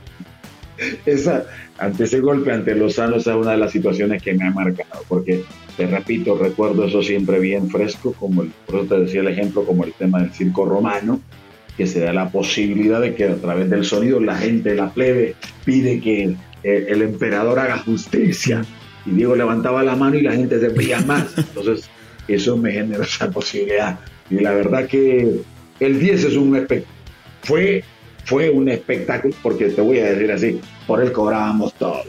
esa, 1.06 1.46
ante 1.78 2.04
ese 2.04 2.20
golpe 2.20 2.52
ante 2.52 2.74
Lozano, 2.74 3.16
esa 3.16 3.32
es 3.32 3.36
una 3.36 3.52
de 3.52 3.58
las 3.58 3.72
situaciones 3.72 4.22
que 4.22 4.34
me 4.34 4.46
ha 4.46 4.50
marcado, 4.50 5.04
porque 5.08 5.44
te 5.76 5.86
repito, 5.86 6.36
recuerdo 6.36 6.84
eso 6.84 7.02
siempre 7.02 7.38
bien 7.38 7.68
fresco, 7.70 8.12
como 8.12 8.42
el, 8.42 8.52
por 8.66 8.80
eso 8.80 8.94
te 8.94 9.00
decía 9.00 9.20
el 9.20 9.28
ejemplo, 9.28 9.64
como 9.64 9.84
el 9.84 9.92
tema 9.92 10.20
del 10.20 10.32
circo 10.32 10.64
romano, 10.64 11.20
que 11.76 11.86
se 11.86 12.00
da 12.00 12.12
la 12.12 12.30
posibilidad 12.30 13.00
de 13.00 13.14
que 13.14 13.24
a 13.24 13.36
través 13.36 13.70
del 13.70 13.84
sonido 13.84 14.20
la 14.20 14.36
gente, 14.36 14.74
la 14.74 14.90
plebe, 14.90 15.34
pide 15.64 16.00
que 16.00 16.36
el, 16.62 17.02
emperador 17.02 17.58
haga 17.58 17.78
justicia. 17.78 18.62
Y 19.06 19.10
Diego 19.12 19.34
levantaba 19.34 19.82
la 19.82 19.96
mano 19.96 20.16
y 20.16 20.22
la 20.22 20.32
gente 20.32 20.60
se 20.60 20.68
veía 20.68 21.00
más. 21.00 21.36
Entonces, 21.36 21.88
eso 22.28 22.56
me 22.56 22.72
generó 22.72 23.02
esa 23.02 23.30
posibilidad. 23.30 23.98
Y 24.30 24.36
la 24.36 24.52
verdad 24.52 24.86
que 24.86 25.40
el 25.80 25.98
10 25.98 26.24
es 26.24 26.36
un 26.36 26.66
fue, 27.42 27.82
fue 28.24 28.50
un 28.50 28.68
espectáculo, 28.68 29.34
porque 29.42 29.66
te 29.66 29.80
voy 29.80 29.98
a 29.98 30.12
decir 30.12 30.30
así, 30.32 30.60
por 30.86 31.02
él 31.02 31.12
cobrábamos 31.12 31.74
todo. 31.74 32.02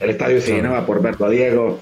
El 0.00 0.10
estadio 0.10 0.40
se 0.40 0.54
llenaba 0.54 0.84
por 0.84 1.02
verlo 1.02 1.26
a 1.26 1.30
Diego, 1.30 1.80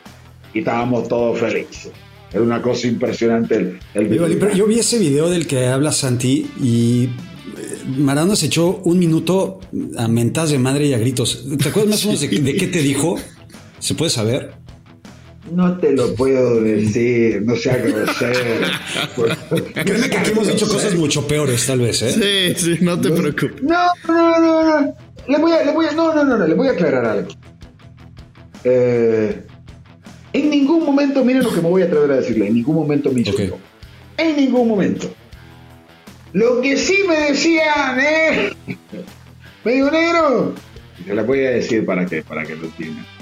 y 0.55 0.61
estábamos 0.61 1.09
todos 1.09 1.39
felices. 1.39 1.91
Era 2.33 2.43
una 2.43 2.63
cosa 2.63 2.87
impresionante 2.87 3.79
el, 3.95 4.09
video. 4.09 4.29
yo 4.55 4.67
vi 4.67 4.79
ese 4.79 4.99
video 4.99 5.29
del 5.29 5.47
que 5.47 5.67
habla 5.67 5.93
Santi 5.93 6.51
y 6.61 7.05
eh, 7.05 7.09
Maradona 7.97 8.35
se 8.35 8.47
echó 8.47 8.81
un 8.85 8.99
minuto 8.99 9.61
a 9.97 10.09
mentas 10.09 10.51
de 10.51 10.59
madre 10.59 10.87
y 10.87 10.95
a 10.95 10.99
gritos. 10.99 11.45
¿Te 11.63 11.69
acuerdas 11.69 11.91
más 11.91 12.05
o 12.05 12.09
menos 12.09 12.21
de, 12.23 12.57
qué 12.57 12.67
te 12.67 12.83
dijo? 12.83 13.17
¿Se 13.79 13.95
puede 13.95 14.11
saber? 14.11 14.64
No 15.51 15.77
te 15.79 15.93
lo 15.93 16.15
puedo 16.15 16.61
decir, 16.63 17.43
no 17.43 17.55
sea 17.57 17.77
grosero. 17.77 18.67
Créeme 19.75 20.09
que 20.09 20.17
aquí 20.17 20.31
hemos 20.31 20.47
dicho 20.47 20.67
cosas 20.67 20.95
mucho 20.95 21.27
peores, 21.27 21.67
tal 21.67 21.81
vez, 21.81 22.01
¿eh? 22.03 22.55
Sí, 22.57 22.65
sí, 22.77 22.79
no 22.85 22.99
te 22.99 23.11
preocupes. 23.11 23.63
No, 23.63 23.89
no, 24.09 24.41
no, 24.41 24.81
no. 24.81 24.95
le 25.29 25.39
voy 25.39 25.53
a, 25.53 25.65
le 25.65 25.73
voy 25.73 25.87
a, 25.87 25.93
no, 25.93 26.15
no, 26.15 26.25
no, 26.25 26.39
no, 26.39 26.47
le 26.47 26.55
voy 26.55 26.69
a 26.69 26.71
aclarar 26.73 27.05
algo. 27.05 27.29
Eh, 28.65 29.43
en 30.33 30.51
ningún 30.51 30.85
momento, 30.85 31.23
miren 31.25 31.43
lo 31.43 31.53
que 31.53 31.61
me 31.61 31.69
voy 31.69 31.83
a 31.83 31.85
atrever 31.85 32.11
a 32.13 32.17
decirle, 32.17 32.49
en 32.49 32.55
ningún 32.55 32.77
momento 32.77 33.13
me 33.13 33.21
insultó. 33.21 33.55
Ok. 33.55 33.61
En 34.17 34.37
ningún 34.37 34.69
momento. 34.69 35.13
Lo 36.33 36.61
que 36.61 36.77
sí 36.77 37.05
me 37.07 37.17
decían, 37.31 38.01
eh, 38.01 38.53
me 39.65 39.73
dijo, 39.73 39.91
negro, 39.91 40.55
se 41.05 41.15
la 41.15 41.23
voy 41.23 41.45
a 41.45 41.51
decir 41.51 41.85
para 41.85 42.07
que, 42.07 42.23
para 42.23 42.45
que 42.45 42.57
lo 42.57 42.65
entiendan. 42.65 43.14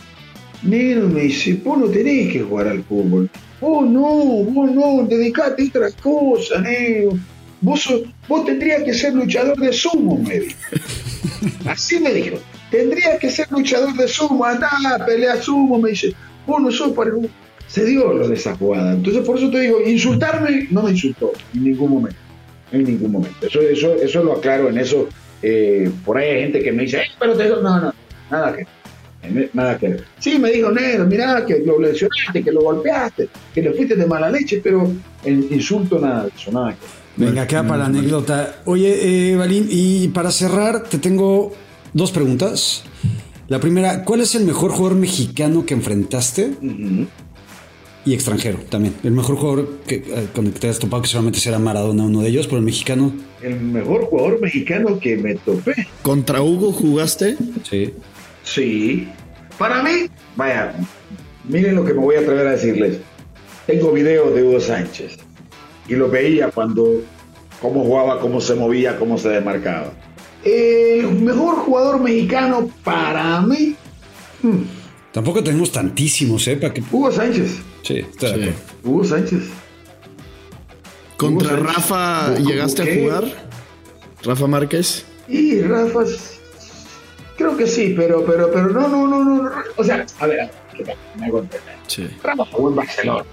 Negro 0.63 1.09
me 1.09 1.23
dice, 1.23 1.55
vos 1.65 1.79
no 1.79 1.87
tenés 1.87 2.33
que 2.33 2.41
jugar 2.41 2.69
al 2.69 2.83
fútbol. 2.85 3.29
Vos 3.61 3.89
no, 3.89 4.03
vos 4.45 4.71
no, 4.71 5.05
dedicate 5.09 5.63
a 5.63 5.67
otras 5.69 5.95
cosas, 5.95 6.63
negro. 6.63 7.19
Vos, 7.61 7.81
sos- 7.83 8.03
vos 8.29 8.45
tendrías 8.45 8.83
que 8.83 8.93
ser 8.95 9.15
luchador 9.15 9.57
de 9.59 9.73
sumo, 9.73 10.19
me 10.19 10.41
dijo. 10.41 10.57
Así 11.67 12.01
me 12.01 12.13
dijo. 12.13 12.37
Tendrías 12.71 13.19
que 13.19 13.31
ser 13.31 13.51
luchador 13.53 13.95
de 13.97 14.09
sumo, 14.09 14.45
andá, 14.45 14.71
pelea 15.07 15.41
sumo, 15.41 15.79
me 15.79 15.91
dice. 15.91 16.13
Vos 16.47 16.61
no 16.61 16.71
sos 16.71 16.93
para... 16.93 17.11
Se 17.69 17.85
dio 17.85 18.13
lo 18.13 18.29
de 18.29 18.35
esa 18.35 18.55
jugada. 18.57 18.93
Entonces, 18.93 19.25
por 19.25 19.39
eso 19.39 19.51
te 19.51 19.61
digo, 19.61 19.81
insultarme 19.87 20.67
no 20.71 20.83
me 20.83 20.91
insultó 20.91 21.33
en 21.55 21.65
ningún 21.65 21.91
momento. 21.91 22.19
En 22.71 22.85
ningún 22.85 23.13
momento. 23.13 23.47
Eso, 23.47 23.61
eso, 23.61 23.95
eso 23.95 24.23
lo 24.25 24.35
aclaro 24.35 24.69
en 24.69 24.79
eso. 24.79 25.09
eh, 25.43 25.91
por 26.05 26.19
ahí 26.19 26.31
hay 26.31 26.43
gente 26.43 26.63
que 26.63 26.73
me 26.73 26.83
dice, 26.83 26.99
"Eh, 26.99 27.03
pero 27.19 27.35
te 27.37 27.45
digo, 27.45 27.57
no, 27.57 27.81
no, 27.81 27.95
nada 28.31 28.57
que. 28.57 28.67
Nada 29.53 29.79
que 29.79 29.89
ver. 29.89 30.05
Sí, 30.18 30.39
me 30.39 30.51
dijo, 30.51 30.70
negro, 30.70 31.07
mirá, 31.07 31.47
que 31.47 31.59
lo 31.64 31.79
lesionaste, 31.79 32.43
que 32.43 32.51
lo 32.51 32.62
golpeaste, 32.62 33.29
que 33.55 33.62
le 33.62 33.73
fuiste 33.73 33.95
de 33.95 34.07
mala 34.07 34.31
leche, 34.31 34.61
pero 34.62 34.91
en 35.25 35.47
insulto 35.51 35.99
nada 35.99 36.25
de 36.25 36.33
eso, 36.37 36.51
nada 36.51 36.70
que 36.70 36.81
ver. 36.81 37.03
Venga, 37.29 37.47
queda 37.47 37.62
para 37.62 37.79
la 37.79 37.87
anécdota. 37.87 38.62
Oye, 38.64 39.33
eh, 39.33 39.37
Balín, 39.37 39.66
y 39.70 40.09
para 40.09 40.31
cerrar, 40.31 40.85
te 40.85 40.99
tengo 40.99 41.53
dos 41.93 42.11
preguntas. 42.11 42.85
La 43.49 43.61
primera, 43.61 44.05
¿cuál 44.05 44.20
es 44.20 44.35
el 44.35 44.45
mejor 44.45 44.70
jugador 44.70 44.97
mexicano 44.99 45.66
que 45.66 45.75
enfrentaste? 45.75 46.53
Y 48.05 48.14
extranjero 48.14 48.59
también. 48.68 48.95
El 49.05 49.12
mejor 49.12 49.37
jugador 49.37 49.79
que, 49.87 49.97
eh, 49.97 50.29
con 50.35 50.47
el 50.47 50.53
que 50.53 50.61
te 50.61 50.68
has 50.68 50.79
topado, 50.79 51.03
que 51.03 51.09
seguramente 51.09 51.39
será 51.39 51.59
Maradona, 51.59 52.05
uno 52.05 52.23
de 52.23 52.31
ellos, 52.31 52.47
pero 52.47 52.59
el 52.59 52.64
mexicano. 52.64 53.12
El 53.43 53.61
mejor 53.61 54.07
jugador 54.07 54.41
mexicano 54.41 54.99
que 54.99 55.16
me 55.16 55.35
topé. 55.35 55.87
¿Contra 56.01 56.43
Hugo 56.43 56.73
jugaste? 56.73 57.37
Sí. 57.68 57.93
Sí. 58.45 59.09
Para 59.59 59.82
mí, 59.82 60.09
vaya, 60.36 60.74
miren 61.45 61.76
lo 61.76 61.84
que 61.84 61.95
me 61.95 62.01
voy 62.01 62.16
a 62.16 62.20
atrever 62.20 62.47
a 62.47 62.51
decirles. 62.53 62.99
Tengo 63.66 63.93
videos 63.93 64.34
de 64.34 64.43
Hugo 64.43 64.61
Sánchez 64.61 65.18
y 65.88 65.95
lo 65.95 66.09
veía 66.09 66.49
cuando, 66.49 67.03
cómo 67.61 67.84
jugaba, 67.84 68.18
cómo 68.20 68.40
se 68.40 68.55
movía, 68.55 68.99
cómo 68.99 69.18
se 69.18 69.28
desmarcaba. 69.28 69.93
El 70.45 71.12
mejor 71.20 71.57
jugador 71.57 72.01
mexicano 72.01 72.68
para 72.82 73.40
mí, 73.43 73.76
Tampoco 75.12 75.45
tenemos 75.45 75.70
tantísimos, 75.70 76.49
¿eh? 76.49 76.57
Para 76.57 76.72
que... 76.72 76.82
Hugo 76.90 77.12
Sánchez. 77.12 77.59
Sí, 77.82 78.05
Sí. 78.18 78.51
Hugo 78.82 79.05
Sánchez. 79.05 79.43
¿Contra 81.16 81.49
Hugo 81.49 81.57
Sánchez. 81.59 81.76
Rafa 81.76 82.34
¿Cómo 82.34 82.49
llegaste 82.49 82.82
a 82.82 83.01
jugar? 83.01 83.24
¿Rafa 84.24 84.47
Márquez? 84.47 85.05
Y 85.28 85.61
Rafa, 85.61 86.01
creo 87.43 87.57
que 87.57 87.66
sí, 87.66 87.95
pero, 87.97 88.24
pero, 88.24 88.51
pero 88.51 88.68
no, 88.68 88.88
no, 88.88 89.07
no, 89.07 89.24
no. 89.24 89.43
no. 89.43 89.51
O 89.76 89.84
sea, 89.84 90.07
a 90.20 90.26
ver, 90.26 90.51
me 91.18 91.26
hago 91.26 91.40
entender. 91.40 91.74
Sí. 91.86 92.09
Rafa 92.22 92.45
jugó 92.47 92.70
en 92.70 92.76
Barcelona. 92.76 93.24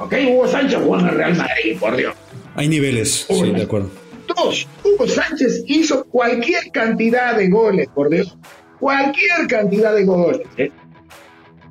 ¿Ok? 0.00 0.14
Hugo 0.28 0.46
Sánchez 0.46 0.78
jugó 0.80 0.98
en 1.00 1.08
el 1.08 1.14
Real 1.14 1.36
Madrid, 1.36 1.76
por 1.80 1.96
Dios. 1.96 2.14
Hay 2.54 2.68
niveles, 2.68 3.26
sí, 3.28 3.52
de 3.52 3.62
acuerdo. 3.62 3.90
Dos, 4.36 4.68
Hugo 4.84 5.06
Sánchez 5.08 5.64
hizo 5.66 6.04
cualquier 6.04 6.70
cantidad 6.72 7.36
de 7.36 7.48
goles, 7.48 7.88
por 7.94 8.08
Dios. 8.10 8.36
Cualquier 8.78 9.46
cantidad 9.48 9.94
de 9.94 10.04
goles. 10.04 10.42
¿eh? 10.56 10.70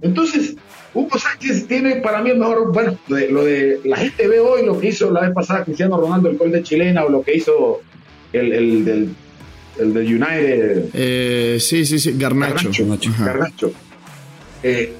Entonces, 0.01 0.55
Hugo 0.93 1.17
Sánchez 1.17 1.67
tiene 1.67 1.97
para 1.97 2.21
mí 2.21 2.31
el 2.31 2.39
mejor, 2.39 2.73
bueno, 2.73 2.97
lo 3.07 3.15
de, 3.15 3.29
lo 3.31 3.43
de- 3.45 3.79
la 3.85 3.97
gente 3.97 4.27
ve 4.27 4.39
hoy 4.39 4.65
lo 4.65 4.79
que 4.79 4.87
hizo 4.87 5.09
la 5.11 5.21
vez 5.21 5.31
pasada 5.33 5.63
Cristiano 5.63 5.97
Ronaldo, 5.97 6.29
el 6.29 6.37
gol 6.37 6.51
de 6.51 6.63
chilena, 6.63 7.05
o 7.05 7.09
lo 7.09 7.21
que 7.21 7.35
hizo 7.35 7.81
el, 8.33 8.51
el 8.53 8.85
del, 8.85 9.15
el 9.79 9.93
del 9.93 10.05
United, 10.05 10.89
Eh, 10.93 11.57
sí, 11.59 11.85
sí, 11.85 11.99
sí. 11.99 12.13
Garnacho. 12.17 12.69
Garnacho. 12.71 13.11
Garnacho. 13.19 13.71
Eh, 14.63 14.93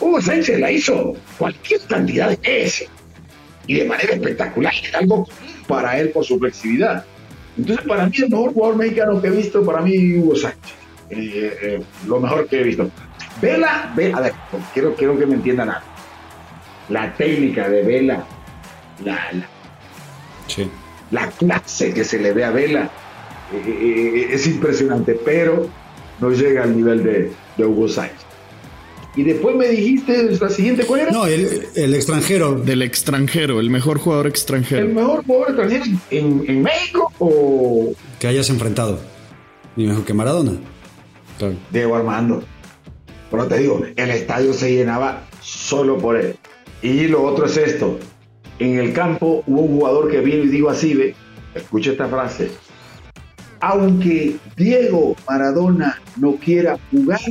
Hugo 0.00 0.20
Sánchez 0.20 0.58
la 0.58 0.70
hizo 0.72 1.14
cualquier 1.38 1.80
cantidad 1.82 2.30
de 2.30 2.36
veces 2.36 2.88
y 3.66 3.74
de 3.74 3.84
manera 3.84 4.14
espectacular. 4.14 4.72
Era 4.88 4.98
algo 4.98 5.28
para 5.68 5.98
él 5.98 6.10
por 6.10 6.24
su 6.24 6.38
flexibilidad. 6.38 7.04
Entonces, 7.56 7.86
para 7.86 8.06
mí, 8.06 8.12
el 8.16 8.28
mejor 8.30 8.52
jugador 8.52 8.76
mexicano 8.76 9.22
que 9.22 9.28
he 9.28 9.30
visto, 9.30 9.64
para 9.64 9.80
mí, 9.80 10.16
Hugo 10.18 10.34
Sánchez. 10.36 10.72
Eh, 11.10 11.58
eh, 11.62 11.82
lo 12.08 12.18
mejor 12.20 12.48
que 12.48 12.60
he 12.60 12.64
visto. 12.64 12.90
Vela, 13.40 13.92
ve, 13.96 14.12
a 14.12 14.20
ver, 14.20 14.32
quiero, 14.72 14.94
quiero 14.96 15.16
que 15.18 15.26
me 15.26 15.34
entiendan 15.34 15.70
algo. 15.70 15.86
La 16.88 17.14
técnica 17.14 17.68
de 17.68 17.82
Vela, 17.82 18.24
la, 19.04 19.12
la, 19.32 19.48
Sí. 20.48 20.68
la 21.10 21.28
clase 21.30 21.94
que 21.94 22.04
se 22.04 22.18
le 22.18 22.32
ve 22.32 22.44
a 22.44 22.50
Vela 22.50 22.90
eh, 23.52 23.64
eh, 23.66 24.28
es 24.30 24.46
impresionante, 24.46 25.18
pero 25.24 25.68
no 26.20 26.30
llega 26.30 26.62
al 26.62 26.76
nivel 26.76 27.02
de, 27.02 27.32
de 27.56 27.64
Hugo 27.64 27.88
Sánchez. 27.88 28.18
Y 29.16 29.22
después 29.22 29.54
me 29.54 29.68
dijiste 29.68 30.28
la 30.40 30.48
siguiente, 30.48 30.84
¿cuál 30.86 31.02
era? 31.02 31.12
No, 31.12 31.26
el, 31.26 31.68
el 31.76 31.94
extranjero. 31.94 32.56
Del 32.56 32.82
extranjero, 32.82 33.60
el 33.60 33.70
mejor 33.70 33.98
jugador 33.98 34.26
¿El 34.26 34.30
extranjero. 34.32 34.88
mejor 34.88 35.24
jugador 35.24 35.48
extranjero 35.50 35.84
en, 36.10 36.44
en 36.48 36.62
México 36.62 37.12
o 37.20 37.92
que 38.18 38.26
hayas 38.26 38.50
enfrentado. 38.50 38.98
Ni 39.76 39.86
mejor 39.86 40.04
que 40.04 40.14
Maradona. 40.14 40.52
Claro. 41.38 41.54
Diego 41.70 41.94
Armando? 41.94 42.42
Pero 43.30 43.46
te 43.46 43.58
digo, 43.58 43.84
el 43.94 44.10
estadio 44.10 44.52
se 44.52 44.72
llenaba 44.74 45.24
solo 45.40 45.98
por 45.98 46.16
él. 46.16 46.34
Y 46.82 47.06
lo 47.06 47.22
otro 47.22 47.46
es 47.46 47.56
esto. 47.56 47.98
En 48.58 48.78
el 48.78 48.92
campo 48.92 49.44
hubo 49.46 49.60
un 49.60 49.78
jugador 49.78 50.10
que 50.10 50.20
vino 50.20 50.42
y 50.44 50.48
dijo 50.48 50.70
así, 50.70 50.94
ve, 50.94 51.14
escucha 51.54 51.92
esta 51.92 52.08
frase. 52.08 52.50
Aunque 53.66 54.36
Diego 54.58 55.16
Maradona 55.26 55.98
no 56.18 56.36
quiera 56.36 56.76
jugar, 56.90 57.22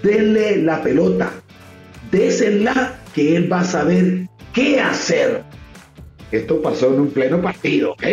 denle 0.00 0.58
la 0.58 0.80
pelota. 0.80 1.32
Désela 2.12 2.94
que 3.12 3.34
él 3.34 3.52
va 3.52 3.60
a 3.60 3.64
saber 3.64 4.28
qué 4.54 4.80
hacer. 4.80 5.42
Esto 6.30 6.62
pasó 6.62 6.94
en 6.94 7.00
un 7.00 7.10
pleno 7.10 7.42
partido, 7.42 7.94
¿ok? 7.94 8.04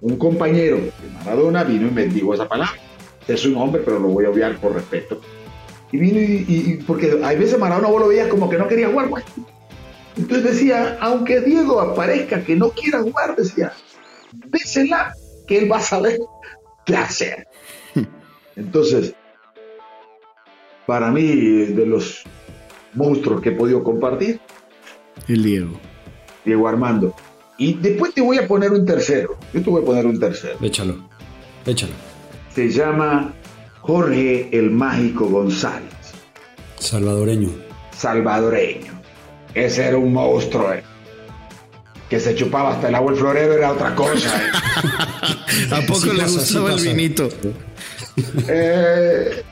Un 0.00 0.16
compañero 0.16 0.76
de 0.76 0.92
Maradona 1.18 1.62
vino 1.62 1.88
y 1.88 1.90
me 1.90 2.06
dijo 2.06 2.32
esa 2.32 2.48
palabra. 2.48 2.80
Es 3.28 3.44
un 3.44 3.58
hombre, 3.58 3.82
pero 3.84 3.98
lo 3.98 4.08
voy 4.08 4.24
a 4.24 4.30
obviar 4.30 4.56
por 4.56 4.72
respeto. 4.72 5.20
Y 5.92 5.98
vino 5.98 6.20
y, 6.20 6.82
porque 6.86 7.20
hay 7.22 7.36
veces 7.36 7.58
Maradona 7.58 7.88
vos 7.88 8.00
lo 8.00 8.08
veías 8.08 8.28
como 8.28 8.48
que 8.48 8.56
no 8.56 8.66
quería 8.66 8.88
jugar, 8.88 9.08
güey. 9.08 9.22
Entonces 10.16 10.54
decía, 10.54 10.96
aunque 11.02 11.42
Diego 11.42 11.82
aparezca 11.82 12.42
que 12.42 12.56
no 12.56 12.70
quiera 12.70 13.02
jugar, 13.02 13.36
decía, 13.36 13.74
désela 14.32 15.12
que 15.46 15.58
él 15.58 15.70
va 15.70 15.78
a 15.78 15.80
saber 15.82 16.18
qué 16.86 16.96
hacer. 16.96 17.48
Entonces, 18.56 19.14
para 20.86 21.10
mí, 21.10 21.22
de 21.22 21.86
los 21.86 22.22
monstruos 22.94 23.40
que 23.40 23.48
he 23.50 23.52
podido 23.52 23.82
compartir, 23.82 24.40
El 25.28 25.42
Diego. 25.42 25.72
Diego 26.44 26.68
Armando. 26.68 27.14
Y 27.56 27.74
después 27.74 28.12
te 28.14 28.20
voy 28.20 28.38
a 28.38 28.46
poner 28.46 28.72
un 28.72 28.84
tercero. 28.84 29.38
Yo 29.52 29.62
te 29.62 29.70
voy 29.70 29.82
a 29.82 29.84
poner 29.86 30.06
un 30.06 30.18
tercero. 30.18 30.56
Échalo. 30.60 30.96
Échalo. 31.64 31.92
Se 32.54 32.68
llama 32.70 33.32
Jorge 33.80 34.48
el 34.56 34.70
Mágico 34.70 35.26
González, 35.26 35.88
Salvadoreño. 36.78 37.50
salvadoreño. 37.96 38.92
Ese 39.54 39.86
era 39.86 39.96
un 39.96 40.12
monstruo, 40.12 40.72
eh. 40.72 40.82
Que 42.14 42.20
se 42.20 42.32
chupaba 42.36 42.74
hasta 42.74 42.86
el 42.90 42.94
agua 42.94 43.10
el 43.10 43.18
florero 43.18 43.54
era 43.54 43.72
otra 43.72 43.92
cosa. 43.96 44.28
eh. 44.40 44.50
¿A 45.72 45.80
poco 45.80 45.98
Sí 46.02 46.10
le 46.12 46.22
pasa, 46.22 46.28
sí 46.28 46.54
gustaba 46.54 46.72
el 46.74 46.80
vinito? 46.80 47.28
Eh, 48.46 49.42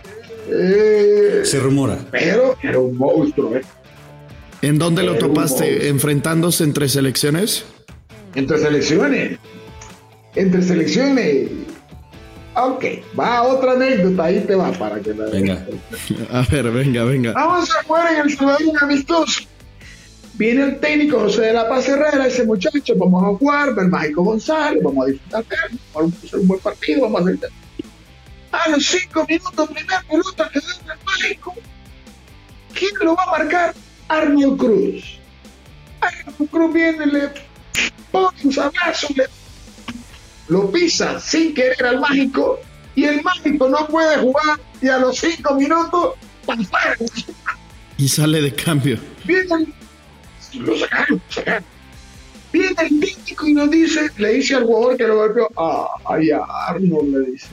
eh, 0.49 1.41
Se 1.43 1.59
rumora. 1.59 1.99
pero 2.13 2.57
era 2.63 2.79
un 2.79 2.97
monstruo, 2.97 3.57
eh. 3.57 3.63
¿En 4.63 4.79
dónde 4.79 5.03
lo 5.03 5.19
topaste? 5.19 5.89
¿Enfrentándose 5.89 6.63
entre 6.63 6.89
selecciones? 6.89 7.65
Entre 8.37 8.57
selecciones. 8.61 9.41
Entre 10.37 10.63
selecciones. 10.63 11.49
Ok, 12.55 12.85
va 13.19 13.43
otra 13.43 13.73
anécdota, 13.73 14.23
ahí 14.23 14.39
te 14.47 14.55
va 14.55 14.71
para 14.71 15.01
que 15.01 15.13
la 15.15 15.25
Venga. 15.25 15.67
A 16.31 16.43
ver, 16.43 16.71
venga, 16.71 17.03
venga. 17.03 17.33
Vamos 17.33 17.69
a 17.73 17.83
jugar 17.83 18.13
en 18.13 18.21
el 18.21 18.37
Salvador 18.37 18.61
amistoso. 18.83 19.43
Viene 20.35 20.65
el 20.65 20.81
técnico 20.81 21.21
José 21.21 21.43
de 21.43 21.53
la 21.53 21.69
Paz 21.69 21.89
Herrera, 21.89 22.27
ese 22.27 22.45
muchacho, 22.45 22.95
vamos 22.97 23.23
a 23.23 23.39
jugar, 23.39 23.75
ver 23.75 23.89
Mágico 23.89 24.23
González, 24.23 24.83
vamos 24.83 25.07
a 25.07 25.11
disfrutar, 25.11 25.45
vamos 25.93 26.13
a 26.15 26.27
hacer 26.27 26.41
un 26.41 26.49
buen 26.49 26.61
partido, 26.61 27.03
vamos 27.03 27.21
a 27.21 27.25
hacer. 27.25 27.51
A 28.53 28.69
los 28.71 28.87
cinco 28.87 29.27
minutos, 29.29 29.69
primera 29.69 30.03
pelota 30.09 30.51
que 30.53 30.61
da 30.61 30.95
el 30.95 31.05
Mágico. 31.05 31.55
¿Quién 32.75 32.93
lo 33.03 33.15
va 33.15 33.25
a 33.25 33.39
marcar? 33.39 33.75
Arnold 34.09 34.59
Cruz. 34.59 35.19
Arnold 36.01 36.51
Cruz 36.51 36.73
viene, 36.73 37.07
le 37.07 37.31
pone 38.11 38.39
un 38.45 38.53
sablazo, 38.53 39.09
le 39.15 39.27
lo 40.49 40.71
pisa 40.71 41.19
sin 41.21 41.55
querer 41.55 41.87
al 41.87 42.01
Mágico 42.01 42.61
y 42.95 43.05
el 43.05 43.23
mágico 43.23 43.69
no 43.69 43.87
puede 43.87 44.19
jugar 44.19 44.61
y 44.81 44.89
a 44.89 44.99
los 44.99 45.17
cinco 45.17 45.55
minutos 45.55 46.15
y 47.97 48.09
sale 48.09 48.43
de 48.43 48.53
cambio. 48.55 48.99
Viene 49.25 49.67
lo 50.59 50.77
sacaron, 50.77 51.21
sacaron. 51.29 51.65
Viene 52.53 52.75
el 52.83 52.93
místico 52.93 53.47
y 53.47 53.55
nos 53.55 53.71
dice, 53.71 54.11
le 54.19 54.35
dice 54.35 54.57
al 54.57 54.65
jugador 54.65 54.97
que 54.97 55.07
lo 55.07 55.17
golpeó, 55.17 55.49
ah, 55.57 55.89
ay, 56.05 56.31
Arnold, 56.69 57.17
le 57.17 57.31
dice. 57.33 57.49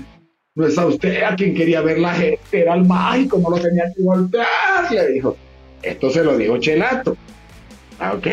No 0.56 0.68
es 0.68 0.78
a 0.78 0.86
usted 0.86 1.24
a 1.24 1.36
quien 1.36 1.56
quería 1.56 1.82
ver 1.82 2.00
la 2.00 2.14
gente, 2.14 2.40
era 2.52 2.74
el 2.74 2.84
mágico, 2.84 3.38
no 3.38 3.50
lo 3.50 3.60
tenía 3.60 3.86
que 3.96 4.04
golpear, 4.04 4.92
le 4.92 5.08
dijo. 5.14 5.38
Esto 5.82 6.10
se 6.10 6.24
lo 6.24 6.38
dijo 6.38 6.58
Chelato. 6.58 7.16
¿Ah, 7.98 8.14
¿Ok? 8.14 8.28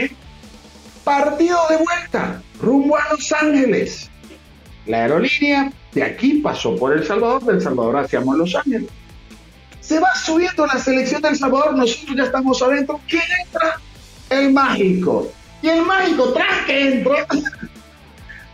Partido 1.04 1.58
de 1.70 1.76
vuelta, 1.76 2.42
rumbo 2.60 2.96
a 2.96 3.12
Los 3.12 3.32
Ángeles. 3.32 4.10
La 4.86 5.02
aerolínea 5.02 5.72
de 5.92 6.02
aquí 6.02 6.40
pasó 6.40 6.74
por 6.74 6.92
El 6.92 7.04
Salvador, 7.04 7.44
del 7.44 7.60
Salvador 7.60 7.98
hacia 7.98 8.20
Los 8.20 8.56
Ángeles. 8.56 8.88
Se 9.80 10.00
va 10.00 10.12
subiendo 10.16 10.66
la 10.66 10.78
selección 10.78 11.22
del 11.22 11.36
Salvador, 11.36 11.76
nosotros 11.76 12.16
ya 12.16 12.24
estamos 12.24 12.60
adentro. 12.60 13.00
¿Quién 13.06 13.22
entra? 13.44 13.80
El 14.30 14.52
mágico. 14.52 15.30
Y 15.62 15.68
el 15.68 15.82
mágico, 15.82 16.32
tras 16.32 16.66
que 16.66 16.88
entra, 16.88 17.26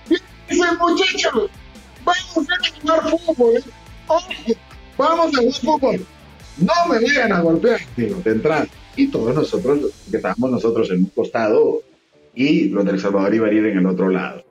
dice, 0.09 0.65
muchachos, 0.79 1.51
vamos 2.05 2.27
a 2.29 2.71
jugar 2.81 3.11
fútbol. 3.11 3.65
vamos 4.97 5.35
a 5.35 5.39
jugar 5.39 5.53
fútbol. 5.55 6.07
No 6.59 6.73
me 6.89 7.01
vayan 7.01 7.33
a 7.33 7.41
golpear. 7.41 7.81
Digo, 7.97 8.17
te 8.23 8.31
entras. 8.31 8.69
Y 8.95 9.09
todos 9.09 9.35
nosotros, 9.35 9.91
que 10.11 10.19
estábamos 10.19 10.51
nosotros 10.51 10.91
en 10.91 10.99
un 10.99 11.07
costado 11.07 11.83
y 12.35 12.69
los 12.69 12.85
del 12.85 13.01
Salvador 13.01 13.35
iban 13.35 13.51
a 13.51 13.55
ir 13.55 13.67
en 13.67 13.79
el 13.79 13.87
otro 13.87 14.11
lado. 14.11 14.45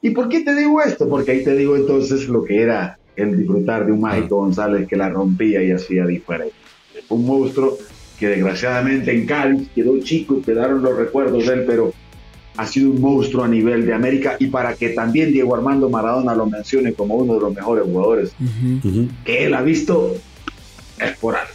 ¿Y 0.00 0.10
por 0.10 0.28
qué 0.28 0.40
te 0.40 0.54
digo 0.54 0.82
esto? 0.82 1.08
Porque 1.08 1.32
ahí 1.32 1.44
te 1.44 1.54
digo 1.54 1.76
entonces 1.76 2.28
lo 2.28 2.44
que 2.44 2.62
era 2.62 2.98
el 3.14 3.36
disfrutar 3.36 3.86
de 3.86 3.92
un 3.92 4.00
mágico 4.00 4.36
González 4.36 4.88
que 4.88 4.96
la 4.96 5.10
rompía 5.10 5.62
y 5.62 5.70
hacía 5.70 6.06
diferente. 6.06 6.54
Un 7.08 7.26
monstruo 7.26 7.76
que 8.22 8.28
desgraciadamente 8.28 9.10
en 9.10 9.26
Cali 9.26 9.68
quedó 9.74 9.98
chico 9.98 10.38
y 10.38 10.42
quedaron 10.42 10.80
los 10.80 10.96
recuerdos 10.96 11.44
de 11.44 11.54
él, 11.54 11.64
pero 11.66 11.92
ha 12.56 12.64
sido 12.68 12.92
un 12.92 13.00
monstruo 13.00 13.42
a 13.42 13.48
nivel 13.48 13.84
de 13.84 13.92
América 13.92 14.36
y 14.38 14.46
para 14.46 14.74
que 14.74 14.90
también 14.90 15.32
Diego 15.32 15.56
Armando 15.56 15.90
Maradona 15.90 16.32
lo 16.32 16.46
mencione 16.46 16.92
como 16.92 17.16
uno 17.16 17.34
de 17.34 17.40
los 17.40 17.52
mejores 17.52 17.82
jugadores 17.82 18.32
que 19.24 19.44
él 19.44 19.54
ha 19.54 19.62
visto, 19.62 20.14
es 21.00 21.16
por 21.16 21.34
algo. 21.34 21.50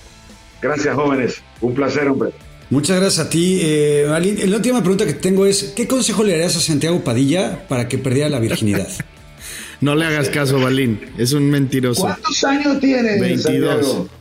Gracias 0.62 0.94
jóvenes, 0.94 1.42
un 1.62 1.74
placer 1.74 2.10
hombre. 2.10 2.32
Muchas 2.70 3.00
gracias 3.00 3.26
a 3.26 3.30
ti. 3.30 3.60
Eh, 3.62 4.06
la 4.46 4.58
última 4.58 4.82
pregunta 4.82 5.06
que 5.06 5.14
tengo 5.14 5.46
es, 5.46 5.72
¿qué 5.74 5.88
consejo 5.88 6.22
le 6.26 6.34
darías 6.34 6.58
a 6.58 6.60
Santiago 6.60 7.02
Padilla 7.02 7.66
para 7.70 7.88
que 7.88 7.98
perdiera 7.98 8.28
la 8.28 8.42
virginidad? 8.42 8.90
no 9.80 9.96
le 9.96 10.04
hagas 10.04 10.28
caso, 10.28 10.60
Balín. 10.60 11.00
Es 11.18 11.32
un 11.32 11.50
mentiroso. 11.50 12.02
¿Cuántos 12.02 12.44
años 12.44 12.78
tiene? 12.82 13.22
22. 13.22 14.17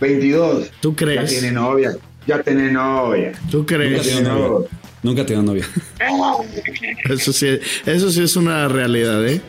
22. 0.00 0.70
¿Tú 0.80 0.94
crees? 0.94 1.30
Ya 1.30 1.40
tiene 1.40 1.52
novia. 1.52 1.96
Ya 2.26 2.42
tiene 2.42 2.70
novia. 2.70 3.32
¿Tú 3.50 3.64
crees? 3.64 4.22
Nunca 5.02 5.24
tengo 5.24 5.42
novia. 5.42 5.64
Eso 7.08 7.32
sí, 7.32 7.58
eso 7.86 8.10
sí 8.10 8.22
es 8.22 8.36
una 8.36 8.68
realidad, 8.68 9.26
¿eh? 9.26 9.40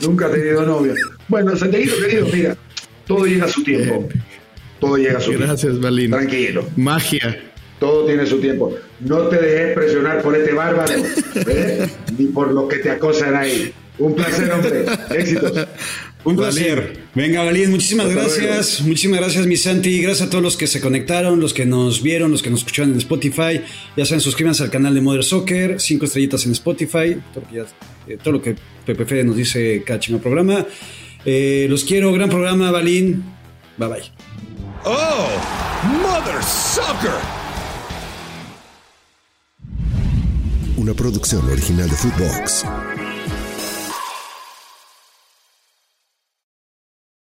Nunca 0.00 0.26
ha 0.26 0.30
tenido 0.30 0.64
novia. 0.64 0.94
Bueno, 1.28 1.54
Santiago 1.54 1.92
querido, 2.00 2.26
mira, 2.32 2.56
todo 3.06 3.26
llega 3.26 3.44
a 3.44 3.48
su 3.48 3.62
tiempo. 3.62 4.08
Todo 4.80 4.96
llega 4.96 5.18
a 5.18 5.20
su 5.20 5.30
tiempo. 5.30 5.46
Gracias, 5.46 5.80
Balín. 5.80 6.10
Tranquilo. 6.10 6.66
Magia. 6.76 7.38
Todo 7.78 8.06
tiene 8.06 8.26
su 8.26 8.40
tiempo. 8.40 8.74
No 9.00 9.28
te 9.28 9.36
dejes 9.36 9.74
presionar 9.74 10.22
por 10.22 10.34
este 10.34 10.54
bárbaro, 10.54 10.92
¿eh? 11.46 11.88
ni 12.18 12.26
por 12.26 12.52
lo 12.52 12.66
que 12.66 12.78
te 12.78 12.90
acosan 12.90 13.36
ahí. 13.36 13.72
Un 13.98 14.14
placer, 14.14 14.50
hombre. 14.50 14.84
Éxitos. 15.10 15.66
Un 16.26 16.34
placer. 16.34 17.04
Venga, 17.14 17.44
Valín, 17.44 17.70
muchísimas 17.70 18.12
gracias. 18.12 18.80
Muchísimas 18.80 19.20
gracias, 19.20 19.46
mi 19.46 19.56
Santi. 19.56 20.02
Gracias 20.02 20.26
a 20.26 20.30
todos 20.30 20.42
los 20.42 20.56
que 20.56 20.66
se 20.66 20.80
conectaron, 20.80 21.38
los 21.38 21.54
que 21.54 21.64
nos 21.66 22.02
vieron, 22.02 22.32
los 22.32 22.42
que 22.42 22.50
nos 22.50 22.60
escucharon 22.60 22.90
en 22.90 22.98
Spotify. 22.98 23.60
Ya 23.96 24.04
saben, 24.04 24.20
suscríbanse 24.20 24.64
al 24.64 24.70
canal 24.70 24.92
de 24.92 25.00
Mother 25.00 25.22
Soccer, 25.22 25.80
cinco 25.80 26.06
estrellitas 26.06 26.44
en 26.44 26.50
Spotify. 26.52 27.16
Todo 28.24 28.32
lo 28.32 28.42
que, 28.42 28.50
eh, 28.50 28.56
Pepe 28.84 29.04
Fede 29.04 29.22
nos 29.22 29.36
dice 29.36 29.84
cada 29.86 30.00
chino 30.00 30.18
programa. 30.18 30.66
Eh, 31.24 31.68
los 31.70 31.84
quiero, 31.84 32.12
gran 32.12 32.28
programa, 32.28 32.72
Valín. 32.72 33.22
Bye 33.76 33.88
bye. 33.88 34.02
Oh, 34.84 35.28
Mother 36.02 36.42
Soccer. 36.42 37.12
Una 40.76 40.92
producción 40.92 41.48
original 41.48 41.88
de 41.88 41.94
Footbox. 41.94 42.64